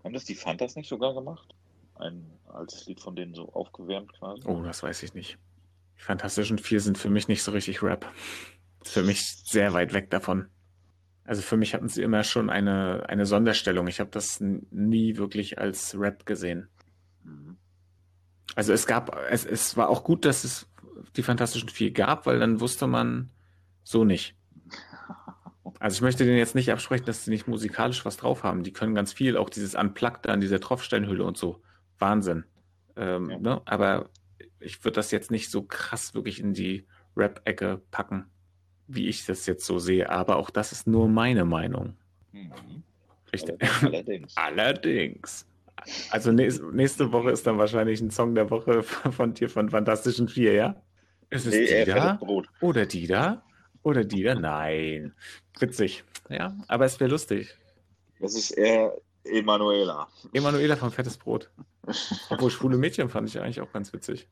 Haben 0.03 0.15
das 0.15 0.25
die 0.25 0.33
Fantas 0.33 0.75
nicht 0.75 0.89
sogar 0.89 1.13
gemacht? 1.13 1.53
Ein 1.93 2.25
altes 2.47 2.87
Lied 2.87 3.01
von 3.01 3.15
denen 3.15 3.35
so 3.35 3.53
aufgewärmt 3.53 4.13
quasi? 4.13 4.41
Oh, 4.47 4.63
das 4.63 4.81
weiß 4.81 5.03
ich 5.03 5.13
nicht. 5.13 5.37
Die 5.99 6.01
Fantastischen 6.01 6.57
Vier 6.57 6.81
sind 6.81 6.97
für 6.97 7.11
mich 7.11 7.27
nicht 7.27 7.43
so 7.43 7.51
richtig 7.51 7.83
Rap. 7.83 8.11
Für 8.81 9.03
mich 9.03 9.43
sehr 9.45 9.73
weit 9.73 9.93
weg 9.93 10.09
davon. 10.09 10.47
Also 11.29 11.43
für 11.43 11.57
mich 11.57 11.75
hatten 11.75 11.89
sie 11.89 12.01
immer 12.01 12.23
schon 12.23 12.49
eine, 12.49 13.07
eine 13.07 13.27
Sonderstellung. 13.27 13.85
Ich 13.85 13.99
habe 13.99 14.09
das 14.09 14.39
nie 14.39 15.17
wirklich 15.17 15.59
als 15.59 15.95
Rap 15.95 16.25
gesehen. 16.25 16.69
Mhm. 17.23 17.55
Also 18.55 18.73
es 18.73 18.87
gab, 18.87 19.15
es, 19.29 19.45
es 19.45 19.77
war 19.77 19.89
auch 19.89 20.03
gut, 20.03 20.25
dass 20.25 20.43
es 20.43 20.67
die 21.17 21.21
Fantastischen 21.21 21.69
Vier 21.69 21.91
gab, 21.91 22.25
weil 22.25 22.39
dann 22.39 22.59
wusste 22.59 22.87
man 22.87 23.29
so 23.83 24.03
nicht. 24.03 24.35
Also 25.79 25.97
ich 25.97 26.01
möchte 26.01 26.25
denen 26.25 26.37
jetzt 26.37 26.55
nicht 26.55 26.71
absprechen, 26.71 27.05
dass 27.05 27.23
sie 27.23 27.31
nicht 27.31 27.47
musikalisch 27.47 28.03
was 28.03 28.17
drauf 28.17 28.43
haben. 28.43 28.63
Die 28.63 28.73
können 28.73 28.95
ganz 28.95 29.13
viel, 29.13 29.37
auch 29.37 29.49
dieses 29.49 29.75
Unplugged 29.75 30.27
an 30.27 30.41
dieser 30.41 30.59
Tropfsteinhülle 30.59 31.23
und 31.23 31.37
so. 31.37 31.61
Wahnsinn. 31.99 32.43
Ähm, 32.97 33.29
ja. 33.29 33.37
ne? 33.37 33.61
Aber 33.65 34.09
ich 34.59 34.83
würde 34.83 34.95
das 34.95 35.11
jetzt 35.11 35.29
nicht 35.31 35.51
so 35.51 35.61
krass 35.61 36.15
wirklich 36.15 36.41
in 36.41 36.53
die 36.53 36.85
Rap-Ecke 37.15 37.81
packen, 37.91 38.25
wie 38.89 39.07
ich 39.07 39.25
das 39.25 39.45
jetzt 39.45 39.65
so 39.65 39.79
sehe. 39.79 40.09
Aber 40.09 40.37
auch 40.37 40.49
das 40.49 40.71
ist 40.71 40.87
nur 40.87 41.07
meine 41.07 41.45
Meinung. 41.45 41.93
Mhm. 42.31 42.83
Richtig. 43.31 43.55
Allerdings. 43.81 44.35
Allerdings. 44.35 45.45
Also 46.11 46.33
nächste 46.33 47.13
Woche 47.13 47.31
ist 47.31 47.47
dann 47.47 47.57
wahrscheinlich 47.57 48.01
ein 48.01 48.11
Song 48.11 48.35
der 48.35 48.49
Woche 48.49 48.83
von 49.11 49.33
dir 49.33 49.49
von 49.49 49.69
Fantastischen 49.69 50.27
Vier, 50.27 50.53
ja? 50.53 50.75
Ist 51.29 51.45
es 51.45 51.53
nee, 51.53 51.85
die 51.85 51.91
da? 51.91 52.19
Oder 52.59 52.85
die 52.85 53.07
da? 53.07 53.41
Oder 53.81 54.03
die 54.03 54.23
da? 54.23 54.35
Nein. 54.35 55.13
Witzig. 55.57 56.03
Ja, 56.27 56.53
aber 56.67 56.83
es 56.83 56.99
wäre 56.99 57.09
lustig. 57.09 57.55
Das 58.19 58.35
ist 58.35 58.51
eher 58.51 58.93
Emanuela. 59.23 60.09
Emanuela 60.33 60.75
von 60.75 60.91
Fettes 60.91 61.17
Brot. 61.17 61.49
Obwohl 62.29 62.51
schwule 62.51 62.77
Mädchen 62.77 63.09
fand 63.09 63.29
ich 63.29 63.39
eigentlich 63.39 63.61
auch 63.61 63.71
ganz 63.71 63.93
witzig. 63.93 64.27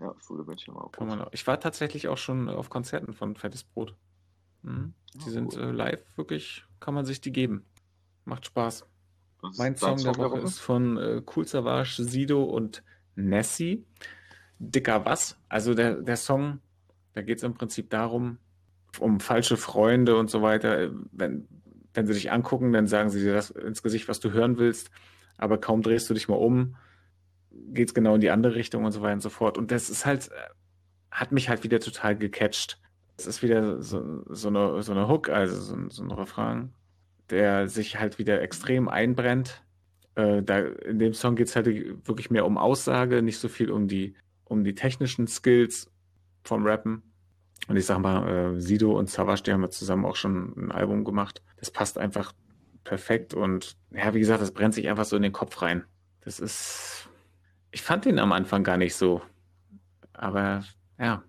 Ja, 0.00 0.14
schwule 0.18 0.44
Mädchen 0.44 0.74
war 0.74 0.84
auch. 0.84 0.92
Kann 0.92 1.08
man 1.08 1.20
auch. 1.20 1.28
Ich 1.32 1.46
war 1.46 1.60
tatsächlich 1.60 2.08
auch 2.08 2.18
schon 2.18 2.48
auf 2.48 2.70
Konzerten 2.70 3.12
von 3.12 3.36
Fettes 3.36 3.64
Brot. 3.64 3.94
Mhm. 4.62 4.94
Die 5.14 5.26
oh, 5.26 5.30
sind 5.30 5.54
cool. 5.54 5.62
äh, 5.62 5.70
live, 5.70 6.00
wirklich, 6.16 6.64
kann 6.80 6.94
man 6.94 7.04
sich 7.04 7.20
die 7.20 7.32
geben. 7.32 7.64
Macht 8.24 8.46
Spaß. 8.46 8.86
Mein 9.56 9.76
Song, 9.76 9.98
Song 9.98 10.12
der 10.14 10.24
Woche 10.24 10.38
ist 10.40 10.60
von 10.60 10.96
äh, 10.96 11.22
Cool 11.34 11.46
Savage, 11.46 12.04
Sido 12.04 12.44
und 12.44 12.82
Nessie. 13.16 13.84
Dicker 14.58 15.04
Was. 15.04 15.36
Also 15.48 15.74
der, 15.74 15.96
der 15.96 16.16
Song, 16.16 16.60
da 17.14 17.22
geht 17.22 17.38
es 17.38 17.44
im 17.44 17.54
Prinzip 17.54 17.90
darum, 17.90 18.38
um 19.00 19.18
falsche 19.18 19.56
Freunde 19.56 20.16
und 20.16 20.30
so 20.30 20.42
weiter. 20.42 20.90
Wenn, 21.10 21.48
wenn 21.92 22.06
sie 22.06 22.14
dich 22.14 22.30
angucken, 22.30 22.72
dann 22.72 22.86
sagen 22.86 23.10
sie 23.10 23.20
dir 23.20 23.34
das 23.34 23.50
ins 23.50 23.82
Gesicht, 23.82 24.08
was 24.08 24.20
du 24.20 24.30
hören 24.30 24.58
willst. 24.58 24.90
Aber 25.36 25.58
kaum 25.58 25.82
drehst 25.82 26.08
du 26.08 26.14
dich 26.14 26.28
mal 26.28 26.36
um, 26.36 26.76
geht 27.72 27.88
es 27.88 27.94
genau 27.94 28.14
in 28.14 28.20
die 28.20 28.30
andere 28.30 28.54
Richtung 28.54 28.84
und 28.84 28.92
so 28.92 29.02
weiter 29.02 29.14
und 29.14 29.22
so 29.22 29.30
fort. 29.30 29.58
Und 29.58 29.70
das 29.70 29.90
ist 29.90 30.06
halt, 30.06 30.30
hat 31.10 31.32
mich 31.32 31.48
halt 31.48 31.64
wieder 31.64 31.80
total 31.80 32.16
gecatcht. 32.16 32.78
Es 33.16 33.26
ist 33.26 33.42
wieder 33.42 33.82
so, 33.82 34.24
so, 34.28 34.48
eine, 34.48 34.82
so 34.82 34.92
eine 34.92 35.08
Hook, 35.08 35.28
also 35.28 35.60
so, 35.60 35.88
so 35.88 36.02
ein 36.02 36.10
Refrain, 36.10 36.72
der 37.30 37.68
sich 37.68 37.98
halt 37.98 38.18
wieder 38.18 38.40
extrem 38.42 38.88
einbrennt. 38.88 39.62
Äh, 40.14 40.42
da, 40.42 40.58
in 40.58 40.98
dem 40.98 41.14
Song 41.14 41.36
geht 41.36 41.48
es 41.48 41.56
halt 41.56 41.66
wirklich 41.66 42.30
mehr 42.30 42.46
um 42.46 42.58
Aussage, 42.58 43.22
nicht 43.22 43.38
so 43.38 43.48
viel 43.48 43.70
um 43.70 43.88
die, 43.88 44.14
um 44.44 44.64
die 44.64 44.74
technischen 44.74 45.26
Skills 45.26 45.90
vom 46.44 46.66
Rappen. 46.66 47.02
Und 47.68 47.76
ich 47.76 47.86
sag 47.86 47.98
mal, 47.98 48.56
äh, 48.56 48.60
Sido 48.60 48.98
und 48.98 49.08
Savage, 49.08 49.42
die 49.44 49.52
haben 49.52 49.62
ja 49.62 49.70
zusammen 49.70 50.04
auch 50.04 50.16
schon 50.16 50.52
ein 50.56 50.72
Album 50.72 51.04
gemacht. 51.04 51.42
Das 51.56 51.70
passt 51.70 51.96
einfach 51.96 52.32
perfekt 52.84 53.34
und 53.34 53.76
ja, 53.90 54.12
wie 54.14 54.18
gesagt, 54.18 54.42
das 54.42 54.50
brennt 54.50 54.74
sich 54.74 54.88
einfach 54.88 55.04
so 55.04 55.16
in 55.16 55.22
den 55.22 55.32
Kopf 55.32 55.62
rein. 55.62 55.84
Das 56.22 56.40
ist, 56.40 57.08
ich 57.72 57.82
fand 57.82 58.04
den 58.04 58.18
am 58.18 58.32
Anfang 58.32 58.62
gar 58.62 58.76
nicht 58.76 58.94
so. 58.94 59.22
Aber 60.12 60.62
ja, 60.98 61.24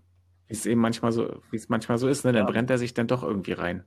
wie 0.47 0.53
es 0.53 0.65
eben 0.65 0.81
manchmal 0.81 1.11
so, 1.11 1.41
wie 1.49 1.55
es 1.55 1.69
manchmal 1.69 1.97
so 1.97 2.07
ist, 2.07 2.25
ne, 2.25 2.33
dann 2.33 2.45
ja. 2.45 2.51
brennt 2.51 2.69
er 2.69 2.77
sich 2.77 2.93
dann 2.93 3.07
doch 3.07 3.23
irgendwie 3.23 3.53
rein. 3.53 3.83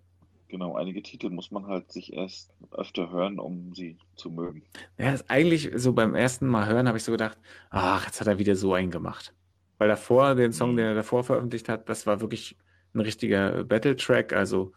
Genau, 0.49 0.77
einige 0.77 1.03
Titel 1.03 1.31
muss 1.31 1.51
man 1.51 1.67
halt 1.67 1.93
sich 1.93 2.13
erst 2.13 2.55
öfter 2.71 3.11
hören, 3.11 3.39
um 3.39 3.75
sie 3.75 3.99
zu 4.15 4.31
mögen. 4.31 4.63
Ja, 4.97 5.15
eigentlich 5.29 5.71
so 5.75 5.93
beim 5.93 6.15
ersten 6.15 6.47
Mal 6.47 6.67
hören 6.67 6.87
habe 6.87 6.99
ich 6.99 7.05
so 7.05 7.13
gedacht, 7.13 7.37
ach, 7.71 8.07
jetzt 8.07 8.21
hat 8.21 8.29
er 8.29 8.39
wieder 8.39 8.55
so 8.55 8.73
einen 8.73 8.91
gemacht. 8.91 9.35
Weil 9.79 9.89
davor, 9.89 10.35
den 10.35 10.53
Song, 10.53 10.73
mhm. 10.73 10.77
den 10.77 10.87
er 10.87 10.95
davor 10.95 11.25
veröffentlicht 11.25 11.69
hat, 11.69 11.89
das 11.89 12.07
war 12.07 12.21
wirklich 12.21 12.57
ein 12.95 13.01
richtiger 13.01 13.65
Battle-Track, 13.65 14.33
also 14.33 14.73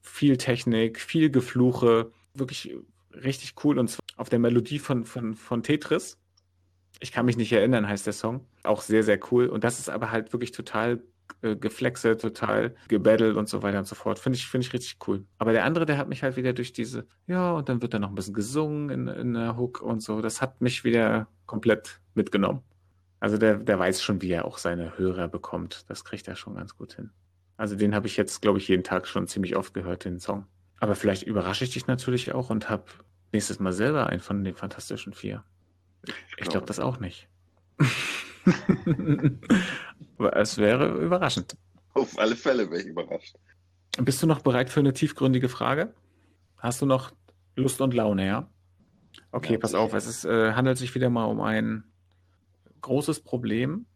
viel 0.00 0.36
Technik, 0.36 1.00
viel 1.00 1.30
Gefluche, 1.30 2.10
wirklich 2.34 2.74
richtig 3.14 3.54
cool 3.64 3.78
und 3.78 3.88
zwar 3.88 4.02
auf 4.16 4.28
der 4.28 4.38
Melodie 4.38 4.78
von, 4.78 5.04
von, 5.04 5.34
von 5.34 5.62
Tetris. 5.62 6.18
Ich 7.00 7.12
kann 7.12 7.26
mich 7.26 7.36
nicht 7.36 7.52
erinnern, 7.52 7.88
heißt 7.88 8.06
der 8.06 8.12
Song. 8.12 8.46
Auch 8.62 8.80
sehr, 8.80 9.02
sehr 9.02 9.18
cool. 9.30 9.46
Und 9.46 9.64
das 9.64 9.78
ist 9.78 9.88
aber 9.88 10.10
halt 10.10 10.32
wirklich 10.32 10.52
total 10.52 11.02
äh, 11.40 11.56
total 11.56 12.74
gebattelt 12.88 13.36
und 13.36 13.48
so 13.48 13.62
weiter 13.62 13.78
und 13.78 13.86
so 13.86 13.94
fort. 13.94 14.18
Finde 14.18 14.36
ich, 14.36 14.46
finde 14.46 14.66
ich 14.66 14.72
richtig 14.72 14.98
cool. 15.06 15.24
Aber 15.38 15.52
der 15.52 15.64
andere, 15.64 15.86
der 15.86 15.98
hat 15.98 16.08
mich 16.08 16.22
halt 16.22 16.36
wieder 16.36 16.52
durch 16.52 16.72
diese, 16.72 17.06
ja, 17.26 17.52
und 17.52 17.68
dann 17.68 17.82
wird 17.82 17.94
da 17.94 17.98
noch 17.98 18.10
ein 18.10 18.14
bisschen 18.14 18.34
gesungen 18.34 18.90
in, 18.90 19.08
in 19.08 19.34
der 19.34 19.56
Hook 19.56 19.80
und 19.80 20.02
so. 20.02 20.20
Das 20.20 20.40
hat 20.40 20.60
mich 20.60 20.84
wieder 20.84 21.26
komplett 21.46 22.00
mitgenommen. 22.14 22.62
Also 23.20 23.38
der, 23.38 23.56
der 23.56 23.78
weiß 23.78 24.02
schon, 24.02 24.20
wie 24.22 24.30
er 24.30 24.44
auch 24.44 24.58
seine 24.58 24.98
Hörer 24.98 25.28
bekommt. 25.28 25.88
Das 25.88 26.04
kriegt 26.04 26.28
er 26.28 26.36
schon 26.36 26.54
ganz 26.54 26.76
gut 26.76 26.94
hin. 26.94 27.10
Also 27.56 27.76
den 27.76 27.94
habe 27.94 28.06
ich 28.06 28.16
jetzt, 28.16 28.42
glaube 28.42 28.58
ich, 28.58 28.68
jeden 28.68 28.84
Tag 28.84 29.06
schon 29.06 29.26
ziemlich 29.26 29.56
oft 29.56 29.74
gehört, 29.74 30.04
den 30.04 30.18
Song. 30.18 30.46
Aber 30.80 30.96
vielleicht 30.96 31.22
überrasche 31.22 31.64
ich 31.64 31.70
dich 31.70 31.86
natürlich 31.86 32.32
auch 32.32 32.50
und 32.50 32.68
habe 32.68 32.84
nächstes 33.32 33.60
Mal 33.60 33.72
selber 33.72 34.08
einen 34.08 34.20
von 34.20 34.42
den 34.42 34.56
Fantastischen 34.56 35.12
Vier. 35.12 35.44
Ich 36.36 36.48
glaube 36.48 36.66
das 36.66 36.80
auch 36.80 36.98
nicht. 36.98 37.28
Aber 40.18 40.36
es 40.36 40.58
wäre 40.58 40.98
überraschend. 40.98 41.56
Auf 41.94 42.18
alle 42.18 42.36
Fälle 42.36 42.70
wäre 42.70 42.80
ich 42.80 42.86
überrascht. 42.88 43.36
Bist 43.98 44.22
du 44.22 44.26
noch 44.26 44.40
bereit 44.40 44.70
für 44.70 44.80
eine 44.80 44.92
tiefgründige 44.92 45.48
Frage? 45.48 45.94
Hast 46.56 46.80
du 46.80 46.86
noch 46.86 47.12
Lust 47.56 47.80
und 47.80 47.94
Laune, 47.94 48.26
ja? 48.26 48.48
Okay, 49.30 49.54
ja, 49.54 49.58
pass 49.58 49.74
auf, 49.74 49.92
es 49.92 50.06
ist, 50.06 50.24
äh, 50.24 50.52
handelt 50.52 50.78
sich 50.78 50.94
wieder 50.94 51.10
mal 51.10 51.26
um 51.26 51.40
ein 51.40 51.84
großes 52.80 53.20
Problem 53.20 53.86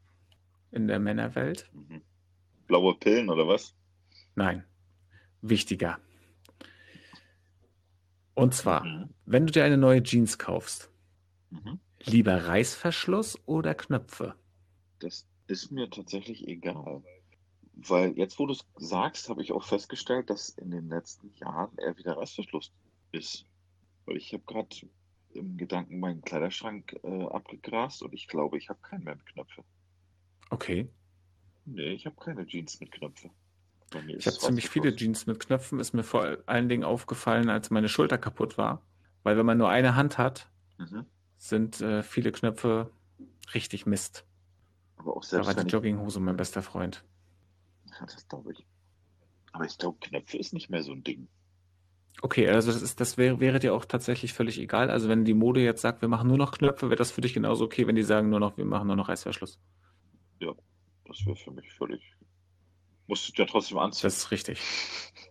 in 0.71 0.87
der 0.89 0.99
Männerwelt. 0.99 1.71
Mhm. 1.73 2.03
Blaue 2.67 2.95
Pillen 2.95 3.31
oder 3.31 3.49
was? 3.49 3.75
Nein, 4.35 4.65
wichtiger. 5.41 5.99
Und 8.35 8.55
zwar, 8.55 8.85
mhm. 8.85 9.11
wenn 9.25 9.47
du 9.47 9.53
dir 9.53 9.65
eine 9.65 9.79
neue 9.79 10.03
Jeans 10.03 10.39
kaufst, 10.39 10.91
mhm. 11.51 11.81
Lieber 12.05 12.47
Reißverschluss 12.47 13.39
oder 13.47 13.75
Knöpfe? 13.75 14.35
Das 14.99 15.27
ist 15.47 15.71
mir 15.71 15.91
tatsächlich 15.91 16.47
egal. 16.49 17.03
Weil 17.75 18.17
jetzt, 18.17 18.39
wo 18.39 18.47
du 18.47 18.53
es 18.53 18.65
sagst, 18.77 19.29
habe 19.29 19.43
ich 19.43 19.53
auch 19.53 19.65
festgestellt, 19.65 20.31
dass 20.31 20.49
in 20.51 20.71
den 20.71 20.89
letzten 20.89 21.33
Jahren 21.35 21.77
er 21.77 21.97
wieder 21.99 22.17
Reißverschluss 22.17 22.73
ist. 23.13 23.45
Weil 24.07 24.17
ich 24.17 24.33
habe 24.33 24.45
gerade 24.47 24.75
im 25.35 25.57
Gedanken 25.57 26.01
meinen 26.01 26.23
Kleiderschrank 26.23 26.99
äh, 27.03 27.25
abgegrast 27.25 28.03
und 28.03 28.15
ich 28.15 28.29
glaube, 28.29 28.57
ich 28.57 28.71
habe 28.71 28.81
keinen 28.81 29.05
mehr 29.05 29.17
mit 29.17 29.27
Knöpfe. 29.27 29.63
Okay. 30.49 30.89
Nee, 31.67 31.93
ich 31.93 32.07
habe 32.07 32.17
keine 32.17 32.47
Jeans 32.47 32.81
mit 32.81 32.93
Knöpfe. 32.93 33.31
Ich 34.09 34.27
habe 34.27 34.39
ziemlich 34.39 34.69
viele 34.69 34.95
Jeans 34.95 35.27
mit 35.27 35.41
Knöpfen. 35.41 35.79
Ist 35.81 35.93
mir 35.93 36.03
vor 36.03 36.39
allen 36.47 36.69
Dingen 36.69 36.85
aufgefallen, 36.85 37.49
als 37.51 37.71
meine 37.71 37.89
Schulter 37.89 38.19
kaputt 38.19 38.59
war. 38.59 38.83
Weil 39.23 39.37
wenn 39.37 39.47
man 39.47 39.59
nur 39.59 39.69
eine 39.69 39.97
Hand 39.97 40.19
hat, 40.19 40.49
mhm. 40.79 41.07
Sind 41.49 41.81
äh, 41.81 42.03
viele 42.03 42.33
Knöpfe 42.33 42.91
richtig 43.55 43.87
Mist. 43.87 44.25
Aber 44.97 45.17
auch 45.17 45.23
selbst 45.23 45.49
da 45.49 45.57
war 45.57 45.65
die 45.65 45.71
Jogginghose 45.71 46.21
mein 46.21 46.37
bester 46.37 46.63
Freund. 46.63 47.05
Ja, 47.91 48.07
das 48.07 48.29
glaube 48.29 48.53
ich. 48.53 48.67
Aber 49.53 49.65
ich 49.65 49.79
glaube, 49.79 49.99
Knöpfe 50.01 50.37
ist 50.37 50.53
nicht 50.53 50.71
mehr 50.71 50.83
so 50.83 50.93
ein 50.93 51.03
Ding. 51.03 51.29
Okay, 52.23 52.49
also 52.49 52.73
das, 52.73 52.81
ist, 52.81 53.01
das 53.01 53.19
wäre, 53.19 53.41
wäre 53.41 53.59
dir 53.59 53.75
auch 53.75 53.85
tatsächlich 53.85 54.33
völlig 54.33 54.59
egal. 54.59 54.91
Also 54.91 55.09
wenn 55.09 55.25
die 55.25 55.35
Mode 55.35 55.61
jetzt 55.61 55.83
sagt, 55.83 56.01
wir 56.01 56.09
machen 56.09 56.29
nur 56.29 56.39
noch 56.39 56.53
Knöpfe, 56.53 56.89
wäre 56.89 56.97
das 56.97 57.11
für 57.11 57.21
dich 57.21 57.35
genauso 57.35 57.65
okay, 57.65 57.87
wenn 57.87 57.95
die 57.95 58.03
sagen 58.03 58.31
nur 58.31 58.41
noch, 58.41 58.57
wir 58.57 58.65
machen 58.65 58.87
nur 58.87 58.97
noch 58.97 59.09
Reißverschluss. 59.09 59.59
Ja, 60.41 60.53
das 61.05 61.25
wäre 61.27 61.37
für 61.37 61.51
mich 61.51 61.71
völlig. 61.73 62.03
Musst 63.07 63.29
du 63.29 63.43
ja 63.43 63.47
trotzdem 63.47 63.79
anziehen. 63.79 64.03
Das 64.03 64.17
ist 64.17 64.31
richtig. 64.31 64.61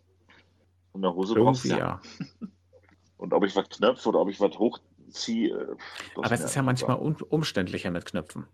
Und 0.91 1.03
eine 1.03 1.13
Hose 1.13 1.33
Irgendwie 1.33 1.43
brauchst 1.43 1.65
du 1.65 1.69
ja. 1.69 2.01
Und 3.17 3.33
ob 3.33 3.43
ich 3.43 3.55
was 3.55 3.67
knöpfe 3.69 4.09
oder 4.09 4.19
ob 4.19 4.29
ich 4.29 4.39
was 4.39 4.57
hochziehe. 5.07 5.49
Äh, 5.49 5.75
Aber 6.15 6.31
es 6.31 6.41
ist 6.41 6.55
ja 6.55 6.61
manchmal 6.61 6.97
um, 6.97 7.15
umständlicher 7.29 7.91
mit 7.91 8.05
Knöpfen. 8.05 8.47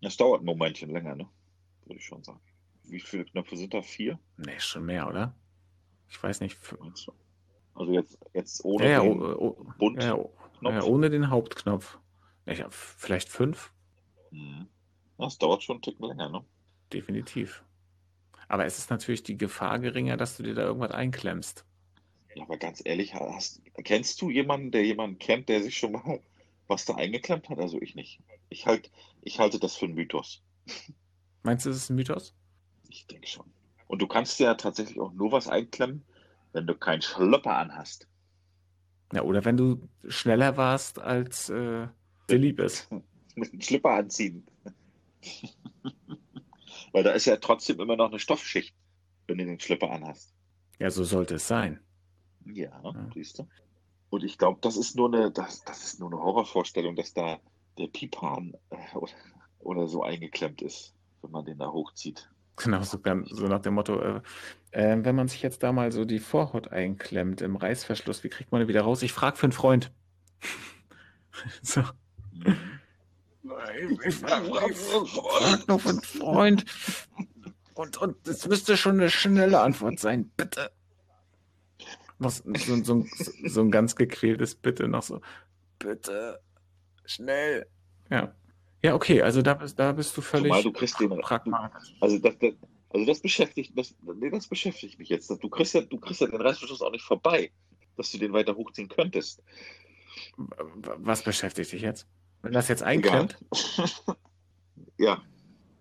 Es 0.00 0.16
dauert 0.16 0.42
ein 0.42 0.44
Momentchen 0.44 0.90
länger, 0.90 1.14
ne? 1.14 1.28
Würde 1.86 1.98
ich 1.98 2.04
schon 2.04 2.22
sagen. 2.22 2.40
Wie 2.84 3.00
viele 3.00 3.24
Knöpfe 3.24 3.56
sind 3.56 3.72
da? 3.72 3.82
Vier? 3.82 4.18
Nee, 4.36 4.58
schon 4.58 4.84
mehr, 4.84 5.08
oder? 5.08 5.34
Ich 6.08 6.22
weiß 6.22 6.40
nicht. 6.40 6.58
Also 7.74 7.92
jetzt, 7.92 8.18
jetzt 8.34 8.64
ohne 8.64 8.90
ja, 8.90 9.00
den 9.00 9.20
ja, 9.20 9.26
oh, 9.36 9.66
Bund 9.78 10.02
ja, 10.02 10.16
ja, 10.62 10.82
ohne 10.82 11.10
den 11.10 11.30
Hauptknopf. 11.30 11.98
Ja, 12.46 12.68
vielleicht 12.70 13.28
fünf. 13.28 13.72
Mhm. 14.30 14.68
Das 15.18 15.38
dauert 15.38 15.62
schon 15.62 15.76
einen 15.76 15.82
Ticken 15.82 16.06
länger, 16.06 16.28
ne? 16.28 16.44
Definitiv. 16.92 17.64
Aber 18.48 18.66
es 18.66 18.78
ist 18.78 18.90
natürlich 18.90 19.22
die 19.22 19.38
Gefahr 19.38 19.78
geringer, 19.78 20.16
dass 20.16 20.36
du 20.36 20.42
dir 20.42 20.54
da 20.54 20.62
irgendwas 20.62 20.90
einklemmst. 20.90 21.64
Aber 22.40 22.56
ganz 22.56 22.82
ehrlich, 22.84 23.14
hast, 23.14 23.62
kennst 23.84 24.20
du 24.20 24.30
jemanden, 24.30 24.70
der 24.70 24.84
jemanden 24.84 25.18
kennt, 25.18 25.48
der 25.48 25.62
sich 25.62 25.78
schon 25.78 25.92
mal 25.92 26.20
was 26.66 26.84
da 26.84 26.94
eingeklemmt 26.94 27.48
hat? 27.48 27.58
Also 27.58 27.80
ich 27.80 27.94
nicht. 27.94 28.20
Ich, 28.48 28.66
halt, 28.66 28.90
ich 29.22 29.38
halte 29.38 29.58
das 29.58 29.76
für 29.76 29.86
einen 29.86 29.94
Mythos. 29.94 30.42
Meinst 31.42 31.66
du, 31.66 31.70
es 31.70 31.76
ist 31.76 31.90
ein 31.90 31.96
Mythos? 31.96 32.34
Ich 32.88 33.06
denke 33.06 33.26
schon. 33.26 33.44
Und 33.86 34.00
du 34.00 34.06
kannst 34.06 34.40
ja 34.40 34.54
tatsächlich 34.54 34.98
auch 34.98 35.12
nur 35.12 35.30
was 35.32 35.46
einklemmen, 35.46 36.04
wenn 36.52 36.66
du 36.66 36.74
keinen 36.74 37.02
Schlöpper 37.02 37.56
anhast. 37.58 38.08
Ja, 39.12 39.22
oder 39.22 39.44
wenn 39.44 39.56
du 39.56 39.88
schneller 40.08 40.56
warst, 40.56 40.98
als 40.98 41.50
äh, 41.50 41.86
dir 42.30 42.38
lieb 42.38 42.58
ist. 42.60 42.90
Mit 43.36 43.52
einem 43.52 43.60
Schlipper 43.60 43.90
anziehen. 43.90 44.46
Weil 46.92 47.02
da 47.02 47.12
ist 47.12 47.26
ja 47.26 47.36
trotzdem 47.36 47.80
immer 47.80 47.96
noch 47.96 48.08
eine 48.08 48.18
Stoffschicht, 48.18 48.74
wenn 49.26 49.38
du 49.38 49.44
den 49.44 49.60
Schlipper 49.60 49.90
anhast. 49.90 50.32
Ja, 50.78 50.90
so 50.90 51.04
sollte 51.04 51.36
es 51.36 51.46
sein. 51.46 51.80
Ja, 52.46 52.70
ja. 52.82 53.10
siehst 53.14 53.38
du. 53.38 53.48
Und 54.10 54.22
ich 54.22 54.38
glaube, 54.38 54.58
das 54.60 54.76
ist 54.76 54.94
nur 54.96 55.12
eine, 55.12 55.30
das, 55.30 55.64
das 55.64 55.82
ist 55.84 56.00
nur 56.00 56.10
eine 56.10 56.20
Horrorvorstellung, 56.20 56.94
dass 56.94 57.14
da 57.14 57.40
der 57.78 57.88
Pipan 57.88 58.54
äh, 58.70 58.96
oder, 58.96 59.12
oder, 59.58 59.88
so 59.88 60.02
eingeklemmt 60.02 60.62
ist, 60.62 60.94
wenn 61.22 61.32
man 61.32 61.44
den 61.44 61.58
da 61.58 61.72
hochzieht. 61.72 62.30
Genau, 62.56 62.82
so, 62.82 62.98
so 63.24 63.48
nach 63.48 63.62
dem 63.62 63.74
Motto, 63.74 64.00
äh, 64.00 64.20
äh, 64.70 65.04
wenn 65.04 65.16
man 65.16 65.26
sich 65.26 65.42
jetzt 65.42 65.64
da 65.64 65.72
mal 65.72 65.90
so 65.90 66.04
die 66.04 66.20
Vorhaut 66.20 66.68
einklemmt 66.68 67.40
im 67.40 67.56
Reißverschluss, 67.56 68.22
wie 68.22 68.28
kriegt 68.28 68.52
man 68.52 68.60
den 68.60 68.68
wieder 68.68 68.82
raus? 68.82 69.02
Ich 69.02 69.12
frage 69.12 69.36
für 69.36 69.46
einen 69.46 69.52
Freund. 69.52 69.90
so. 71.62 71.82
Nein, 73.42 73.98
ich 74.06 74.14
frage 74.14 74.74
frag 74.74 75.68
nur 75.68 75.80
für 75.80 75.88
einen 75.88 76.02
Freund. 76.02 76.64
Und, 77.74 77.96
und 77.96 78.28
es 78.28 78.46
müsste 78.46 78.76
schon 78.76 79.00
eine 79.00 79.10
schnelle 79.10 79.60
Antwort 79.60 79.98
sein, 79.98 80.30
bitte. 80.36 80.70
Was, 82.18 82.38
so, 82.38 82.82
so, 82.82 83.04
so 83.44 83.60
ein 83.60 83.70
ganz 83.70 83.96
gequältes 83.96 84.54
Bitte 84.54 84.88
noch 84.88 85.02
so. 85.02 85.20
Bitte, 85.78 86.40
schnell. 87.04 87.66
Ja. 88.10 88.34
Ja, 88.82 88.94
okay, 88.94 89.22
also 89.22 89.40
da, 89.40 89.54
da 89.54 89.92
bist 89.92 90.16
du 90.16 90.20
völlig 90.20 90.48
Zumal 90.48 90.62
du 90.62 90.72
kriegst 90.72 91.00
den, 91.00 91.08
pragmatisch. 91.20 91.94
Also 92.00 92.18
das, 92.18 92.38
das, 92.38 92.52
also 92.90 93.06
das 93.06 93.20
beschäftigt, 93.20 93.72
das, 93.76 93.94
nee, 94.02 94.30
das 94.30 94.46
beschäftigt 94.46 94.98
mich 94.98 95.08
jetzt. 95.08 95.30
Du 95.30 95.48
kriegst 95.48 95.74
ja, 95.74 95.80
du 95.80 95.98
kriegst 95.98 96.20
ja 96.20 96.26
den 96.26 96.40
Reißverschluss 96.40 96.82
auch 96.82 96.90
nicht 96.90 97.04
vorbei, 97.04 97.50
dass 97.96 98.10
du 98.10 98.18
den 98.18 98.32
weiter 98.32 98.54
hochziehen 98.54 98.88
könntest. 98.88 99.42
Was 100.36 101.22
beschäftigt 101.22 101.72
dich 101.72 101.82
jetzt? 101.82 102.06
Wenn 102.42 102.52
das 102.52 102.68
jetzt 102.68 102.82
einklemmt? 102.82 103.38
ja. 104.98 105.22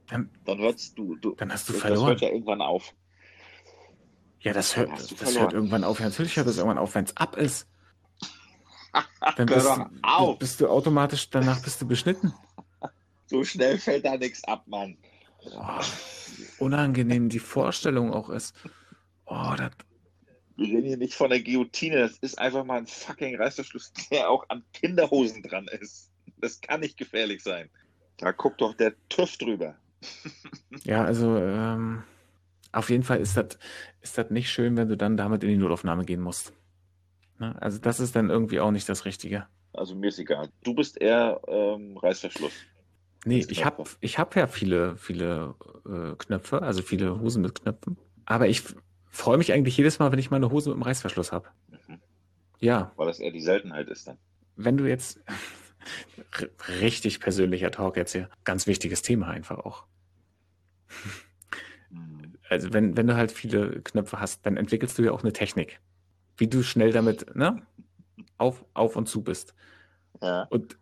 Dann, 0.08 0.30
dann 0.46 0.60
hörst 0.60 0.98
du, 0.98 1.16
du. 1.18 1.36
Dann 1.36 1.52
hast 1.52 1.68
du 1.70 1.74
verloren. 1.74 2.02
Das 2.02 2.10
hört 2.10 2.22
ja 2.22 2.30
irgendwann 2.30 2.62
auf. 2.62 2.94
Ja, 4.44 4.52
das 4.52 4.76
hört, 4.76 4.92
das, 4.92 5.08
das 5.08 5.40
hört 5.40 5.54
irgendwann 5.54 5.86
auf. 5.86 6.00
Ja, 6.00 6.06
natürlich 6.06 6.36
hört 6.36 6.48
das 6.48 6.58
irgendwann 6.58 6.78
auf, 6.78 6.94
wenn 6.96 7.06
es 7.06 7.16
ab 7.16 7.38
ist. 7.38 7.68
Dann 9.38 9.48
bist, 9.48 9.68
bist, 10.38 10.62
du 10.62 10.68
automatisch, 10.68 11.30
danach 11.30 11.64
bist 11.64 11.82
du 11.82 11.88
beschnitten. 11.88 12.32
So 13.26 13.44
schnell 13.44 13.80
fällt 13.80 14.06
da 14.06 14.18
nichts 14.18 14.44
ab, 14.44 14.68
Mann. 14.68 14.98
Oh, 15.40 15.80
unangenehm 16.60 17.30
die 17.30 17.40
Vorstellung 17.40 18.14
auch 18.14 18.30
ist. 18.30 18.54
Oh, 19.26 19.54
das. 19.58 19.72
Wir 20.58 20.68
reden 20.68 20.88
hier 20.88 20.98
nicht 20.98 21.16
von 21.16 21.32
der 21.32 21.42
Guillotine, 21.42 21.98
das 21.98 22.18
ist 22.20 22.38
einfach 22.38 22.64
mal 22.64 22.78
ein 22.78 22.86
fucking 22.86 23.36
Reißverschluss, 23.38 23.94
der 24.12 24.30
auch 24.30 24.46
an 24.50 24.64
Kinderhosen 24.74 25.42
dran 25.42 25.68
ist. 25.68 26.12
Das 26.38 26.62
kann 26.62 26.82
nicht 26.82 26.98
gefährlich 26.98 27.42
sein. 27.42 27.70
Da 28.18 28.32
guckt 28.32 28.62
doch 28.62 28.76
der 28.76 28.94
TÜV 29.10 29.38
drüber. 29.38 29.76
ja, 30.84 31.04
also 31.04 31.38
ähm, 31.38 32.04
auf 32.74 32.90
jeden 32.90 33.04
Fall 33.04 33.20
ist 33.20 33.38
das 33.38 33.58
ist 34.02 34.32
nicht 34.32 34.52
schön, 34.52 34.76
wenn 34.76 34.90
du 34.90 34.98
dann 34.98 35.16
damit 35.16 35.44
in 35.44 35.50
die 35.50 35.58
Notaufnahme 35.58 36.04
gehen 36.04 36.22
musst. 36.22 36.54
Ne? 37.40 37.56
Also 37.62 37.80
das 37.80 38.00
ist 38.00 38.16
dann 38.16 38.30
irgendwie 38.30 38.60
auch 38.60 38.72
nicht 38.72 38.90
das 38.90 39.06
Richtige. 39.06 39.48
Also 39.74 39.96
mir 39.96 40.08
ist 40.08 40.20
egal. 40.20 40.50
Du 40.64 40.74
bist 40.76 41.00
eher 41.00 41.40
ähm, 41.48 41.98
Reißverschluss. 41.98 42.52
Nee, 43.26 43.46
ich 43.48 43.64
habe 43.64 43.84
ich 44.02 44.20
hab 44.20 44.36
ja 44.36 44.48
viele, 44.48 44.98
viele 44.98 45.56
äh, 45.86 46.16
Knöpfe, 46.18 46.62
also 46.62 46.82
viele 46.82 47.20
Hosen 47.20 47.42
mit 47.42 47.56
Knöpfen. 47.56 47.98
Aber 48.26 48.48
ich 48.48 48.64
freue 49.10 49.38
mich 49.38 49.54
eigentlich 49.54 49.78
jedes 49.78 50.00
Mal, 50.00 50.12
wenn 50.12 50.20
ich 50.20 50.30
mal 50.30 50.38
eine 50.38 50.52
Hose 50.52 50.70
mit 50.70 50.76
einem 50.76 50.84
Reißverschluss 50.84 51.32
habe. 51.32 51.48
Mhm. 51.88 52.00
Ja. 52.60 52.92
Weil 52.98 53.08
das 53.08 53.20
eher 53.20 53.32
die 53.32 53.42
Seltenheit 53.42 53.88
ist 53.88 54.08
dann. 54.08 54.18
Wenn 54.56 54.78
du 54.78 54.88
jetzt 54.88 55.22
richtig 56.82 57.20
persönlicher 57.20 57.72
Talk 57.72 57.98
jetzt 57.98 58.12
hier, 58.12 58.30
ganz 58.44 58.68
wichtiges 58.68 59.02
Thema 59.04 59.28
einfach 59.28 59.60
auch. 59.60 59.86
Also 62.54 62.72
wenn, 62.72 62.96
wenn 62.96 63.08
du 63.08 63.16
halt 63.16 63.32
viele 63.32 63.82
Knöpfe 63.82 64.20
hast, 64.20 64.46
dann 64.46 64.58
entwickelst 64.58 64.98
du 64.98 65.04
ja 65.04 65.12
auch 65.12 65.24
eine 65.24 65.34
Technik, 65.34 65.80
wie 66.38 66.48
du 66.48 66.62
schnell 66.64 66.92
damit 66.92 67.36
ne, 67.36 67.62
auf, 68.38 68.64
auf 68.74 68.96
und 68.96 69.08
zu 69.08 69.24
bist. 69.24 69.56
Ja. 70.22 70.44
Und 70.50 70.78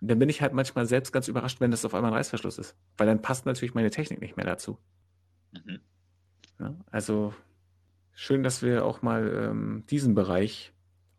dann 0.00 0.18
bin 0.18 0.28
ich 0.28 0.42
halt 0.42 0.52
manchmal 0.52 0.86
selbst 0.86 1.12
ganz 1.12 1.28
überrascht, 1.28 1.60
wenn 1.60 1.70
das 1.70 1.84
auf 1.84 1.94
einmal 1.94 2.10
ein 2.10 2.16
Reißverschluss 2.16 2.58
ist. 2.58 2.76
Weil 2.96 3.06
dann 3.06 3.22
passt 3.22 3.46
natürlich 3.46 3.74
meine 3.74 3.90
Technik 3.90 4.20
nicht 4.20 4.36
mehr 4.36 4.44
dazu. 4.44 4.78
Mhm. 5.52 5.80
Ja, 6.58 6.74
also 6.90 7.32
schön, 8.12 8.42
dass 8.42 8.62
wir 8.62 8.84
auch 8.84 9.02
mal 9.02 9.48
ähm, 9.50 9.84
diesen 9.88 10.14
Bereich 10.14 10.72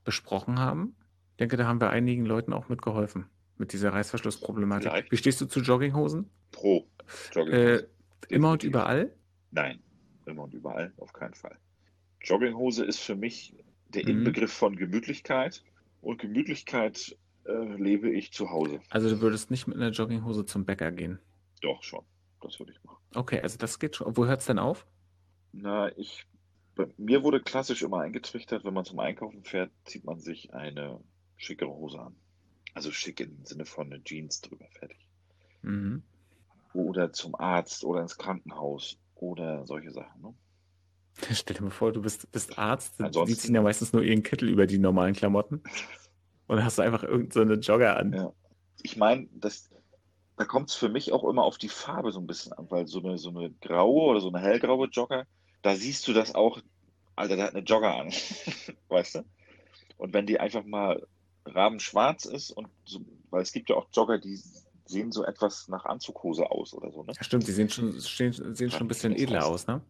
besprochen 0.03 0.59
haben. 0.59 0.95
Ich 1.31 1.37
denke, 1.37 1.57
da 1.57 1.65
haben 1.65 1.81
wir 1.81 1.89
einigen 1.89 2.25
Leuten 2.25 2.53
auch 2.53 2.69
mitgeholfen 2.69 3.25
mit 3.57 3.73
dieser 3.73 3.93
Reißverschlussproblematik. 3.93 4.89
Vielleicht. 4.89 5.11
Wie 5.11 5.17
stehst 5.17 5.41
du 5.41 5.45
zu 5.45 5.61
Jogginghosen? 5.61 6.29
Pro. 6.51 6.87
Jogginghosen. 7.33 7.79
Äh, 7.79 7.87
immer 8.29 8.51
und 8.51 8.63
überall? 8.63 9.11
Nein, 9.51 9.79
immer 10.27 10.43
und 10.43 10.53
überall, 10.53 10.93
auf 10.97 11.13
keinen 11.13 11.33
Fall. 11.33 11.57
Jogginghose 12.21 12.83
ist 12.85 12.99
für 12.99 13.15
mich 13.15 13.55
der 13.89 14.03
mhm. 14.03 14.09
Inbegriff 14.09 14.51
von 14.51 14.75
Gemütlichkeit. 14.75 15.63
Und 16.01 16.19
Gemütlichkeit 16.19 17.17
äh, 17.45 17.51
lebe 17.77 18.09
ich 18.09 18.31
zu 18.31 18.49
Hause. 18.49 18.79
Also 18.89 19.09
du 19.09 19.21
würdest 19.21 19.51
nicht 19.51 19.67
mit 19.67 19.77
einer 19.77 19.89
Jogginghose 19.89 20.45
zum 20.45 20.65
Bäcker 20.65 20.91
gehen? 20.91 21.19
Doch, 21.61 21.81
schon. 21.83 22.03
Das 22.41 22.59
würde 22.59 22.73
ich 22.73 22.83
machen. 22.83 23.03
Okay, 23.15 23.41
also 23.41 23.57
das 23.57 23.79
geht 23.79 23.95
schon. 23.95 24.15
Wo 24.15 24.25
hört 24.25 24.41
es 24.41 24.47
denn 24.47 24.59
auf? 24.59 24.85
Na, 25.51 25.95
ich. 25.97 26.25
Bei 26.75 26.87
mir 26.97 27.23
wurde 27.23 27.39
klassisch 27.39 27.83
immer 27.83 28.01
eingetrichtert, 28.01 28.65
wenn 28.65 28.73
man 28.73 28.83
zum 28.83 28.99
Einkaufen 28.99 29.43
fährt, 29.45 29.71
zieht 29.85 30.03
man 30.03 30.19
sich 30.19 30.53
eine 30.53 30.99
schickere 31.37 31.69
Hose 31.69 31.99
an. 31.99 32.15
Also 32.73 32.91
schick 32.91 33.21
im 33.21 33.45
Sinne 33.45 33.65
von 33.65 33.91
eine 33.91 34.03
Jeans 34.03 34.41
drüber, 34.41 34.65
fertig. 34.71 35.07
Mhm. 35.61 36.03
Oder 36.73 37.13
zum 37.13 37.33
Arzt 37.35 37.85
oder 37.85 38.01
ins 38.01 38.17
Krankenhaus 38.17 38.99
oder 39.15 39.65
solche 39.65 39.91
Sachen. 39.91 40.21
Ne? 40.21 40.33
Stell 41.31 41.55
dir 41.55 41.63
mal 41.63 41.71
vor, 41.71 41.91
du 41.91 42.01
bist, 42.01 42.31
bist 42.31 42.57
Arzt, 42.57 42.99
Ansonsten, 42.99 43.33
die 43.33 43.39
ziehen 43.39 43.55
ja 43.55 43.61
meistens 43.61 43.93
nur 43.93 44.03
ihren 44.03 44.23
Kittel 44.23 44.49
über 44.49 44.67
die 44.67 44.77
normalen 44.77 45.13
Klamotten. 45.13 45.61
Und 46.47 46.63
hast 46.63 46.77
du 46.77 46.83
einfach 46.83 47.03
irgendeine 47.03 47.55
so 47.55 47.71
Jogger 47.73 47.97
an. 47.97 48.13
Ja. 48.13 48.33
Ich 48.83 48.97
meine, 48.97 49.27
das, 49.33 49.71
da 50.37 50.45
kommt 50.45 50.69
es 50.69 50.75
für 50.75 50.89
mich 50.89 51.11
auch 51.11 51.23
immer 51.23 51.43
auf 51.43 51.57
die 51.57 51.69
Farbe 51.69 52.11
so 52.11 52.19
ein 52.19 52.27
bisschen 52.27 52.53
an, 52.53 52.69
weil 52.69 52.87
so 52.87 52.99
eine, 52.99 53.17
so 53.17 53.29
eine 53.29 53.49
graue 53.49 54.11
oder 54.11 54.21
so 54.21 54.27
eine 54.29 54.39
hellgraue 54.39 54.87
Jogger, 54.87 55.25
da 55.63 55.75
siehst 55.75 56.07
du 56.07 56.13
das 56.13 56.35
auch, 56.35 56.61
Alter, 57.15 57.35
der 57.35 57.45
hat 57.45 57.55
eine 57.55 57.63
Jogger 57.63 57.95
an, 57.95 58.11
weißt 58.89 59.15
du? 59.15 59.25
Und 59.97 60.13
wenn 60.13 60.27
die 60.27 60.39
einfach 60.39 60.63
mal 60.65 61.07
rabenschwarz 61.45 62.25
ist 62.25 62.51
und 62.51 62.67
so, 62.83 62.99
weil 63.29 63.41
es 63.41 63.51
gibt 63.51 63.69
ja 63.69 63.75
auch 63.75 63.87
Jogger, 63.91 64.19
die 64.19 64.39
sehen 64.85 65.11
so 65.11 65.23
etwas 65.23 65.67
nach 65.67 65.85
Anzughose 65.85 66.49
aus 66.49 66.73
oder 66.73 66.91
so, 66.91 67.03
ne? 67.03 67.13
Ja, 67.15 67.23
stimmt, 67.23 67.47
die 67.47 67.51
sehen 67.51 67.69
schon, 67.69 67.99
sehen, 67.99 68.55
sehen 68.55 68.71
schon 68.71 68.81
ein 68.81 68.87
bisschen 68.87 69.15
edler 69.15 69.45
aus, 69.45 69.67
ne? 69.67 69.81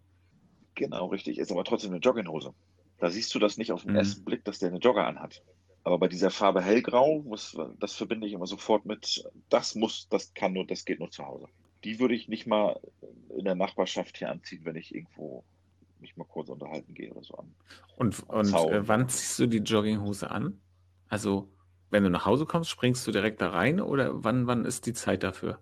Genau, 0.76 1.08
richtig. 1.08 1.38
Ist 1.38 1.52
aber 1.52 1.64
trotzdem 1.64 1.92
eine 1.92 2.00
Jogginghose. 2.00 2.54
Da 3.00 3.10
siehst 3.10 3.34
du 3.34 3.40
das 3.40 3.58
nicht 3.58 3.72
auf 3.72 3.82
den 3.84 3.92
mhm. 3.92 3.98
ersten 3.98 4.24
Blick, 4.24 4.44
dass 4.46 4.60
der 4.60 4.70
eine 4.70 4.80
Jogger 4.80 5.06
anhat. 5.06 5.42
Aber 5.84 6.00
bei 6.00 6.08
dieser 6.08 6.32
Farbe 6.32 6.62
hellgrau, 6.62 7.24
was, 7.28 7.56
das 7.80 7.94
verbinde 7.94 8.28
ich 8.28 8.34
immer 8.34 8.48
sofort 8.48 8.86
mit, 8.86 9.24
das 9.50 9.76
muss, 9.76 10.08
das 10.10 10.34
kann 10.34 10.54
nur, 10.54 10.66
das 10.66 10.84
geht 10.84 11.00
nur 11.00 11.12
zu 11.12 11.26
Hause. 11.26 11.48
Die 11.84 12.00
würde 12.00 12.16
ich 12.16 12.28
nicht 12.28 12.48
mal 12.48 12.80
in 13.38 13.46
der 13.46 13.56
Nachbarschaft 13.56 14.18
hier 14.18 14.32
anziehen, 14.32 14.62
wenn 14.64 14.76
ich 14.76 14.96
irgendwo 14.96 15.44
mich 16.00 16.18
mal 16.18 16.26
kurz 16.26 16.50
unterhalten 16.50 16.94
gehe 16.94 17.12
oder 17.12 17.24
so 17.24 17.36
an. 17.36 17.54
Und, 17.98 18.28
und 18.30 18.54
äh, 18.54 18.88
wann 18.88 19.08
ziehst 19.08 19.40
du 19.40 19.48
die 19.48 19.60
Jogginghose 19.60 20.30
an? 20.30 20.60
Also, 21.08 21.48
wenn 21.96 22.04
du 22.04 22.10
nach 22.10 22.26
Hause 22.26 22.46
kommst, 22.46 22.70
springst 22.70 23.08
du 23.08 23.12
direkt 23.12 23.40
da 23.40 23.52
rein 23.52 23.80
oder 23.80 24.24
wann, 24.24 24.48
wann 24.48 24.66
ist 24.66 24.86
die 24.86 24.94
Zeit 24.94 25.24
dafür? 25.24 25.60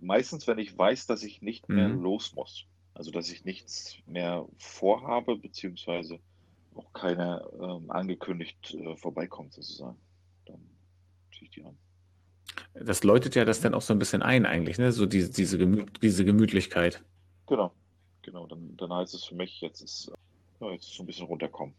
Meistens, 0.00 0.46
wenn 0.46 0.58
ich 0.58 0.76
weiß, 0.76 1.06
dass 1.06 1.22
ich 1.22 1.40
nicht 1.40 1.70
mehr 1.70 1.88
mhm. 1.88 2.02
los 2.02 2.34
muss. 2.34 2.66
Also, 2.92 3.10
dass 3.10 3.30
ich 3.30 3.44
nichts 3.44 3.96
mehr 4.06 4.46
vorhabe, 4.58 5.36
beziehungsweise 5.36 6.20
auch 6.74 6.92
keiner 6.92 7.48
ähm, 7.58 7.90
angekündigt 7.90 8.74
äh, 8.74 8.94
vorbeikommt, 8.96 9.54
sozusagen. 9.54 9.96
Dann 10.44 10.60
ziehe 11.32 11.44
ich 11.44 11.50
die 11.50 11.64
an. 11.64 11.76
Das 12.74 13.02
läutet 13.02 13.34
ja 13.34 13.46
das 13.46 13.60
dann 13.60 13.74
auch 13.74 13.82
so 13.82 13.94
ein 13.94 13.98
bisschen 13.98 14.22
ein, 14.22 14.44
eigentlich, 14.44 14.78
ne? 14.78 14.92
So 14.92 15.06
diese, 15.06 15.30
diese, 15.30 15.56
Gemü 15.56 15.86
diese 16.02 16.24
Gemütlichkeit. 16.24 17.02
Genau, 17.46 17.72
genau. 18.22 18.46
Dann, 18.46 18.76
dann 18.76 18.92
heißt 18.92 19.14
es 19.14 19.24
für 19.24 19.34
mich, 19.34 19.60
jetzt 19.62 19.80
ist, 19.80 20.12
ja, 20.60 20.70
jetzt 20.70 20.84
ist 20.84 20.94
so 20.94 21.02
ein 21.02 21.06
bisschen 21.06 21.26
runterkommen. 21.26 21.74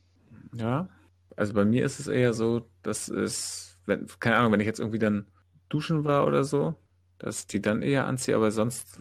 Ja, 0.56 0.90
also 1.36 1.54
bei 1.54 1.66
mir 1.66 1.86
ist 1.86 2.00
es 2.00 2.08
eher 2.08 2.34
so, 2.34 2.66
dass 2.82 3.10
es, 3.10 3.75
wenn, 3.86 4.08
keine 4.20 4.38
Ahnung, 4.38 4.52
wenn 4.52 4.60
ich 4.60 4.66
jetzt 4.66 4.80
irgendwie 4.80 5.00
dann 5.00 5.28
duschen 5.70 6.04
war 6.04 6.26
oder 6.28 6.44
so, 6.44 6.76
dass 7.18 7.48
die 7.48 7.62
dann 7.62 7.82
eher 7.82 8.06
anziehe, 8.06 8.36
aber 8.36 8.52
sonst 8.52 9.00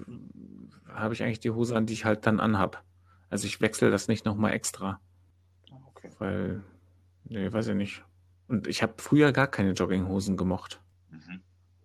habe 0.88 1.14
ich 1.14 1.22
eigentlich 1.22 1.40
die 1.40 1.50
Hose 1.50 1.76
an, 1.76 1.86
die 1.86 1.92
ich 1.92 2.04
halt 2.04 2.26
dann 2.26 2.40
anhab. 2.40 2.84
Also 3.30 3.46
ich 3.46 3.60
wechsle 3.60 3.90
das 3.90 4.08
nicht 4.08 4.24
nochmal 4.24 4.52
extra. 4.52 5.00
Okay. 5.88 6.10
Weil, 6.18 6.62
nee, 7.24 7.52
weiß 7.52 7.68
ich 7.68 7.74
nicht. 7.74 8.04
Und 8.46 8.66
ich 8.66 8.82
habe 8.82 8.94
früher 8.98 9.32
gar 9.32 9.46
keine 9.46 9.72
Jogginghosen 9.72 10.36
gemocht. 10.36 10.80
Mhm. 11.10 11.40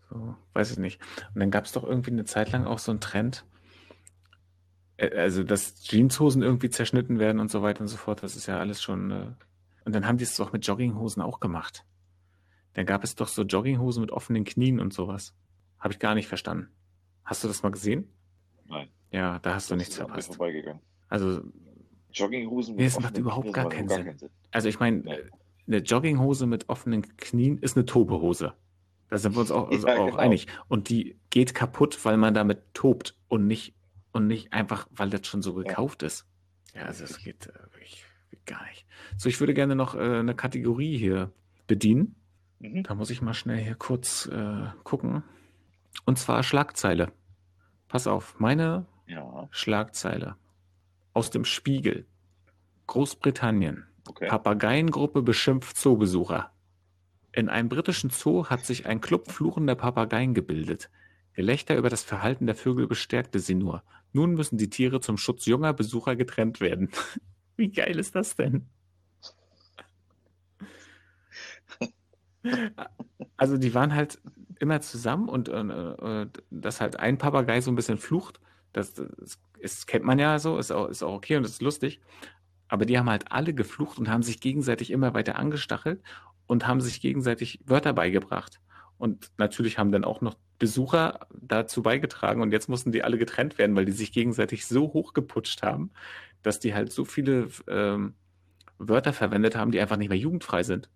So, 0.09 0.35
weiß 0.53 0.71
ich 0.71 0.77
nicht. 0.77 1.01
Und 1.33 1.39
dann 1.39 1.51
gab 1.51 1.65
es 1.65 1.71
doch 1.71 1.83
irgendwie 1.83 2.11
eine 2.11 2.25
Zeit 2.25 2.51
lang 2.51 2.65
auch 2.65 2.79
so 2.79 2.91
einen 2.91 2.99
Trend, 2.99 3.45
äh, 4.97 5.17
also 5.17 5.43
dass 5.43 5.81
Jeanshosen 5.81 6.43
irgendwie 6.43 6.69
zerschnitten 6.69 7.19
werden 7.19 7.39
und 7.39 7.49
so 7.49 7.61
weiter 7.61 7.81
und 7.81 7.87
so 7.87 7.97
fort. 7.97 8.21
Das 8.21 8.35
ist 8.35 8.45
ja 8.45 8.59
alles 8.59 8.81
schon. 8.81 9.11
Äh 9.11 9.25
und 9.85 9.95
dann 9.95 10.05
haben 10.05 10.17
die 10.17 10.25
es 10.25 10.35
doch 10.35 10.51
mit 10.51 10.67
Jogginghosen 10.67 11.23
auch 11.23 11.39
gemacht. 11.39 11.85
Dann 12.79 12.85
gab 12.85 13.03
es 13.03 13.13
doch 13.13 13.27
so 13.27 13.41
Jogginghosen 13.41 13.99
mit 13.99 14.11
offenen 14.11 14.45
Knien 14.45 14.79
und 14.79 14.93
sowas. 14.93 15.35
Habe 15.79 15.93
ich 15.93 15.99
gar 15.99 16.15
nicht 16.15 16.29
verstanden. 16.29 16.69
Hast 17.25 17.43
du 17.43 17.49
das 17.49 17.61
mal 17.61 17.71
gesehen? 17.71 18.07
Nein. 18.69 18.87
Ja, 19.11 19.37
da 19.39 19.53
hast 19.53 19.65
das 19.65 19.67
du 19.67 19.75
nichts 19.75 19.97
verpasst. 19.97 20.39
Also 21.09 21.41
Jogginghosen 22.13 22.77
mit 22.77 22.79
nee, 22.79 22.85
das 22.85 22.97
macht 23.01 23.17
überhaupt 23.17 23.51
gar, 23.51 23.67
keinen, 23.67 23.89
gar 23.89 23.97
Sinn. 23.97 24.05
keinen, 24.05 24.17
Sinn. 24.17 24.29
Also 24.51 24.69
ich 24.69 24.79
meine, 24.79 24.99
nee. 24.99 25.17
eine 25.67 25.77
Jogginghose 25.79 26.45
mit 26.45 26.69
offenen 26.69 27.01
Knien 27.17 27.57
ist 27.57 27.75
eine 27.75 27.85
Tobehose. 27.85 28.53
Da 29.09 29.17
sind 29.17 29.35
wir 29.35 29.41
uns 29.41 29.51
auch, 29.51 29.69
also 29.71 29.85
ja, 29.85 29.97
auch 29.97 30.05
genau. 30.05 30.17
einig. 30.17 30.47
Und 30.69 30.87
die 30.87 31.19
geht 31.31 31.53
kaputt, 31.53 32.05
weil 32.05 32.15
man 32.15 32.33
damit 32.33 32.73
tobt 32.73 33.19
und 33.27 33.45
nicht, 33.45 33.75
und 34.13 34.27
nicht 34.27 34.53
einfach, 34.53 34.87
weil 34.91 35.09
das 35.09 35.27
schon 35.27 35.41
so 35.41 35.53
gekauft 35.53 36.01
ja. 36.01 36.05
ist. 36.07 36.25
Ja, 36.73 36.83
also 36.83 37.03
es 37.03 37.21
geht 37.21 37.47
äh, 37.47 37.73
wirklich 37.73 38.05
gar 38.45 38.65
nicht. 38.69 38.85
So, 39.17 39.27
ich 39.27 39.41
würde 39.41 39.53
gerne 39.53 39.75
noch 39.75 39.95
äh, 39.95 39.99
eine 39.99 40.33
Kategorie 40.33 40.97
hier 40.97 41.33
bedienen. 41.67 42.15
Mhm. 42.59 42.83
Da 42.83 42.95
muss 42.95 43.09
ich 43.09 43.21
mal 43.21 43.33
schnell 43.33 43.57
hier 43.57 43.75
kurz 43.75 44.27
äh, 44.27 44.67
gucken. 44.83 45.23
Und 46.05 46.19
zwar 46.19 46.43
Schlagzeile. 46.43 47.11
Pass 47.87 48.07
auf, 48.07 48.39
meine 48.39 48.85
ja. 49.07 49.47
Schlagzeile 49.51 50.35
aus 51.13 51.29
dem 51.31 51.45
Spiegel. 51.45 52.05
Großbritannien. 52.87 53.85
Okay. 54.07 54.27
Papageiengruppe 54.27 55.21
beschimpft 55.21 55.77
Zoobesucher. 55.77 56.51
In 57.31 57.49
einem 57.49 57.69
britischen 57.69 58.09
Zoo 58.09 58.45
hat 58.45 58.65
sich 58.65 58.85
ein 58.85 59.01
Club 59.01 59.31
fluchender 59.31 59.75
Papageien 59.75 60.33
gebildet. 60.33 60.89
Gelächter 61.33 61.77
über 61.77 61.89
das 61.89 62.03
Verhalten 62.03 62.47
der 62.47 62.55
Vögel 62.55 62.87
bestärkte 62.87 63.39
sie 63.39 63.55
nur. 63.55 63.83
Nun 64.13 64.33
müssen 64.33 64.57
die 64.57 64.69
Tiere 64.69 64.99
zum 64.99 65.17
Schutz 65.17 65.45
junger 65.45 65.73
Besucher 65.73 66.15
getrennt 66.15 66.59
werden. 66.59 66.89
Wie 67.55 67.69
geil 67.69 67.99
ist 67.99 68.15
das 68.15 68.35
denn? 68.35 68.67
Also 73.37 73.57
die 73.57 73.73
waren 73.73 73.95
halt 73.95 74.19
immer 74.59 74.81
zusammen 74.81 75.29
und 75.29 75.49
äh, 75.49 75.61
äh 75.61 76.27
dass 76.49 76.81
halt 76.81 76.99
ein 76.99 77.17
Papagei 77.17 77.61
so 77.61 77.71
ein 77.71 77.75
bisschen 77.75 77.97
flucht, 77.97 78.39
das, 78.73 78.93
das 78.93 79.39
ist, 79.59 79.87
kennt 79.87 80.05
man 80.05 80.19
ja 80.19 80.39
so, 80.39 80.57
ist 80.57 80.71
auch, 80.71 80.87
ist 80.87 81.03
auch 81.03 81.13
okay 81.13 81.37
und 81.37 81.45
ist 81.45 81.61
lustig. 81.61 82.01
Aber 82.67 82.85
die 82.85 82.97
haben 82.97 83.09
halt 83.09 83.31
alle 83.31 83.53
geflucht 83.53 83.97
und 83.97 84.09
haben 84.09 84.23
sich 84.23 84.39
gegenseitig 84.39 84.91
immer 84.91 85.13
weiter 85.13 85.37
angestachelt 85.37 86.01
und 86.47 86.67
haben 86.67 86.81
sich 86.81 87.01
gegenseitig 87.01 87.61
Wörter 87.65 87.93
beigebracht. 87.93 88.59
Und 88.97 89.31
natürlich 89.37 89.79
haben 89.79 89.91
dann 89.91 90.03
auch 90.03 90.21
noch 90.21 90.35
Besucher 90.59 91.27
dazu 91.33 91.81
beigetragen 91.81 92.41
und 92.41 92.51
jetzt 92.51 92.67
mussten 92.67 92.91
die 92.91 93.03
alle 93.03 93.17
getrennt 93.17 93.57
werden, 93.57 93.75
weil 93.75 93.85
die 93.85 93.93
sich 93.93 94.11
gegenseitig 94.11 94.67
so 94.67 94.93
hochgeputscht 94.93 95.63
haben, 95.63 95.91
dass 96.43 96.59
die 96.59 96.73
halt 96.73 96.91
so 96.91 97.05
viele 97.05 97.47
ähm, 97.67 98.13
Wörter 98.77 99.13
verwendet 99.13 99.55
haben, 99.55 99.71
die 99.71 99.79
einfach 99.79 99.97
nicht 99.97 100.09
mehr 100.09 100.17
jugendfrei 100.17 100.63
sind. 100.63 100.89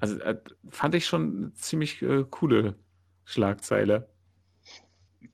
Also 0.00 0.18
äh, 0.20 0.40
fand 0.68 0.94
ich 0.94 1.06
schon 1.06 1.36
eine 1.36 1.54
ziemlich 1.54 2.02
äh, 2.02 2.24
coole 2.28 2.76
Schlagzeile. 3.24 4.08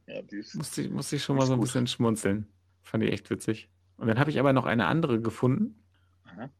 Ja, 0.06 0.20
musste, 0.54 0.82
ich, 0.82 0.90
musste 0.90 1.16
ich 1.16 1.22
schon 1.22 1.36
mal 1.36 1.46
so 1.46 1.52
ein 1.52 1.58
gut. 1.58 1.68
bisschen 1.68 1.86
schmunzeln. 1.86 2.46
Fand 2.82 3.04
ich 3.04 3.12
echt 3.12 3.30
witzig. 3.30 3.68
Und 3.96 4.08
dann 4.08 4.18
habe 4.18 4.30
ich 4.30 4.38
aber 4.38 4.52
noch 4.52 4.66
eine 4.66 4.86
andere 4.86 5.20
gefunden. 5.20 5.82
Aha. 6.24 6.50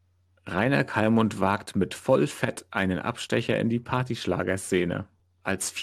Rainer 0.45 0.83
Kalmund 0.83 1.39
wagt 1.39 1.75
mit 1.75 1.93
Vollfett 1.93 2.65
einen 2.71 2.99
Abstecher 2.99 3.59
in 3.59 3.69
die 3.69 3.79
Partyschlagerszene. 3.79 5.07
Als, 5.43 5.73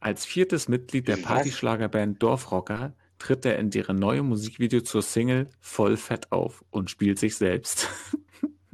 als 0.00 0.24
viertes 0.24 0.68
Mitglied 0.68 1.08
der 1.08 1.16
Partyschlagerband 1.16 2.22
Dorfrocker 2.22 2.94
tritt 3.18 3.46
er 3.46 3.58
in 3.58 3.70
deren 3.70 3.98
neuem 3.98 4.26
Musikvideo 4.26 4.82
zur 4.82 5.02
Single 5.02 5.48
Vollfett 5.60 6.30
auf 6.32 6.64
und 6.70 6.90
spielt 6.90 7.18
sich 7.18 7.36
selbst. 7.36 7.88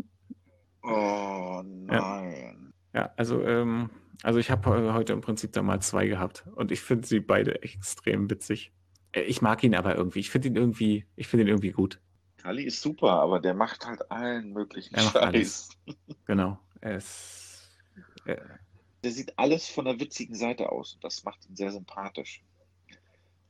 oh 0.83 1.63
nein. 1.65 1.89
Ja, 1.91 2.70
ja 2.93 3.13
also 3.17 3.43
ähm, 3.43 3.91
also 4.23 4.39
ich 4.39 4.51
habe 4.51 4.93
heute 4.93 5.13
im 5.13 5.21
Prinzip 5.21 5.53
da 5.53 5.63
mal 5.63 5.81
zwei 5.81 6.07
gehabt 6.07 6.45
und 6.55 6.71
ich 6.73 6.81
finde 6.81 7.07
sie 7.07 7.21
beide 7.21 7.63
extrem 7.63 8.29
witzig. 8.31 8.73
Äh, 9.13 9.23
ich 9.23 9.43
mag 9.43 9.63
ihn 9.65 9.75
aber 9.75 9.97
irgendwie. 9.97 10.21
Ich 10.21 10.31
finde 10.31 10.49
ihn 10.49 10.57
irgendwie, 10.57 11.07
ich 11.17 11.27
finde 11.27 11.45
ihn 11.45 11.49
irgendwie 11.49 11.73
gut. 11.73 12.01
Kali 12.37 12.65
ist 12.65 12.81
super, 12.81 13.13
aber 13.13 13.41
der 13.41 13.55
macht 13.55 13.87
halt 13.87 14.11
allen 14.11 14.53
möglichen 14.53 14.95
er 14.95 15.05
macht 15.05 15.15
Scheiß. 15.15 15.23
Alles. 15.25 15.69
Genau. 16.27 16.59
Er 16.81 16.97
ist, 16.97 17.71
er, 18.25 18.59
der 19.03 19.11
sieht 19.11 19.39
alles 19.39 19.69
von 19.69 19.85
der 19.85 20.01
witzigen 20.01 20.35
Seite 20.35 20.71
aus 20.71 20.95
und 20.95 21.05
das 21.05 21.25
macht 21.25 21.47
ihn 21.49 21.57
sehr 21.57 21.71
sympathisch. 21.71 22.43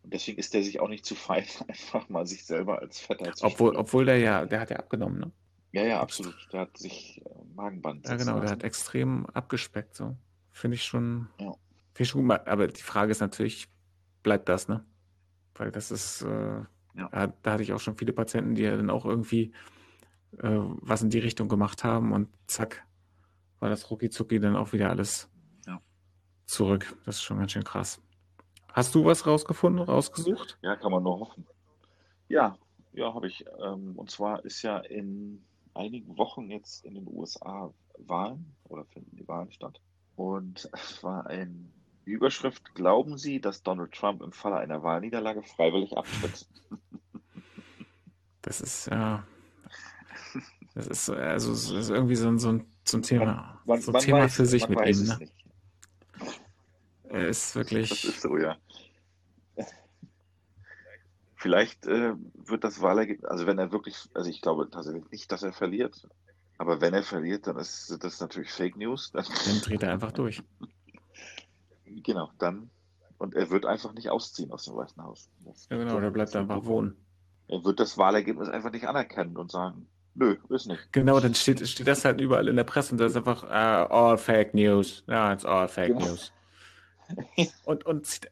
Und 0.02 0.14
deswegen 0.14 0.38
ist 0.38 0.54
der 0.54 0.62
sich 0.62 0.80
auch 0.80 0.88
nicht 0.88 1.04
zu 1.04 1.14
fein, 1.14 1.44
einfach 1.68 2.08
mal 2.08 2.26
sich 2.26 2.44
selber 2.44 2.80
als 2.80 3.00
Vetter 3.00 3.32
zu 3.32 3.44
Obwohl, 3.44 3.76
obwohl 3.76 4.04
der 4.04 4.18
ja, 4.18 4.44
der 4.46 4.60
hat 4.60 4.70
ja 4.70 4.76
abgenommen, 4.76 5.20
ne? 5.20 5.32
Ja, 5.72 5.84
ja, 5.84 6.00
absolut. 6.00 6.48
Der 6.52 6.60
hat 6.60 6.76
sich 6.76 7.22
äh, 7.24 7.28
Magenband. 7.54 8.06
Ja, 8.08 8.16
genau, 8.16 8.40
der 8.40 8.50
hat 8.50 8.64
extrem 8.64 9.26
abgespeckt 9.26 9.94
so. 9.94 10.16
Finde 10.50 10.74
ich 10.74 10.84
schon. 10.84 11.28
Ja. 11.38 11.52
Finde 11.92 12.02
ich 12.02 12.08
schon 12.08 12.28
gut. 12.28 12.46
Aber 12.46 12.66
die 12.66 12.82
Frage 12.82 13.12
ist 13.12 13.20
natürlich, 13.20 13.68
bleibt 14.22 14.48
das, 14.48 14.68
ne? 14.68 14.84
Weil 15.54 15.70
das 15.70 15.90
ist, 15.90 16.22
äh, 16.22 16.62
ja. 16.94 17.32
da 17.42 17.52
hatte 17.52 17.62
ich 17.62 17.72
auch 17.72 17.80
schon 17.80 17.96
viele 17.96 18.12
Patienten, 18.12 18.54
die 18.54 18.62
ja 18.62 18.76
dann 18.76 18.90
auch 18.90 19.04
irgendwie 19.04 19.52
äh, 20.38 20.48
was 20.48 21.02
in 21.02 21.10
die 21.10 21.18
Richtung 21.18 21.48
gemacht 21.48 21.84
haben 21.84 22.12
und 22.12 22.28
zack, 22.46 22.84
war 23.58 23.68
das 23.68 23.90
rucki 23.90 24.10
zucki 24.10 24.40
dann 24.40 24.56
auch 24.56 24.72
wieder 24.72 24.90
alles 24.90 25.28
ja. 25.66 25.80
zurück. 26.46 26.96
Das 27.04 27.16
ist 27.16 27.22
schon 27.22 27.38
ganz 27.38 27.52
schön 27.52 27.64
krass. 27.64 28.00
Hast 28.72 28.94
du 28.94 29.04
was 29.04 29.26
rausgefunden, 29.26 29.82
rausgesucht? 29.82 30.58
Ja, 30.62 30.76
kann 30.76 30.92
man 30.92 31.02
nur 31.02 31.18
hoffen. 31.18 31.46
Ja, 32.28 32.56
ja, 32.92 33.12
habe 33.12 33.26
ich. 33.26 33.44
Ähm, 33.60 33.96
und 33.96 34.10
zwar 34.10 34.44
ist 34.44 34.62
ja 34.62 34.78
in 34.78 35.44
einigen 35.74 36.16
Wochen 36.18 36.50
jetzt 36.50 36.84
in 36.84 36.94
den 36.94 37.06
USA 37.06 37.72
Wahlen 37.98 38.54
oder 38.68 38.84
finden 38.86 39.16
die 39.16 39.28
Wahlen 39.28 39.50
statt. 39.52 39.80
Und 40.16 40.68
es 40.72 41.02
war 41.02 41.26
eine 41.26 41.54
Überschrift, 42.04 42.74
glauben 42.74 43.18
Sie, 43.18 43.40
dass 43.40 43.62
Donald 43.62 43.92
Trump 43.92 44.22
im 44.22 44.32
Falle 44.32 44.56
einer 44.56 44.82
Wahlniederlage 44.82 45.42
freiwillig 45.42 45.96
abtritt? 45.96 46.46
Das 48.42 48.62
ist 48.62 48.86
ja. 48.86 49.22
Das 50.74 50.86
ist, 50.86 51.10
also, 51.10 51.50
das 51.50 51.70
ist 51.70 51.90
irgendwie 51.90 52.14
so 52.14 52.28
ein, 52.28 52.38
so 52.38 52.52
ein, 52.52 52.66
so 52.84 52.96
ein 52.96 53.02
Thema, 53.02 53.24
man, 53.26 53.58
man, 53.66 53.80
so 53.82 53.92
ein 53.92 54.00
Thema 54.00 54.20
weiß, 54.20 54.34
für 54.34 54.46
sich 54.46 54.66
mit 54.66 54.80
ihm. 54.86 55.04
Ne? 55.04 55.28
Er 57.10 57.28
ist 57.28 57.54
wirklich. 57.54 57.90
Das 57.90 58.04
ist 58.04 58.22
so, 58.22 58.38
ja. 58.38 58.56
Vielleicht 61.40 61.86
äh, 61.86 62.12
wird 62.34 62.64
das 62.64 62.82
Wahlergebnis, 62.82 63.24
also 63.24 63.46
wenn 63.46 63.58
er 63.58 63.72
wirklich, 63.72 63.96
also 64.12 64.28
ich 64.28 64.42
glaube 64.42 64.68
tatsächlich 64.68 65.10
nicht, 65.10 65.32
dass 65.32 65.42
er 65.42 65.54
verliert, 65.54 66.06
aber 66.58 66.82
wenn 66.82 66.92
er 66.92 67.02
verliert, 67.02 67.46
dann 67.46 67.56
ist 67.56 67.96
das 68.02 68.20
natürlich 68.20 68.50
Fake 68.50 68.76
News. 68.76 69.10
Dann, 69.12 69.24
dann 69.46 69.60
dreht 69.62 69.82
er 69.82 69.90
einfach 69.90 70.12
durch. 70.12 70.42
genau, 72.04 72.30
dann, 72.38 72.68
und 73.16 73.34
er 73.34 73.48
wird 73.48 73.64
einfach 73.64 73.94
nicht 73.94 74.10
ausziehen 74.10 74.52
aus 74.52 74.66
dem 74.66 74.76
Weißen 74.76 75.02
Haus. 75.02 75.30
Das 75.46 75.66
ja 75.70 75.78
genau, 75.78 75.98
der 75.98 76.10
bleibt 76.10 76.36
einfach 76.36 76.62
wohnen. 76.66 76.94
Er 77.48 77.64
wird 77.64 77.80
das 77.80 77.96
Wahlergebnis 77.96 78.50
einfach 78.50 78.70
nicht 78.70 78.86
anerkennen 78.86 79.38
und 79.38 79.50
sagen, 79.50 79.86
nö, 80.14 80.36
ist 80.50 80.66
nicht. 80.66 80.92
Genau, 80.92 81.20
dann 81.20 81.34
steht, 81.34 81.66
steht 81.66 81.88
das 81.88 82.04
halt 82.04 82.20
überall 82.20 82.48
in 82.48 82.56
der 82.56 82.64
Presse 82.64 82.92
und 82.92 82.98
das 82.98 83.12
ist 83.12 83.16
einfach 83.16 83.44
uh, 83.44 83.90
all 83.90 84.18
Fake 84.18 84.52
News. 84.52 85.04
Ja, 85.06 85.32
it's 85.32 85.46
all 85.46 85.66
Fake 85.68 85.94
genau. 85.94 86.06
News. 86.06 86.32
Und, 87.64 87.86
und 87.86 88.28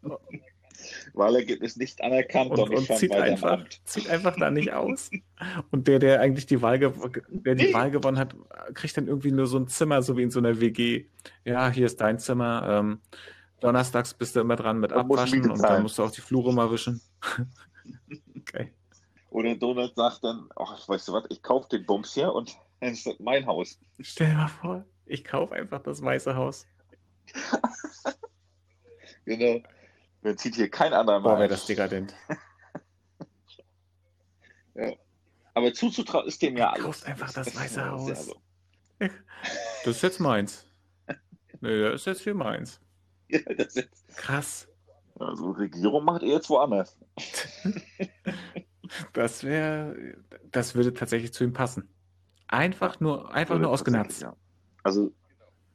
Wahlergebnis 1.13 1.77
nicht 1.77 2.03
anerkannt 2.03 2.51
und, 2.51 2.71
und 2.71 2.87
zieht, 2.97 3.13
einfach, 3.13 3.65
zieht 3.85 4.09
einfach 4.09 4.37
da 4.37 4.51
nicht 4.51 4.73
aus. 4.73 5.11
Und 5.71 5.89
der, 5.89 5.99
der 5.99 6.21
eigentlich 6.21 6.47
die 6.47 6.63
Wahl, 6.63 6.79
der 6.79 7.55
die 7.55 7.75
Wahl 7.75 7.91
gewonnen 7.91 8.19
hat, 8.19 8.35
kriegt 8.75 8.97
dann 8.97 9.09
irgendwie 9.09 9.33
nur 9.33 9.47
so 9.47 9.59
ein 9.59 9.69
Zimmer, 9.69 10.03
so 10.03 10.17
wie 10.17 10.23
in 10.23 10.31
so 10.31 10.39
einer 10.39 10.61
WG. 10.61 11.07
Ja, 11.45 11.71
hier 11.71 11.87
ist 11.87 12.01
dein 12.01 12.19
Zimmer. 12.19 12.67
Ähm, 12.69 13.01
donnerstags 13.61 14.15
bist 14.15 14.37
du 14.37 14.41
immer 14.41 14.57
dran 14.57 14.79
mit 14.79 14.93
Abwaschen 14.93 15.51
und 15.51 15.63
dann 15.63 15.83
musst 15.83 15.99
du 15.99 16.05
auch 16.05 16.11
die 16.11 16.21
Flure 16.21 16.53
mal 16.53 16.71
wischen. 16.71 17.01
okay. 18.37 18.73
Oder 19.31 19.55
Donald 19.57 19.95
sagt 19.95 20.25
dann, 20.25 20.49
ach, 20.57 20.89
weißt 20.89 21.09
du 21.09 21.13
was, 21.13 21.25
ich 21.29 21.43
kaufe 21.43 21.69
den 21.69 21.85
Bums 21.85 22.15
hier 22.15 22.33
und 22.33 22.57
es 22.81 23.07
ist 23.07 23.21
mein 23.21 23.47
Haus. 23.47 23.79
Stell 24.01 24.29
dir 24.29 24.35
mal 24.35 24.49
vor, 24.49 24.85
ich 25.07 25.25
kaufe 25.25 25.55
einfach 25.55 25.83
das 25.83 26.03
Weiße 26.03 26.35
Haus. 26.35 26.67
genau. 29.25 29.61
Dann 30.29 30.37
zieht 30.37 30.57
hier 30.57 30.69
kein 30.69 30.93
anderer. 30.93 31.23
Boah, 31.23 31.39
wäre 31.39 31.49
das 31.49 31.65
dekadent. 31.65 32.15
ja. 34.75 34.93
Aber 35.55 35.73
zuzutrauen 35.73 36.29
ist 36.29 36.43
dem 36.43 36.59
ja 36.59 36.71
alles. 36.71 36.85
Kaufst 36.85 37.07
einfach 37.07 37.33
das, 37.33 37.47
das 37.47 37.57
Weiße 37.57 37.91
Haus. 37.91 38.27
So. 38.27 38.37
Das 39.85 39.97
ist 39.97 40.03
jetzt 40.03 40.21
meins. 40.21 40.67
Nee, 41.61 41.81
das 41.81 42.03
ist 42.03 42.07
jetzt 42.07 42.23
für 42.23 42.35
meins. 42.35 42.81
Ja, 43.31 43.41
ist 43.41 43.89
Krass. 44.17 44.69
Also 45.19 45.51
Regierung 45.53 46.05
macht 46.05 46.23
ihr 46.23 46.35
jetzt 46.35 46.51
woanders. 46.51 46.99
das 49.13 49.45
wäre, 49.45 50.17
das 50.51 50.75
würde 50.75 50.93
tatsächlich 50.93 51.33
zu 51.33 51.45
ihm 51.45 51.53
passen. 51.53 51.89
Einfach 52.49 53.01
nur, 53.01 53.33
einfach 53.33 53.59
nur 53.59 53.71
ausgenutzt. 53.71 54.23
Ja. 54.23 54.37
Also 54.83 55.13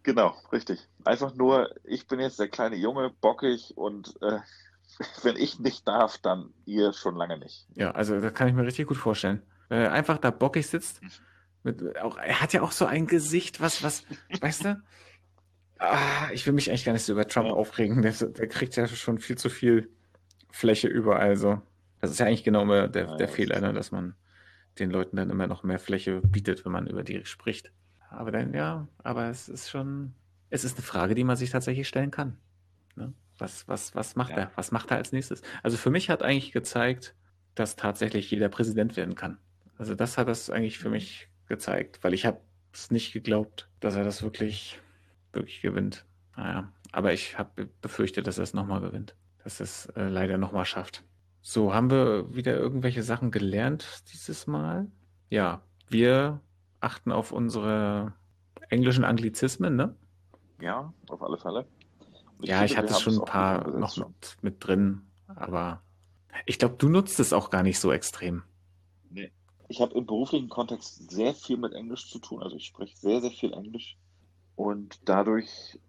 Genau, 0.04 0.36
richtig. 0.52 0.88
Einfach 1.06 1.34
nur, 1.34 1.74
ich 1.86 2.08
bin 2.08 2.20
jetzt 2.20 2.40
der 2.40 2.50
kleine 2.50 2.76
Junge, 2.76 3.10
bockig 3.22 3.76
und 3.76 4.14
äh, 4.22 4.40
wenn 5.24 5.38
ich 5.38 5.60
nicht 5.60 5.88
darf, 5.88 6.18
dann 6.18 6.54
ihr 6.66 6.94
schon 6.94 7.16
lange 7.16 7.38
nicht. 7.38 7.66
Ja, 7.76 7.92
also 7.92 8.20
das 8.20 8.34
kann 8.34 8.50
ich 8.50 8.54
mir 8.54 8.66
richtig 8.66 8.88
gut 8.88 8.98
vorstellen. 8.98 9.42
Wenn 9.70 9.80
er 9.80 9.92
einfach 9.94 10.18
da 10.18 10.30
bockig 10.30 10.68
sitzt, 10.68 11.02
mit, 11.64 11.98
auch, 12.00 12.18
er 12.18 12.42
hat 12.42 12.52
ja 12.52 12.62
auch 12.62 12.74
so 12.74 12.86
ein 12.86 13.08
Gesicht, 13.08 13.62
was, 13.62 13.82
was, 13.82 14.06
weißt 14.42 14.66
du? 14.66 14.84
Ah, 15.80 16.30
ich 16.32 16.46
will 16.46 16.54
mich 16.54 16.70
eigentlich 16.70 16.86
gar 16.86 16.94
nicht 16.94 17.04
so 17.04 17.14
über 17.14 17.28
Trump 17.28 17.48
ja. 17.48 17.54
aufregen. 17.54 18.02
Der, 18.02 18.12
der, 18.12 18.48
kriegt 18.48 18.76
ja 18.76 18.88
schon 18.88 19.20
viel 19.20 19.38
zu 19.38 19.50
viel 19.50 19.90
Fläche 20.52 20.88
überall. 20.88 21.36
So. 21.36 21.62
Das 22.00 22.12
ist 22.12 22.20
ja 22.20 22.26
eigentlich 22.26 22.44
genau 22.44 22.66
der, 22.66 22.88
der 22.88 23.18
ja, 23.18 23.28
Fehler, 23.28 23.60
ne, 23.60 23.74
dass 23.74 23.92
man 23.92 24.16
den 24.80 24.92
Leuten 24.92 25.18
dann 25.18 25.30
immer 25.30 25.48
noch 25.48 25.64
mehr 25.64 25.80
Fläche 25.80 26.22
bietet, 26.22 26.66
wenn 26.66 26.72
man 26.72 26.88
über 26.88 27.04
die 27.04 27.26
spricht. 27.26 27.72
Aber 28.14 28.32
dann, 28.32 28.54
ja, 28.54 28.88
aber 29.00 29.30
es 29.30 29.50
ist 29.50 29.70
schon, 29.70 30.14
es 30.50 30.64
ist 30.64 30.78
eine 30.78 30.86
Frage, 30.86 31.16
die 31.16 31.24
man 31.24 31.36
sich 31.36 31.50
tatsächlich 31.50 31.88
stellen 31.88 32.12
kann. 32.12 32.38
Ne? 32.96 33.14
Was, 33.38 33.68
was, 33.68 33.96
was 33.96 34.16
macht 34.16 34.32
ja. 34.32 34.38
er? 34.38 34.52
Was 34.56 34.72
macht 34.72 34.92
er 34.92 34.98
als 34.98 35.12
nächstes? 35.12 35.42
Also 35.64 35.78
für 35.78 35.90
mich 35.90 36.10
hat 36.10 36.22
eigentlich 36.22 36.52
gezeigt, 36.52 37.16
dass 37.56 37.76
tatsächlich 37.76 38.30
jeder 38.30 38.50
Präsident 38.50 38.96
werden 38.96 39.16
kann. 39.16 39.38
Also 39.78 39.96
das 39.96 40.18
hat 40.18 40.28
das 40.28 40.50
eigentlich 40.50 40.78
für 40.78 40.90
mich 40.90 41.28
gezeigt, 41.48 42.04
weil 42.04 42.14
ich 42.14 42.26
habe 42.26 42.40
es 42.72 42.92
nicht 42.92 43.14
geglaubt, 43.14 43.70
dass 43.80 43.96
er 43.96 44.04
das 44.04 44.24
wirklich, 44.24 44.80
wirklich 45.32 45.62
gewinnt. 45.62 46.06
Naja, 46.36 46.72
aber 46.92 47.14
ich 47.14 47.38
habe 47.38 47.70
befürchtet, 47.82 48.28
dass 48.28 48.38
er 48.38 48.44
es 48.44 48.54
nochmal 48.54 48.82
gewinnt. 48.82 49.16
Dass 49.44 49.60
er 49.60 49.66
es 49.66 49.86
äh, 49.96 50.08
leider 50.08 50.38
nochmal 50.38 50.66
schafft. 50.66 51.04
So, 51.42 51.74
haben 51.74 51.92
wir 51.92 52.34
wieder 52.34 52.56
irgendwelche 52.56 53.04
Sachen 53.04 53.32
gelernt 53.32 54.04
dieses 54.14 54.48
Mal? 54.48 54.88
Ja, 55.30 55.62
wir 55.90 56.40
achten 56.84 57.12
auf 57.12 57.32
unsere 57.32 58.14
englischen 58.70 59.04
Anglizismen, 59.04 59.76
ne? 59.76 59.96
Ja, 60.60 60.94
auf 61.10 61.22
alle 61.22 61.38
Fälle. 61.38 61.66
Ich 62.42 62.50
ja, 62.50 62.60
finde, 62.60 62.72
ich 62.74 62.78
hatte 62.78 62.94
schon 62.96 63.20
ein 63.20 63.26
paar 63.26 63.68
noch 63.70 63.98
mit, 63.98 64.38
mit, 64.42 64.66
drin, 64.66 65.02
aber 65.28 65.82
ich 66.46 66.60
glaube, 66.60 66.76
du 66.78 66.90
nutzt 66.90 67.20
es 67.20 67.34
auch 67.34 67.50
gar 67.50 67.64
nicht 67.64 67.80
so 67.80 67.92
extrem. 67.92 68.44
Nee. 69.10 69.32
Ich 69.70 69.82
habe 69.82 69.94
im 69.94 70.06
beruflichen 70.06 70.50
Kontext 70.50 71.10
sehr 71.10 71.34
viel 71.34 71.58
mit 71.58 71.74
Englisch 71.74 72.10
zu 72.10 72.20
tun, 72.20 72.44
also 72.44 72.56
ich 72.56 72.66
spreche 72.66 72.98
sehr, 72.98 73.22
sehr 73.22 73.32
viel 73.32 73.54
Englisch 73.54 73.98
und 74.56 75.00
dadurch 75.06 75.80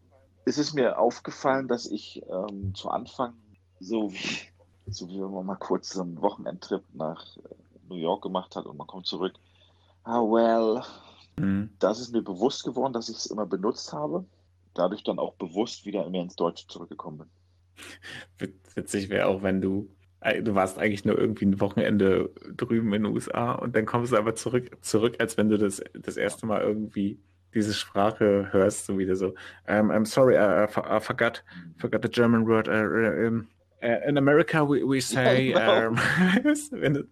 ist 0.45 0.59
es 0.59 0.75
mir 0.75 0.99
aufgefallen, 0.99 1.69
dass 1.69 1.87
ich 1.87 2.23
ähm, 2.31 2.75
zu 2.75 2.91
Anfang 2.91 3.35
so 3.81 4.13
wie, 4.13 4.39
so 4.87 5.09
wie 5.09 5.21
wenn 5.21 5.33
man 5.33 5.47
mal 5.47 5.57
kurz 5.57 5.91
so 5.91 6.03
einen 6.03 6.21
Wochenendtrip 6.21 6.83
nach 6.93 7.37
äh, 7.39 7.41
New 7.89 7.97
York 7.97 8.23
gemacht 8.23 8.57
hat 8.57 8.67
und 8.67 8.77
man 8.77 8.87
kommt 8.87 9.07
zurück, 9.07 9.35
ah, 10.05 10.21
well, 10.21 10.83
mhm. 11.37 11.71
das 11.79 12.01
ist 12.01 12.13
mir 12.13 12.23
bewusst 12.23 12.65
geworden, 12.65 12.93
dass 12.93 13.09
ich 13.09 13.17
es 13.17 13.27
immer 13.27 13.47
benutzt 13.47 13.93
habe. 13.93 14.25
Dadurch 14.75 15.05
dann 15.05 15.19
auch 15.19 15.35
bewusst 15.35 15.87
wieder 15.87 16.09
mehr 16.11 16.23
ins 16.23 16.37
Deutsche 16.37 16.67
zurückgekommen 16.67 17.29
bin. 18.39 18.55
Witzig 18.75 19.09
wäre 19.09 19.27
auch, 19.27 19.43
wenn 19.43 19.61
du, 19.61 19.89
äh, 20.21 20.43
du 20.43 20.55
warst 20.55 20.79
eigentlich 20.79 21.05
nur 21.05 21.19
irgendwie 21.19 21.47
ein 21.47 21.61
Wochenende 21.61 22.31
drüben 22.57 22.93
in 22.93 23.05
den 23.05 23.13
USA 23.13 23.53
und 23.53 23.77
dann 23.77 23.87
kommst 23.87 24.13
du 24.13 24.17
aber 24.17 24.35
zurück, 24.35 24.77
zurück 24.81 25.17
als 25.19 25.37
wenn 25.37 25.49
du 25.49 25.59
das, 25.59 25.83
das 25.95 26.17
erste 26.17 26.47
Mal 26.47 26.63
irgendwie 26.63 27.21
diese 27.55 27.73
Sprache 27.73 28.49
hörst, 28.51 28.87
so 28.87 28.99
wieder 28.99 29.15
so, 29.15 29.29
um, 29.69 29.91
I'm 29.91 30.05
sorry, 30.05 30.35
I, 30.37 30.65
I, 30.65 31.01
forgot, 31.01 31.45
forgot 31.79 32.03
the 32.03 32.09
German 32.09 32.47
word. 32.47 32.69
Uh, 32.69 33.29
um, 33.29 33.49
uh, 33.83 34.09
in 34.09 34.19
America 34.19 34.65
we, 34.65 34.83
we 34.83 35.01
say, 35.01 35.51
ja, 35.51 35.89
genau. 35.89 36.01
wenn, 36.73 36.95
du, 36.95 37.05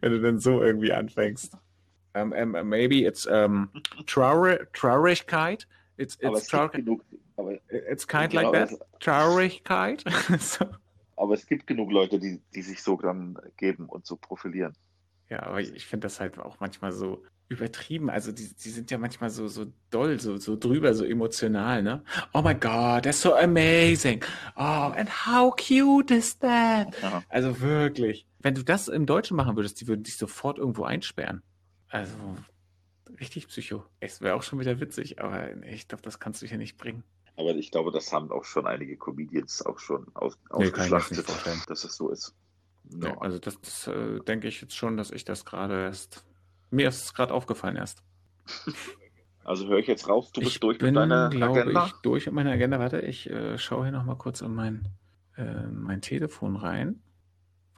wenn 0.00 0.12
du 0.12 0.20
dann 0.20 0.38
so 0.38 0.62
irgendwie 0.62 0.92
anfängst. 0.92 1.56
Um, 2.14 2.32
um, 2.32 2.68
maybe 2.68 3.04
it's 3.04 3.26
um, 3.26 3.70
Traurigkeit. 4.06 5.66
It's 5.96 6.16
it's 6.20 6.48
Trau 6.48 6.68
genug, 6.68 7.02
aber, 7.36 7.58
it's 7.68 8.06
kind 8.06 8.32
like 8.32 8.52
that. 8.52 8.72
Traurigkeit. 9.00 10.02
so. 10.40 10.66
Aber 11.16 11.34
es 11.34 11.46
gibt 11.46 11.66
genug 11.66 11.92
Leute, 11.92 12.18
die, 12.18 12.40
die 12.54 12.62
sich 12.62 12.82
so 12.82 12.96
dann 12.96 13.38
geben 13.58 13.86
und 13.86 14.06
so 14.06 14.16
profilieren. 14.16 14.72
Ja, 15.28 15.44
aber 15.44 15.60
ich 15.60 15.86
finde 15.86 16.06
das 16.06 16.18
halt 16.18 16.38
auch 16.38 16.58
manchmal 16.58 16.92
so 16.92 17.22
übertrieben. 17.50 18.08
Also 18.08 18.32
die, 18.32 18.48
die 18.54 18.70
sind 18.70 18.90
ja 18.90 18.96
manchmal 18.96 19.28
so, 19.28 19.48
so 19.48 19.66
doll, 19.90 20.18
so, 20.18 20.38
so 20.38 20.56
drüber, 20.56 20.94
so 20.94 21.04
emotional, 21.04 21.82
ne? 21.82 22.02
Oh 22.32 22.42
my 22.42 22.54
God, 22.54 23.02
that's 23.02 23.20
so 23.20 23.34
amazing. 23.34 24.24
Oh, 24.56 24.92
and 24.96 25.08
how 25.26 25.54
cute 25.54 26.12
is 26.14 26.38
that? 26.38 26.88
Ja. 27.02 27.22
Also 27.28 27.60
wirklich. 27.60 28.26
Wenn 28.38 28.54
du 28.54 28.62
das 28.62 28.88
im 28.88 29.04
Deutschen 29.04 29.36
machen 29.36 29.56
würdest, 29.56 29.80
die 29.80 29.88
würden 29.88 30.04
dich 30.04 30.16
sofort 30.16 30.58
irgendwo 30.58 30.84
einsperren. 30.84 31.42
Also, 31.90 32.36
richtig 33.18 33.48
Psycho. 33.48 33.84
Es 34.00 34.20
wäre 34.20 34.34
auch 34.34 34.42
schon 34.42 34.58
wieder 34.58 34.80
witzig, 34.80 35.20
aber 35.20 35.62
ich 35.64 35.88
glaube, 35.88 36.02
das 36.02 36.18
kannst 36.18 36.40
du 36.42 36.46
hier 36.46 36.58
nicht 36.58 36.78
bringen. 36.78 37.04
Aber 37.36 37.50
ich 37.50 37.70
glaube, 37.70 37.90
das 37.90 38.12
haben 38.12 38.30
auch 38.30 38.44
schon 38.44 38.66
einige 38.66 38.96
Comedians 38.96 39.64
auch 39.64 39.78
schon 39.78 40.06
aus, 40.14 40.38
nee, 40.56 40.66
ausgeschlachtet, 40.66 41.26
dass 41.68 41.84
es 41.84 41.96
so 41.96 42.10
ist. 42.10 42.34
No. 42.90 43.08
Ja, 43.08 43.18
also 43.18 43.38
das, 43.38 43.60
das 43.60 43.86
äh, 43.86 44.20
denke 44.20 44.48
ich 44.48 44.60
jetzt 44.60 44.76
schon, 44.76 44.96
dass 44.96 45.10
ich 45.10 45.24
das 45.24 45.44
gerade 45.44 45.84
erst. 45.84 46.24
Mir 46.70 46.88
ist 46.88 47.04
es 47.04 47.14
gerade 47.14 47.34
aufgefallen 47.34 47.76
erst. 47.76 48.02
Also 49.42 49.68
höre 49.68 49.78
ich 49.78 49.86
jetzt 49.86 50.08
raus, 50.08 50.30
du 50.32 50.40
bist 50.40 50.52
ich 50.52 50.60
durch 50.60 50.78
bin, 50.78 50.88
mit 50.88 50.96
deiner 50.96 51.26
Agenda? 51.26 51.86
Ich 51.86 51.92
durch 52.02 52.26
mit 52.26 52.34
meiner 52.34 52.52
Agenda. 52.52 52.78
Warte, 52.78 53.00
ich 53.00 53.28
äh, 53.30 53.58
schaue 53.58 53.84
hier 53.84 53.92
nochmal 53.92 54.16
kurz 54.16 54.42
in 54.42 54.54
mein, 54.54 54.86
äh, 55.36 55.66
mein 55.66 56.02
Telefon 56.02 56.56
rein. 56.56 57.02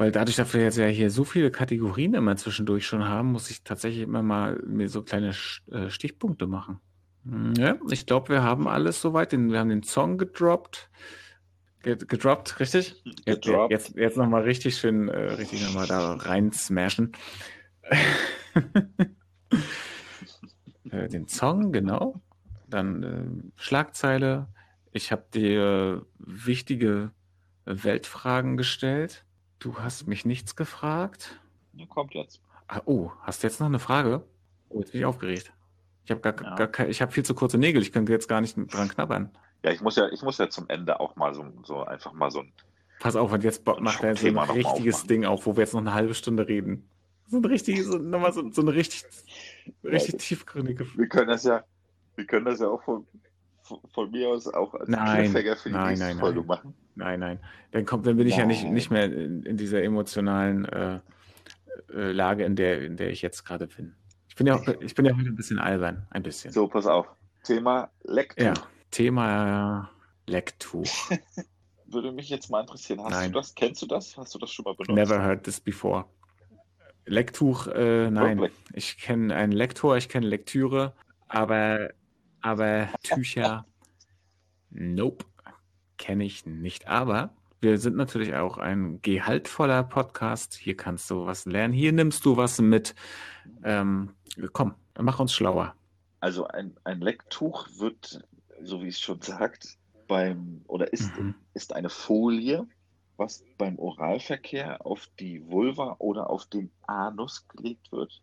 Weil 0.03 0.11
dadurch, 0.11 0.35
dass 0.35 0.53
wir 0.53 0.61
jetzt 0.63 0.79
ja 0.79 0.87
hier 0.87 1.13
so 1.13 1.23
viele 1.23 1.53
Kategorien 1.53 2.15
immer 2.15 2.35
zwischendurch 2.35 2.85
schon 2.89 3.07
haben, 3.07 3.31
muss 3.31 3.51
ich 3.51 3.63
tatsächlich 3.63 4.03
immer 4.03 4.21
mal 4.21 4.61
mir 4.67 4.89
so 4.89 5.03
kleine 5.03 5.33
äh, 5.71 5.91
Stichpunkte 5.91 6.49
machen. 6.49 6.81
Hm, 7.25 7.55
ja, 7.55 7.77
ich 7.89 8.05
glaube, 8.05 8.31
wir 8.31 8.43
haben 8.43 8.67
alles 8.67 9.01
soweit. 9.01 9.31
wir 9.31 9.61
haben 9.61 9.69
den 9.69 9.85
Song 9.85 10.19
gedroppt. 10.19 10.91
Gedroppt, 11.83 12.59
richtig? 12.59 13.01
Gedroppt. 13.27 13.71
Jetzt, 13.71 13.91
jetzt, 13.91 13.97
jetzt 13.97 14.17
nochmal 14.17 14.43
richtig 14.43 14.77
schön, 14.77 15.07
äh, 15.07 15.35
richtig 15.35 15.65
nochmal 15.65 15.87
da 15.87 16.15
rein 16.15 16.51
smashen. 16.51 17.13
Äh, 20.91 21.09
den 21.09 21.27
Song, 21.27 21.73
genau. 21.73 22.21
Dann 22.69 23.03
äh, 23.03 23.53
Schlagzeile. 23.55 24.49
Ich 24.91 25.11
habe 25.11 25.25
dir 25.33 26.05
wichtige 26.19 27.13
Weltfragen 27.65 28.59
gestellt. 28.59 29.25
Du 29.63 29.79
hast 29.79 30.09
mich 30.09 30.25
nichts 30.25 30.57
gefragt. 30.57 31.39
Ja, 31.75 31.87
kommt 31.87 32.15
jetzt. 32.15 32.41
Ah, 32.67 32.81
oh, 32.85 33.13
hast 33.21 33.43
du 33.43 33.47
jetzt 33.47 33.61
noch 33.61 33.69
eine 33.69 33.79
Frage? 33.79 34.25
Oh, 34.69 34.81
jetzt 34.81 34.91
bin 34.91 35.03
ich 35.03 35.05
aufgeregt. 35.05 35.53
Ich 36.05 36.11
habe 36.11 36.21
gar, 36.21 36.35
ja. 36.43 36.67
gar 36.67 36.89
ich 36.89 37.01
habe 37.01 37.13
viel 37.13 37.25
zu 37.25 37.33
kurze 37.33 37.59
Nägel, 37.59 37.81
ich 37.81 37.93
könnte 37.93 38.11
jetzt 38.11 38.27
gar 38.29 38.41
nicht 38.41 38.57
dran 38.75 38.89
knabbern. 38.89 39.31
Ja, 39.63 39.71
ich 39.71 39.81
muss 39.81 39.95
ja, 39.95 40.09
ich 40.09 40.23
muss 40.23 40.39
ja 40.39 40.51
zum 40.51 40.69
Ende 40.69 40.99
auch 40.99 41.15
mal 41.15 41.33
so, 41.33 41.47
so 41.63 41.85
einfach 41.85 42.13
mal 42.13 42.33
so 42.33 42.41
ein. 42.41 42.53
Pass 42.99 43.15
auf, 43.15 43.31
und 43.31 43.45
jetzt 43.45 43.65
macht 43.65 44.03
er 44.03 44.17
so 44.17 44.27
ein 44.27 44.37
richtiges 44.37 45.07
Ding 45.07 45.25
auf, 45.25 45.47
wo 45.47 45.55
wir 45.55 45.63
jetzt 45.63 45.75
noch 45.75 45.81
eine 45.81 45.95
halbe 45.95 46.15
Stunde 46.15 46.49
reden. 46.49 46.89
So 47.29 47.37
ein 47.37 47.45
richtig, 47.45 47.85
so, 47.85 47.99
nochmal 47.99 48.33
so, 48.33 48.51
so 48.51 48.63
eine 48.63 48.75
richtig, 48.75 49.05
richtig 49.85 50.15
ja, 50.15 50.19
tiefgründige. 50.19 50.87
Wir 50.97 51.09
können 51.09 51.29
das 51.29 51.45
ja, 51.45 51.63
wir 52.17 52.27
können 52.27 52.47
das 52.47 52.59
ja 52.59 52.67
auch 52.67 52.83
von, 52.83 53.07
von 53.93 54.11
mir 54.11 54.29
aus 54.29 54.47
auch 54.49 54.75
als 54.75 54.89
nein, 54.89 55.31
für 55.31 55.43
die 55.43 55.71
nein, 55.71 55.89
nächste 55.89 56.07
nein, 56.07 56.19
Folge 56.19 56.41
nein. 56.41 56.47
machen. 56.47 56.75
Nein, 56.95 57.21
nein. 57.21 57.41
Dann 57.71 57.87
kommt, 57.87 58.07
dann 58.07 58.17
bin 58.17 58.27
ich 58.27 58.37
ja 58.37 58.47
nicht, 58.47 58.65
nicht 58.65 58.91
mehr 58.91 59.05
in, 59.05 59.43
in 59.43 59.57
dieser 59.57 59.83
emotionalen 59.83 60.65
äh, 60.67 61.01
äh, 61.93 62.13
Lage, 62.13 62.45
in 62.45 62.57
der, 62.57 62.83
in 62.83 62.97
der 62.97 63.11
ich 63.11 63.23
jetzt 63.23 63.45
gerade 63.45 63.67
bin. 63.67 63.95
Ich 64.29 64.37
bin 64.37 64.47
ja 64.47 64.57
auch, 64.57 64.67
ich 64.81 64.95
bin 64.95 65.05
ja 65.05 65.17
heute 65.17 65.29
ein 65.29 65.37
bisschen 65.37 65.59
albern, 65.59 66.07
ein 66.11 66.23
bisschen. 66.23 66.53
So, 66.53 66.67
pass 66.67 66.87
auf. 66.87 67.07
Thema 67.45 67.91
Lecktuch. 68.03 68.45
Ja, 68.45 68.55
Thema 68.91 69.91
Lecktuch. 70.27 70.89
Würde 71.87 72.13
mich 72.13 72.31
jetzt 72.31 72.51
mal 72.51 72.61
interessieren. 72.61 73.01
Hast 73.03 73.11
Nein. 73.11 73.33
du 73.33 73.39
das? 73.39 73.55
Kennst 73.55 73.83
du 73.83 73.87
das? 73.87 74.17
Hast 74.17 74.35
du 74.35 74.39
das 74.39 74.51
schon 74.51 74.65
mal 74.65 74.75
benutzt? 74.75 74.95
Never 74.95 75.23
heard 75.23 75.45
this 75.45 75.61
before. 75.61 76.07
Lecktuch, 77.05 77.67
äh, 77.67 78.11
nein. 78.11 78.49
Ich 78.73 78.97
kenne 78.99 79.35
einen 79.35 79.53
Lektor, 79.53 79.97
ich 79.97 80.09
kenne 80.09 80.27
Lektüre, 80.27 80.95
aber, 81.29 81.91
aber 82.43 82.89
Tücher, 83.03 83.65
nope, 84.71 85.25
kenne 85.99 86.25
ich 86.25 86.47
nicht. 86.47 86.89
Aber 86.89 87.31
wir 87.61 87.79
sind 87.79 87.97
natürlich 87.97 88.35
auch 88.35 88.59
ein 88.59 89.01
gehaltvoller 89.03 89.85
Podcast. 89.85 90.55
Hier 90.55 90.77
kannst 90.77 91.11
du 91.11 91.27
was 91.27 91.47
lernen. 91.47 91.73
Hier 91.73 91.93
nimmst 91.93 92.25
du 92.25 92.37
was 92.37 92.61
mit. 92.61 92.95
Ähm, 93.63 94.11
komm, 94.53 94.75
mach 94.99 95.21
uns 95.21 95.33
schlauer. 95.33 95.75
Also 96.21 96.47
ein, 96.49 96.77
ein 96.85 97.01
Lecktuch 97.01 97.69
wird, 97.79 98.21
so 98.63 98.83
wie 98.83 98.89
es 98.89 99.01
schon 99.01 99.21
sagt, 99.21 99.79
beim 100.09 100.63
oder 100.67 100.93
ist, 100.93 101.17
Mhm. 101.17 101.35
ist 101.55 101.73
eine 101.73 101.89
Folie, 101.89 102.67
was 103.17 103.45
beim 103.59 103.79
Oralverkehr 103.79 104.85
auf 104.85 105.09
die 105.21 105.47
Vulva 105.47 105.97
oder 105.99 106.31
auf 106.31 106.47
den 106.47 106.71
Anus 106.87 107.47
gelegt 107.49 107.93
wird, 107.93 108.23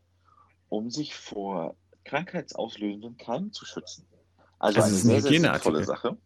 um 0.69 0.89
sich 0.89 1.15
vor 1.15 1.75
krankheitsauslösenden 2.05 3.17
Keimen 3.17 3.51
zu 3.53 3.65
schützen. 3.65 4.05
Also, 4.59 4.81
Also 4.81 4.81
eine 4.81 4.91
es 4.91 4.91
ist 4.91 5.03
ein 5.05 5.21
sehr, 5.21 5.21
sehr 5.21 5.51
sinnvolle 5.53 5.83
Sache. 5.83 6.17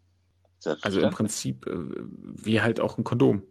Also 0.81 1.01
im. 1.01 1.09
Prinzip 1.09 1.67
äh, 1.67 1.73
wie 1.75 2.61
halt 2.61 2.79
auch 2.79 2.97
ein 2.97 3.03
Kondom, 3.03 3.43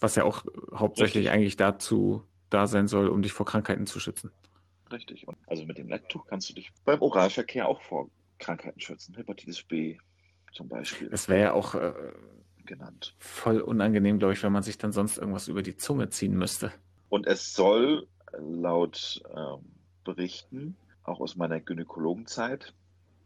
was 0.00 0.14
ja 0.16 0.24
auch 0.24 0.44
hauptsächlich 0.74 1.26
Richtig. 1.26 1.30
eigentlich 1.30 1.56
dazu 1.56 2.22
da 2.50 2.66
sein 2.66 2.88
soll, 2.88 3.08
um 3.08 3.22
dich 3.22 3.32
vor 3.32 3.46
Krankheiten 3.46 3.86
zu 3.86 4.00
schützen. 4.00 4.30
Richtig. 4.90 5.26
Und 5.28 5.36
also 5.46 5.64
mit 5.66 5.78
dem 5.78 5.88
Lecktuch 5.88 6.26
kannst 6.26 6.48
du 6.48 6.54
dich 6.54 6.72
beim 6.84 7.02
Oralverkehr 7.02 7.68
auch 7.68 7.82
vor 7.82 8.08
Krankheiten 8.38 8.80
schützen. 8.80 9.14
Hepatitis 9.16 9.62
B 9.62 9.98
zum 10.52 10.68
Beispiel 10.68 11.08
Das 11.10 11.28
wäre 11.28 11.40
ja 11.40 11.52
auch 11.52 11.74
äh, 11.74 11.92
genannt. 12.64 13.14
voll 13.18 13.60
unangenehm, 13.60 14.18
glaube 14.18 14.34
ich, 14.34 14.42
wenn 14.42 14.52
man 14.52 14.62
sich 14.62 14.78
dann 14.78 14.92
sonst 14.92 15.18
irgendwas 15.18 15.48
über 15.48 15.62
die 15.62 15.76
Zunge 15.76 16.08
ziehen 16.10 16.34
müsste. 16.36 16.72
Und 17.08 17.26
es 17.26 17.54
soll 17.54 18.06
laut 18.38 19.22
ähm, 19.36 19.60
Berichten, 20.04 20.76
auch 21.02 21.20
aus 21.20 21.36
meiner 21.36 21.60
Gynäkologenzeit, 21.60 22.74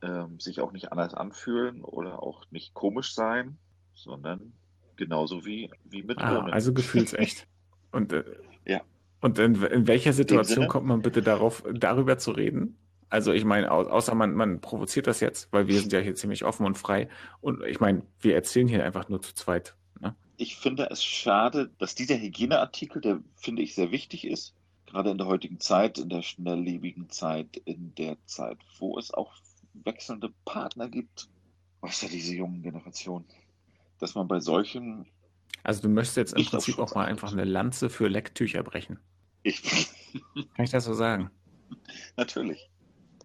ähm, 0.02 0.40
sich 0.40 0.60
auch 0.60 0.72
nicht 0.72 0.92
anders 0.92 1.14
anfühlen 1.14 1.82
oder 1.82 2.22
auch 2.22 2.44
nicht 2.50 2.74
komisch 2.74 3.14
sein, 3.14 3.58
sondern 3.94 4.52
genauso 4.96 5.44
wie, 5.44 5.70
wie 5.84 6.02
mit 6.02 6.18
Ah, 6.18 6.38
ohne. 6.40 6.52
also 6.52 6.72
gefühlsecht. 6.72 7.46
Und, 7.92 8.12
äh, 8.12 8.24
Ja. 8.66 8.80
und 9.20 9.38
in, 9.40 9.60
in 9.64 9.86
welcher 9.88 10.12
Situation 10.12 10.68
kommt 10.68 10.86
man 10.86 11.02
bitte 11.02 11.22
darauf, 11.22 11.64
darüber 11.72 12.18
zu 12.18 12.30
reden? 12.30 12.76
Also 13.08 13.32
ich 13.32 13.44
meine, 13.44 13.72
au 13.72 13.80
außer 13.82 14.14
man, 14.14 14.34
man 14.34 14.60
provoziert 14.60 15.08
das 15.08 15.18
jetzt, 15.18 15.52
weil 15.52 15.66
wir 15.66 15.80
sind 15.80 15.92
ja 15.92 15.98
hier 15.98 16.14
ziemlich 16.14 16.44
offen 16.44 16.64
und 16.64 16.78
frei. 16.78 17.08
Und 17.40 17.64
ich 17.64 17.80
meine, 17.80 18.02
wir 18.20 18.36
erzählen 18.36 18.68
hier 18.68 18.84
einfach 18.84 19.08
nur 19.08 19.20
zu 19.20 19.34
zweit. 19.34 19.74
Ne? 20.00 20.14
Ich 20.36 20.56
finde 20.56 20.88
es 20.90 21.02
schade, 21.02 21.70
dass 21.78 21.96
dieser 21.96 22.16
Hygieneartikel, 22.18 23.02
der 23.02 23.18
finde 23.34 23.62
ich 23.62 23.74
sehr 23.74 23.90
wichtig 23.90 24.24
ist, 24.24 24.54
gerade 24.86 25.10
in 25.10 25.18
der 25.18 25.26
heutigen 25.26 25.58
Zeit, 25.58 25.98
in 25.98 26.08
der 26.08 26.22
schnelllebigen 26.22 27.10
Zeit, 27.10 27.56
in 27.64 27.92
der 27.96 28.16
Zeit, 28.26 28.58
wo 28.78 28.96
es 28.96 29.12
auch 29.12 29.34
wechselnde 29.74 30.32
Partner 30.44 30.88
gibt. 30.88 31.28
Was 31.80 32.02
ja 32.02 32.08
diese 32.08 32.34
jungen 32.34 32.62
Generationen, 32.62 33.24
dass 33.98 34.14
man 34.14 34.28
bei 34.28 34.40
solchen, 34.40 35.06
Also 35.62 35.82
du 35.82 35.88
möchtest 35.88 36.16
jetzt 36.18 36.34
im 36.34 36.44
Prinzip 36.44 36.78
auch 36.78 36.94
mal 36.94 37.06
einfach 37.06 37.32
eine 37.32 37.44
Lanze 37.44 37.88
für 37.90 38.08
Lecktücher 38.08 38.62
brechen. 38.62 38.98
ich, 39.42 39.62
Kann 40.54 40.64
ich 40.64 40.70
das 40.70 40.84
so 40.84 40.94
sagen? 40.94 41.30
natürlich, 42.16 42.68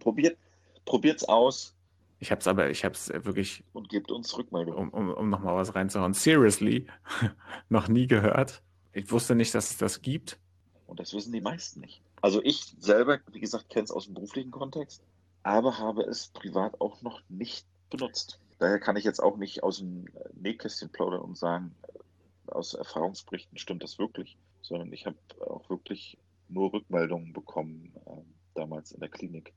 probiert, 0.00 0.38
probiert's 0.84 1.24
aus 1.24 1.76
Ich 2.18 2.30
habe 2.30 2.40
es 2.40 2.46
aber, 2.48 2.70
ich 2.70 2.84
habe 2.84 2.94
es 2.94 3.08
wirklich, 3.08 3.64
und 3.72 3.88
gebt 3.88 4.10
uns 4.10 4.36
Rückmeldung. 4.36 4.76
um, 4.76 4.88
um, 4.90 5.10
um 5.12 5.28
nochmal 5.30 5.56
was 5.56 5.74
reinzuhauen, 5.74 6.14
seriously, 6.14 6.86
noch 7.68 7.88
nie 7.88 8.06
gehört. 8.06 8.62
Ich 8.92 9.10
wusste 9.12 9.34
nicht, 9.34 9.54
dass 9.54 9.70
es 9.70 9.76
das 9.78 10.00
gibt. 10.02 10.38
Und 10.86 11.00
das 11.00 11.12
wissen 11.12 11.32
die 11.32 11.40
meisten 11.40 11.80
nicht. 11.80 12.02
Also 12.22 12.42
ich 12.42 12.74
selber, 12.78 13.20
wie 13.32 13.40
gesagt, 13.40 13.68
kenne 13.68 13.84
es 13.84 13.90
aus 13.90 14.06
dem 14.06 14.14
beruflichen 14.14 14.50
Kontext, 14.50 15.02
aber 15.46 15.78
habe 15.78 16.02
es 16.02 16.26
privat 16.26 16.80
auch 16.80 17.02
noch 17.02 17.22
nicht 17.28 17.66
benutzt. 17.88 18.40
Daher 18.58 18.80
kann 18.80 18.96
ich 18.96 19.04
jetzt 19.04 19.22
auch 19.22 19.36
nicht 19.36 19.62
aus 19.62 19.78
dem 19.78 20.06
Nähkästchen 20.34 20.88
plaudern 20.90 21.20
und 21.20 21.38
sagen, 21.38 21.72
äh, 21.86 22.50
aus 22.50 22.74
Erfahrungsberichten 22.74 23.56
stimmt 23.56 23.84
das 23.84 23.96
wirklich, 23.96 24.36
sondern 24.60 24.92
ich 24.92 25.06
habe 25.06 25.16
auch 25.46 25.70
wirklich 25.70 26.18
nur 26.48 26.72
Rückmeldungen 26.72 27.32
bekommen 27.32 27.92
ähm, 28.08 28.24
damals 28.54 28.90
in 28.90 29.00
der 29.00 29.08
Klinik. 29.08 29.52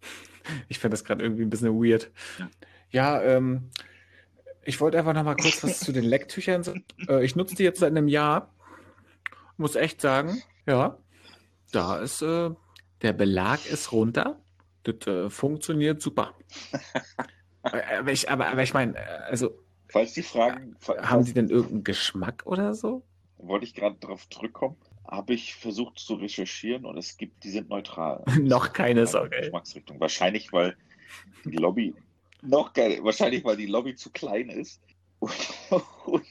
Ich 0.68 0.78
finde 0.78 0.94
das 0.94 1.04
gerade 1.04 1.22
irgendwie 1.22 1.42
ein 1.42 1.50
bisschen 1.50 1.74
weird. 1.74 2.10
Ja. 2.38 2.48
Ja, 2.90 3.22
ähm, 3.22 3.68
ich 4.64 4.80
wollte 4.80 4.98
einfach 4.98 5.12
noch 5.12 5.24
mal 5.24 5.36
kurz 5.36 5.62
was 5.62 5.80
zu 5.84 5.92
den 5.92 6.04
Lecktüchern 6.04 6.62
sagen. 6.62 6.86
Äh, 7.06 7.22
ich 7.22 7.36
nutze 7.36 7.54
die 7.54 7.64
jetzt 7.64 7.80
seit 7.80 7.90
einem 7.90 8.08
Jahr. 8.08 8.54
Muss 9.58 9.76
echt 9.76 10.00
sagen, 10.00 10.42
ja, 10.64 10.96
da 11.70 11.98
ist 11.98 12.22
äh, 12.22 12.48
der 13.02 13.12
Belag 13.12 13.66
ist 13.70 13.92
runter. 13.92 14.40
Das 14.92 15.06
äh, 15.06 15.30
funktioniert 15.30 16.02
super. 16.02 16.34
Äh, 17.64 17.98
aber 17.98 18.12
ich, 18.12 18.30
aber, 18.30 18.46
aber 18.46 18.62
ich 18.62 18.72
meine, 18.72 18.96
äh, 18.96 19.00
also 19.28 19.50
Falls 19.88 20.12
die 20.12 20.22
Fragen, 20.22 20.76
haben 21.02 21.24
die 21.24 21.34
denn 21.34 21.50
irgendeinen 21.50 21.82
Geschmack 21.82 22.46
oder 22.46 22.72
so? 22.72 23.02
wollte 23.38 23.64
ich 23.64 23.74
gerade 23.74 23.96
darauf 24.00 24.28
zurückkommen, 24.28 24.76
habe 25.06 25.34
ich 25.34 25.54
versucht 25.54 25.98
zu 25.98 26.14
recherchieren 26.14 26.84
und 26.84 26.98
es 26.98 27.16
gibt, 27.16 27.44
die 27.44 27.50
sind 27.50 27.68
neutral. 27.68 28.24
Noch 28.40 28.72
keine 28.72 29.06
Sorge. 29.06 29.38
Geschmacksrichtung. 29.38 30.00
Wahrscheinlich, 30.00 30.52
weil 30.52 30.76
die 31.44 31.56
Lobby 31.56 31.94
noch 32.42 32.72
geil, 32.72 33.00
wahrscheinlich, 33.02 33.44
weil 33.44 33.56
die 33.56 33.66
Lobby 33.66 33.96
zu 33.96 34.10
klein 34.10 34.48
ist 34.48 34.80
und, 35.18 35.32
und 36.06 36.24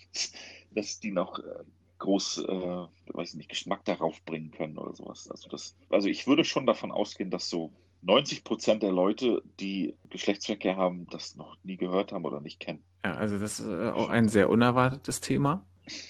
dass 0.72 1.00
die 1.00 1.12
noch 1.12 1.40
äh, 1.40 1.64
groß, 2.00 2.46
äh, 2.48 2.86
weiß 3.08 3.34
nicht, 3.34 3.50
Geschmack 3.50 3.84
darauf 3.86 4.24
bringen 4.24 4.52
können 4.52 4.78
oder 4.78 4.94
sowas. 4.94 5.30
Also 5.30 5.50
das, 5.50 5.76
also 5.90 6.08
ich 6.08 6.28
würde 6.28 6.46
schon 6.46 6.66
davon 6.66 6.92
ausgehen, 6.92 7.32
dass 7.32 7.50
so 7.50 7.72
90 8.02 8.44
Prozent 8.44 8.84
der 8.84 8.92
Leute, 8.92 9.42
die 9.60 9.96
Geschlechtsverkehr 10.10 10.76
haben, 10.78 11.08
das 11.10 11.36
noch 11.36 11.58
nie 11.64 11.78
gehört 11.78 12.12
haben 12.12 12.26
oder 12.26 12.40
nicht 12.42 12.60
kennen. 12.60 12.84
Ja, 13.04 13.16
also 13.16 13.40
das 13.40 13.60
ist 13.60 13.68
äh, 13.68 13.90
auch 13.90 14.10
ein 14.10 14.30
sehr 14.30 14.50
unerwartetes 14.50 15.22
Thema. 15.22 15.66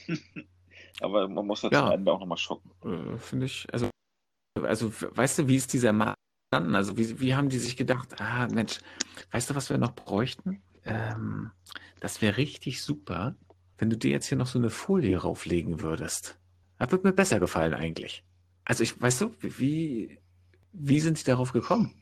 Aber 1.02 1.28
man 1.28 1.46
muss 1.46 1.62
ja, 1.62 1.70
Ja. 1.72 1.84
zum 1.84 1.92
Ende 1.92 2.12
auch 2.12 2.20
nochmal 2.20 2.38
schocken. 2.38 2.72
Äh, 2.84 3.18
Finde 3.18 3.46
ich, 3.46 3.68
also, 3.72 3.90
also, 4.62 4.92
weißt 4.92 5.40
du, 5.40 5.48
wie 5.48 5.56
ist 5.56 5.74
dieser 5.74 5.94
Markt 5.94 6.18
entstanden? 6.52 6.76
Also, 6.76 6.98
wie, 6.98 7.20
wie 7.20 7.36
haben 7.36 7.50
die 7.50 7.60
sich 7.60 7.78
gedacht, 7.78 8.20
ah, 8.20 8.48
Mensch, 8.52 8.80
weißt 9.32 9.50
du, 9.50 9.56
was 9.56 9.70
wir 9.70 9.78
noch 9.78 9.92
bräuchten? 9.94 10.62
Ähm, 10.86 11.52
das 12.00 12.22
wäre 12.22 12.38
richtig 12.38 12.82
super, 12.82 13.36
wenn 13.78 13.90
du 13.90 13.98
dir 13.98 14.12
jetzt 14.12 14.28
hier 14.28 14.38
noch 14.38 14.48
so 14.48 14.58
eine 14.58 14.70
Folie 14.72 15.18
rauflegen 15.20 15.82
würdest. 15.82 16.40
Das 16.80 16.92
würde 16.92 17.08
mir 17.08 17.14
besser 17.14 17.40
gefallen 17.40 17.74
eigentlich. 17.74 18.24
Also, 18.66 18.84
ich, 18.84 19.00
weißt 19.00 19.22
du, 19.22 19.32
wie, 19.42 20.18
wie 20.74 21.00
sind 21.00 21.20
die 21.20 21.24
darauf 21.24 21.54
gekommen? 21.54 21.94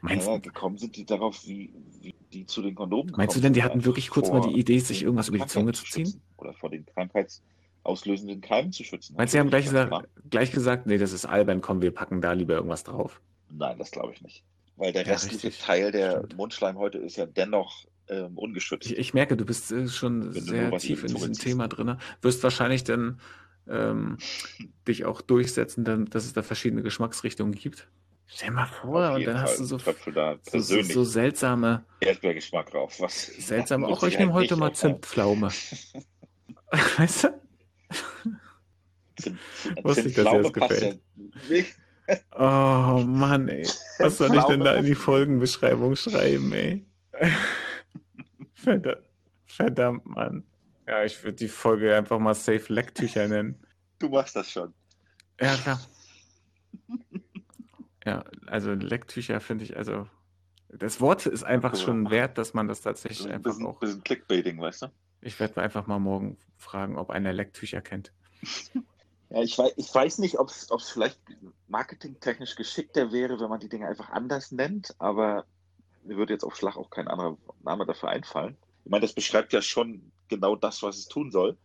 Meinst, 0.00 0.26
Ja, 0.28 0.38
gekommen 0.38 0.78
sind 0.78 0.96
die 0.96 1.04
darauf, 1.04 1.44
wie, 1.44 1.72
wie 2.00 2.14
die 2.32 2.46
zu 2.46 2.62
den 2.62 2.74
Kondomen 2.74 3.12
Meinst 3.16 3.36
du 3.36 3.40
denn, 3.40 3.52
die 3.52 3.62
hatten 3.62 3.74
einfach 3.74 3.86
wirklich 3.86 4.10
kurz 4.10 4.30
mal 4.30 4.40
die 4.40 4.58
Idee, 4.58 4.78
sich 4.78 5.02
irgendwas 5.02 5.28
über 5.28 5.38
die 5.38 5.46
Zunge 5.46 5.72
zu 5.72 5.84
ziehen? 5.84 6.20
Oder 6.36 6.54
vor 6.54 6.70
den 6.70 6.86
krankheitsauslösenden 6.86 8.40
Keimen 8.40 8.72
zu 8.72 8.84
schützen. 8.84 9.14
meinst 9.16 9.34
du, 9.34 9.36
die 9.36 9.40
haben 9.40 9.50
gleich 9.50 9.64
gesagt, 9.64 10.08
gleich 10.30 10.52
gesagt, 10.52 10.86
nee, 10.86 10.98
das 10.98 11.12
ist 11.12 11.26
albern, 11.26 11.60
komm, 11.60 11.82
wir 11.82 11.90
packen 11.92 12.20
da 12.20 12.32
lieber 12.32 12.54
irgendwas 12.54 12.84
drauf? 12.84 13.20
Nein, 13.50 13.78
das 13.78 13.90
glaube 13.90 14.12
ich 14.12 14.22
nicht. 14.22 14.44
Weil 14.76 14.92
der 14.92 15.04
Ja, 15.04 15.12
restliche 15.12 15.48
richtig. 15.48 15.64
Teil 15.64 15.92
der 15.92 16.18
Stimmt. 16.18 16.36
Mundschleimhäute 16.36 16.98
ist 16.98 17.16
ja 17.16 17.26
dennoch 17.26 17.84
ähm, 18.08 18.38
ungeschützt. 18.38 18.90
Ich, 18.90 18.98
ich 18.98 19.14
merke, 19.14 19.36
du 19.36 19.44
bist 19.44 19.70
äh, 19.72 19.88
schon 19.88 20.34
Wenn 20.34 20.42
sehr 20.42 20.76
tief 20.78 21.04
in 21.04 21.14
diesem. 21.14 21.32
Thema 21.34 21.68
drin. 21.68 21.96
Wirst 22.20 22.42
wahrscheinlich 22.42 22.84
dann 22.84 23.20
ähm, 23.68 24.18
dich 24.88 25.04
auch 25.04 25.20
durchsetzen, 25.20 25.84
dann, 25.84 26.06
dass 26.06 26.24
es 26.24 26.32
da 26.32 26.42
verschiedene 26.42 26.82
Geschmacksrichtungen 26.82 27.54
gibt. 27.54 27.88
Stell 28.34 28.50
mal 28.50 28.66
vor, 28.66 29.12
und 29.12 29.26
dann 29.26 29.40
hast 29.40 29.56
Fall. 29.56 29.58
du 29.58 29.64
so, 29.66 30.10
da 30.10 30.36
so, 30.44 30.82
so, 30.82 31.04
seltsame, 31.04 31.84
Erdbeergeschmack 32.00 32.70
drauf. 32.70 32.98
Was 32.98 33.26
seltsame, 33.26 33.86
auch 33.88 34.02
ich 34.04 34.18
nehme 34.18 34.32
halt 34.32 34.44
heute 34.44 34.56
mal. 34.56 34.72
Zimtpflaume. 34.72 35.48
weißt 36.96 37.24
du? 37.24 37.40
Zimt, 39.20 39.38
Zimt, 39.62 39.84
Wusste 39.84 40.08
ich, 40.08 40.14
dass 40.14 40.30
dir 40.30 40.42
das 40.42 40.52
gefällt. 40.52 41.00
Ja. 41.48 42.94
Oh 42.96 43.04
Mann, 43.04 43.48
ey. 43.48 43.68
Was 43.98 44.16
soll 44.16 44.34
ich 44.34 44.44
denn 44.44 44.60
da 44.60 44.76
in 44.76 44.86
die. 44.86 44.94
Folgenbeschreibung 44.94 45.94
schreiben, 45.94 46.52
ey? 46.52 46.86
Verdammt. 48.54 49.02
Verdammt, 49.44 50.06
Mann. 50.06 50.44
Ja, 50.88 51.04
ich 51.04 51.22
würde 51.22 51.36
die 51.36 51.48
Folge 51.48 51.94
einfach 51.94 52.18
mal 52.18 52.34
Safe 52.34 52.72
Lecktücher 52.72 53.28
nennen. 53.28 53.62
Du 53.98 54.08
machst 54.08 54.34
das 54.34 54.50
schon. 54.50 54.72
Ja, 55.38 55.54
klar. 55.56 55.80
Ja, 58.04 58.24
also 58.46 58.72
Lecktücher 58.72 59.40
finde 59.40 59.64
ich, 59.64 59.76
also 59.76 60.08
das 60.68 61.00
Wort 61.00 61.26
ist 61.26 61.44
einfach 61.44 61.76
schon 61.76 62.10
wert, 62.10 62.38
dass 62.38 62.54
man 62.54 62.66
das 62.66 62.80
tatsächlich 62.80 63.26
Ein 63.26 63.34
einfach 63.34 63.50
bisschen, 63.50 63.66
auch. 63.66 63.78
bisschen 63.78 64.02
Clickbaiting, 64.02 64.60
weißt 64.60 64.82
du? 64.82 64.86
Ich 65.20 65.38
werde 65.38 65.62
einfach 65.62 65.86
mal 65.86 65.98
morgen 65.98 66.38
fragen, 66.56 66.98
ob 66.98 67.10
einer 67.10 67.32
Lecktücher 67.32 67.80
kennt. 67.80 68.12
Ja, 69.30 69.42
ich 69.42 69.56
weiß, 69.56 69.72
ich 69.76 69.94
weiß 69.94 70.18
nicht, 70.18 70.38
ob 70.38 70.48
es 70.48 70.90
vielleicht 70.90 71.20
marketingtechnisch 71.68 72.56
geschickter 72.56 73.12
wäre, 73.12 73.38
wenn 73.38 73.48
man 73.48 73.60
die 73.60 73.68
Dinge 73.68 73.86
einfach 73.86 74.10
anders 74.10 74.50
nennt, 74.50 74.94
aber 74.98 75.46
mir 76.02 76.16
würde 76.16 76.32
jetzt 76.32 76.44
auf 76.44 76.56
Schlag 76.56 76.76
auch 76.76 76.90
kein 76.90 77.06
anderer 77.06 77.38
Name 77.62 77.86
dafür 77.86 78.08
einfallen. 78.08 78.56
Ich 78.84 78.90
meine, 78.90 79.02
das 79.02 79.12
beschreibt 79.12 79.52
ja 79.52 79.62
schon 79.62 80.10
genau 80.28 80.56
das, 80.56 80.82
was 80.82 80.96
es 80.96 81.06
tun 81.06 81.30
soll. 81.30 81.56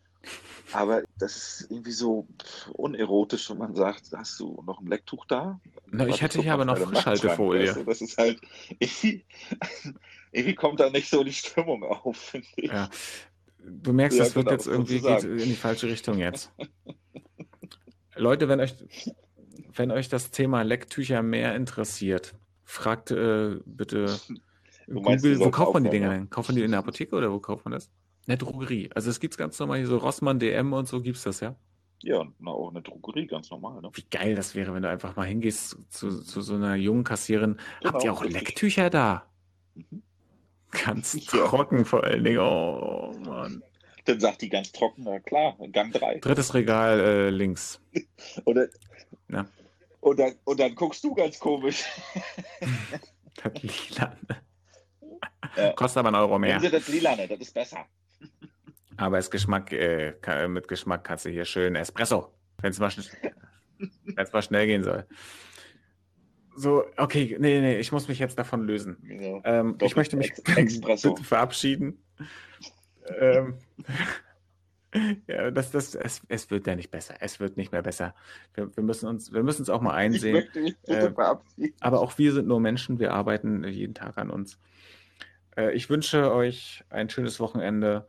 Aber 0.74 1.04
das 1.18 1.36
ist 1.38 1.72
irgendwie 1.72 1.92
so 1.92 2.28
unerotisch, 2.74 3.50
wenn 3.50 3.58
man 3.58 3.76
sagt, 3.76 4.12
hast 4.14 4.40
du 4.40 4.62
noch 4.66 4.82
ein 4.82 4.88
Lecktuch 4.88 5.26
da? 5.26 5.60
Na, 5.88 6.04
ich 6.06 6.12
Warte, 6.12 6.24
hätte 6.24 6.42
hier 6.42 6.54
aber 6.54 6.66
noch 6.66 6.78
Frischhaltefolie. 6.78 7.74
du? 7.74 7.84
Das 7.86 8.02
ist 8.02 8.18
halt, 8.18 8.42
irgendwie, 8.80 9.26
irgendwie 10.32 10.56
kommt 10.56 10.80
da 10.80 10.90
nicht 10.90 11.10
so 11.10 11.24
die 11.24 11.34
Stimmung 11.34 11.84
auf, 11.84 12.18
finde 12.18 12.48
ich. 12.58 12.72
Ja. 12.72 12.90
Du 13.60 13.94
merkst, 13.94 14.18
Ja, 14.18 14.26
das 14.26 14.36
wird 14.36 14.46
genau, 14.46 14.58
jetzt 14.58 14.68
irgendwie 14.68 15.02
geht 15.02 15.24
in 15.24 15.38
die 15.38 15.56
falsche 15.56 15.88
Richtung 15.88 16.18
jetzt. 16.18 16.52
Leute, 18.16 18.50
wenn 18.50 18.60
euch, 18.60 18.76
wenn 19.74 19.92
euch 19.92 20.10
das 20.10 20.32
Thema 20.32 20.64
Lecktücher 20.64 21.22
mehr 21.22 21.56
interessiert, 21.56 22.34
fragt 22.64 23.12
äh, 23.12 23.58
bitte 23.66 24.20
meinst, 24.88 25.24
Google, 25.24 25.40
wo 25.40 25.52
kauft 25.52 25.74
man 25.74 25.84
die 25.84 25.90
Dinger 25.90 26.10
denn? 26.10 26.30
Kauft 26.30 26.50
man 26.50 26.56
die 26.56 26.64
in 26.64 26.72
der 26.72 26.80
Apotheke 26.80 27.16
oder 27.16 27.32
wo 27.32 27.40
kauft 27.40 27.66
man 27.66 27.74
das? 27.74 27.90
In 28.28 28.32
der 28.32 28.38
Drogerie. 28.38 28.90
Also 28.94 29.10
es 29.10 29.20
gibt 29.22 29.38
ganz 29.38 29.58
normal 29.58 29.78
hier 29.78 29.88
so 29.88 29.98
Rossmann, 29.98 30.38
DM 30.38 30.74
und 30.74 30.88
so 30.88 31.02
gibt's 31.02 31.24
das, 31.24 31.40
ja? 31.40 31.56
Ja, 32.04 32.18
und 32.20 32.36
na, 32.40 32.52
auch 32.52 32.70
eine 32.70 32.82
Drogerie, 32.82 33.26
ganz 33.26 33.50
normal. 33.50 33.82
Ne? 33.82 33.90
Wie 33.94 34.04
geil 34.12 34.36
das 34.36 34.54
wäre, 34.54 34.74
wenn 34.74 34.84
du 34.84 34.90
einfach 34.90 35.16
mal 35.16 35.26
hingehst 35.26 35.78
zu, 35.90 36.22
zu 36.22 36.42
so 36.42 36.56
einer 36.56 36.76
jungen 36.76 37.04
Kassierin. 37.06 37.58
Habt 37.84 38.02
Genau, 38.02 38.04
ihr 38.04 38.14
auch 38.14 38.24
richtig. 38.24 38.42
Lecktücher 38.42 38.90
da? 38.90 39.26
Mhm. 39.76 40.04
Ganz 40.72 41.14
Ja. 41.32 41.48
trocken 41.48 41.86
vor 41.86 42.04
allen 42.04 42.24
Dingen. 42.26 42.40
Oh 42.40 43.14
Mann. 43.26 43.64
Dann 44.04 44.20
sagt 44.20 44.42
die 44.42 44.50
ganz 44.50 44.72
trocken, 44.74 45.04
na 45.06 45.20
klar, 45.20 45.56
Gang 45.72 45.92
3. 45.94 46.20
Drittes 46.20 46.54
Regal 46.54 47.00
äh, 47.00 47.30
links. 47.30 47.82
Oder, 48.46 48.68
Ja. 49.30 49.48
und, 50.02 50.20
dann, 50.20 50.34
und 50.44 50.60
dann 50.60 50.76
guckst 50.76 51.02
du 51.04 51.14
ganz 51.16 51.40
komisch. 51.40 51.86
Das 53.44 53.54
Lila. 53.62 54.18
Ja. 55.56 55.72
Kostet 55.74 55.98
aber 56.00 56.08
einen 56.10 56.16
Euro 56.18 56.40
mehr. 56.40 56.58
Nehmen 56.58 56.62
Sie 56.62 56.72
das 56.72 56.88
Lilane, 56.88 57.28
das 57.28 57.40
ist 57.40 57.54
besser. 57.54 57.86
Aber 58.98 59.18
es 59.20 59.30
Geschmack, 59.32 59.72
äh, 59.72 60.14
ka- 60.22 60.48
mit 60.48 60.68
Geschmack 60.68 61.04
kannst 61.04 61.26
du 61.26 61.30
hier 61.30 61.46
schön 61.46 61.76
Espresso, 61.76 62.34
wenn 62.62 62.72
es 62.72 62.80
mal, 62.80 62.90
wenn's 64.16 64.34
mal 64.34 64.42
schnell 64.42 64.66
gehen 64.68 64.84
soll. 64.84 65.06
So, 66.56 66.84
okay, 66.98 67.38
nee, 67.40 67.62
nee, 67.62 67.78
ich 67.80 67.92
muss 67.92 68.08
mich 68.08 68.18
jetzt 68.18 68.40
davon 68.40 68.64
lösen. 68.64 68.98
Genau. 69.04 69.42
Ähm, 69.46 69.78
ich 69.82 69.96
möchte 69.96 70.18
mich 70.18 70.34
Ex- 70.56 70.82
verabschieden. 71.22 72.04
ähm, 73.20 73.60
ja, 75.28 75.52
das, 75.52 75.70
das, 75.72 75.94
es, 75.94 76.22
es 76.28 76.50
wird 76.50 76.66
ja 76.66 76.76
nicht 76.76 76.90
besser. 76.90 77.16
Es 77.20 77.40
wird 77.40 77.58
nicht 77.58 77.72
mehr 77.72 77.84
besser. 77.84 78.16
Wir, 78.56 78.76
wir 78.76 78.84
müssen 78.84 79.08
uns, 79.08 79.32
wir 79.32 79.44
müssen 79.44 79.62
es 79.62 79.70
auch 79.70 79.82
mal 79.82 79.92
Ich 79.92 79.98
einsehen. 79.98 80.34
möchte 80.34 80.60
mich 80.62 80.76
bitte 80.80 80.98
äh, 81.10 81.12
verabschieden. 81.14 81.76
Aber 81.82 82.02
auch 82.02 82.18
wir 82.18 82.34
sind 82.34 82.48
nur 82.48 82.60
Menschen, 82.60 82.98
wir 82.98 83.14
arbeiten 83.14 83.64
jeden 83.66 83.94
Tag 83.94 84.18
an 84.18 84.32
uns. 84.32 84.58
Äh, 85.56 85.74
Ich 85.76 85.90
wünsche 85.92 86.32
euch 86.34 86.84
ein 86.90 87.10
schönes 87.12 87.40
Wochenende. 87.40 88.08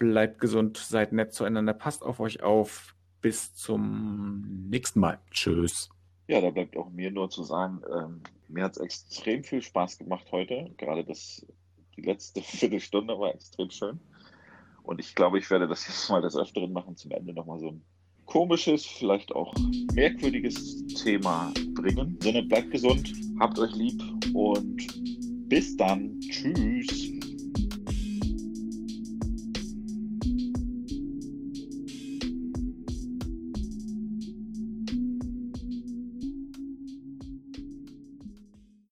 Bleibt 0.00 0.40
gesund, 0.40 0.78
seid 0.78 1.12
nett 1.12 1.34
zueinander, 1.34 1.74
passt 1.74 2.02
auf 2.02 2.20
euch 2.20 2.42
auf. 2.42 2.96
Bis 3.20 3.54
zum 3.54 4.66
nächsten 4.70 4.98
Mal. 4.98 5.18
Tschüss. 5.30 5.90
Ja, 6.26 6.40
da 6.40 6.48
bleibt 6.48 6.74
auch 6.78 6.88
mir 6.88 7.10
nur 7.10 7.28
zu 7.28 7.42
sagen, 7.42 7.82
ähm, 7.94 8.22
mir 8.48 8.64
hat 8.64 8.72
es 8.72 8.78
extrem 8.78 9.44
viel 9.44 9.60
Spaß 9.60 9.98
gemacht 9.98 10.24
heute. 10.32 10.70
Gerade 10.78 11.04
das, 11.04 11.44
die 11.98 12.00
letzte 12.00 12.40
Viertelstunde 12.42 13.18
war 13.18 13.34
extrem 13.34 13.68
schön. 13.68 14.00
Und 14.84 15.00
ich 15.00 15.14
glaube, 15.14 15.38
ich 15.38 15.50
werde 15.50 15.68
das 15.68 15.86
jetzt 15.86 16.08
mal 16.08 16.22
des 16.22 16.34
Öfteren 16.34 16.72
machen, 16.72 16.96
zum 16.96 17.10
Ende 17.10 17.34
nochmal 17.34 17.60
so 17.60 17.68
ein 17.68 17.84
komisches, 18.24 18.86
vielleicht 18.86 19.32
auch 19.32 19.52
merkwürdiges 19.92 20.86
Thema 21.02 21.52
bringen. 21.74 22.16
Sinne, 22.22 22.42
bleibt 22.44 22.70
gesund, 22.70 23.12
habt 23.38 23.58
euch 23.58 23.74
lieb 23.74 24.02
und 24.32 25.48
bis 25.50 25.76
dann. 25.76 26.18
Tschüss. 26.20 27.19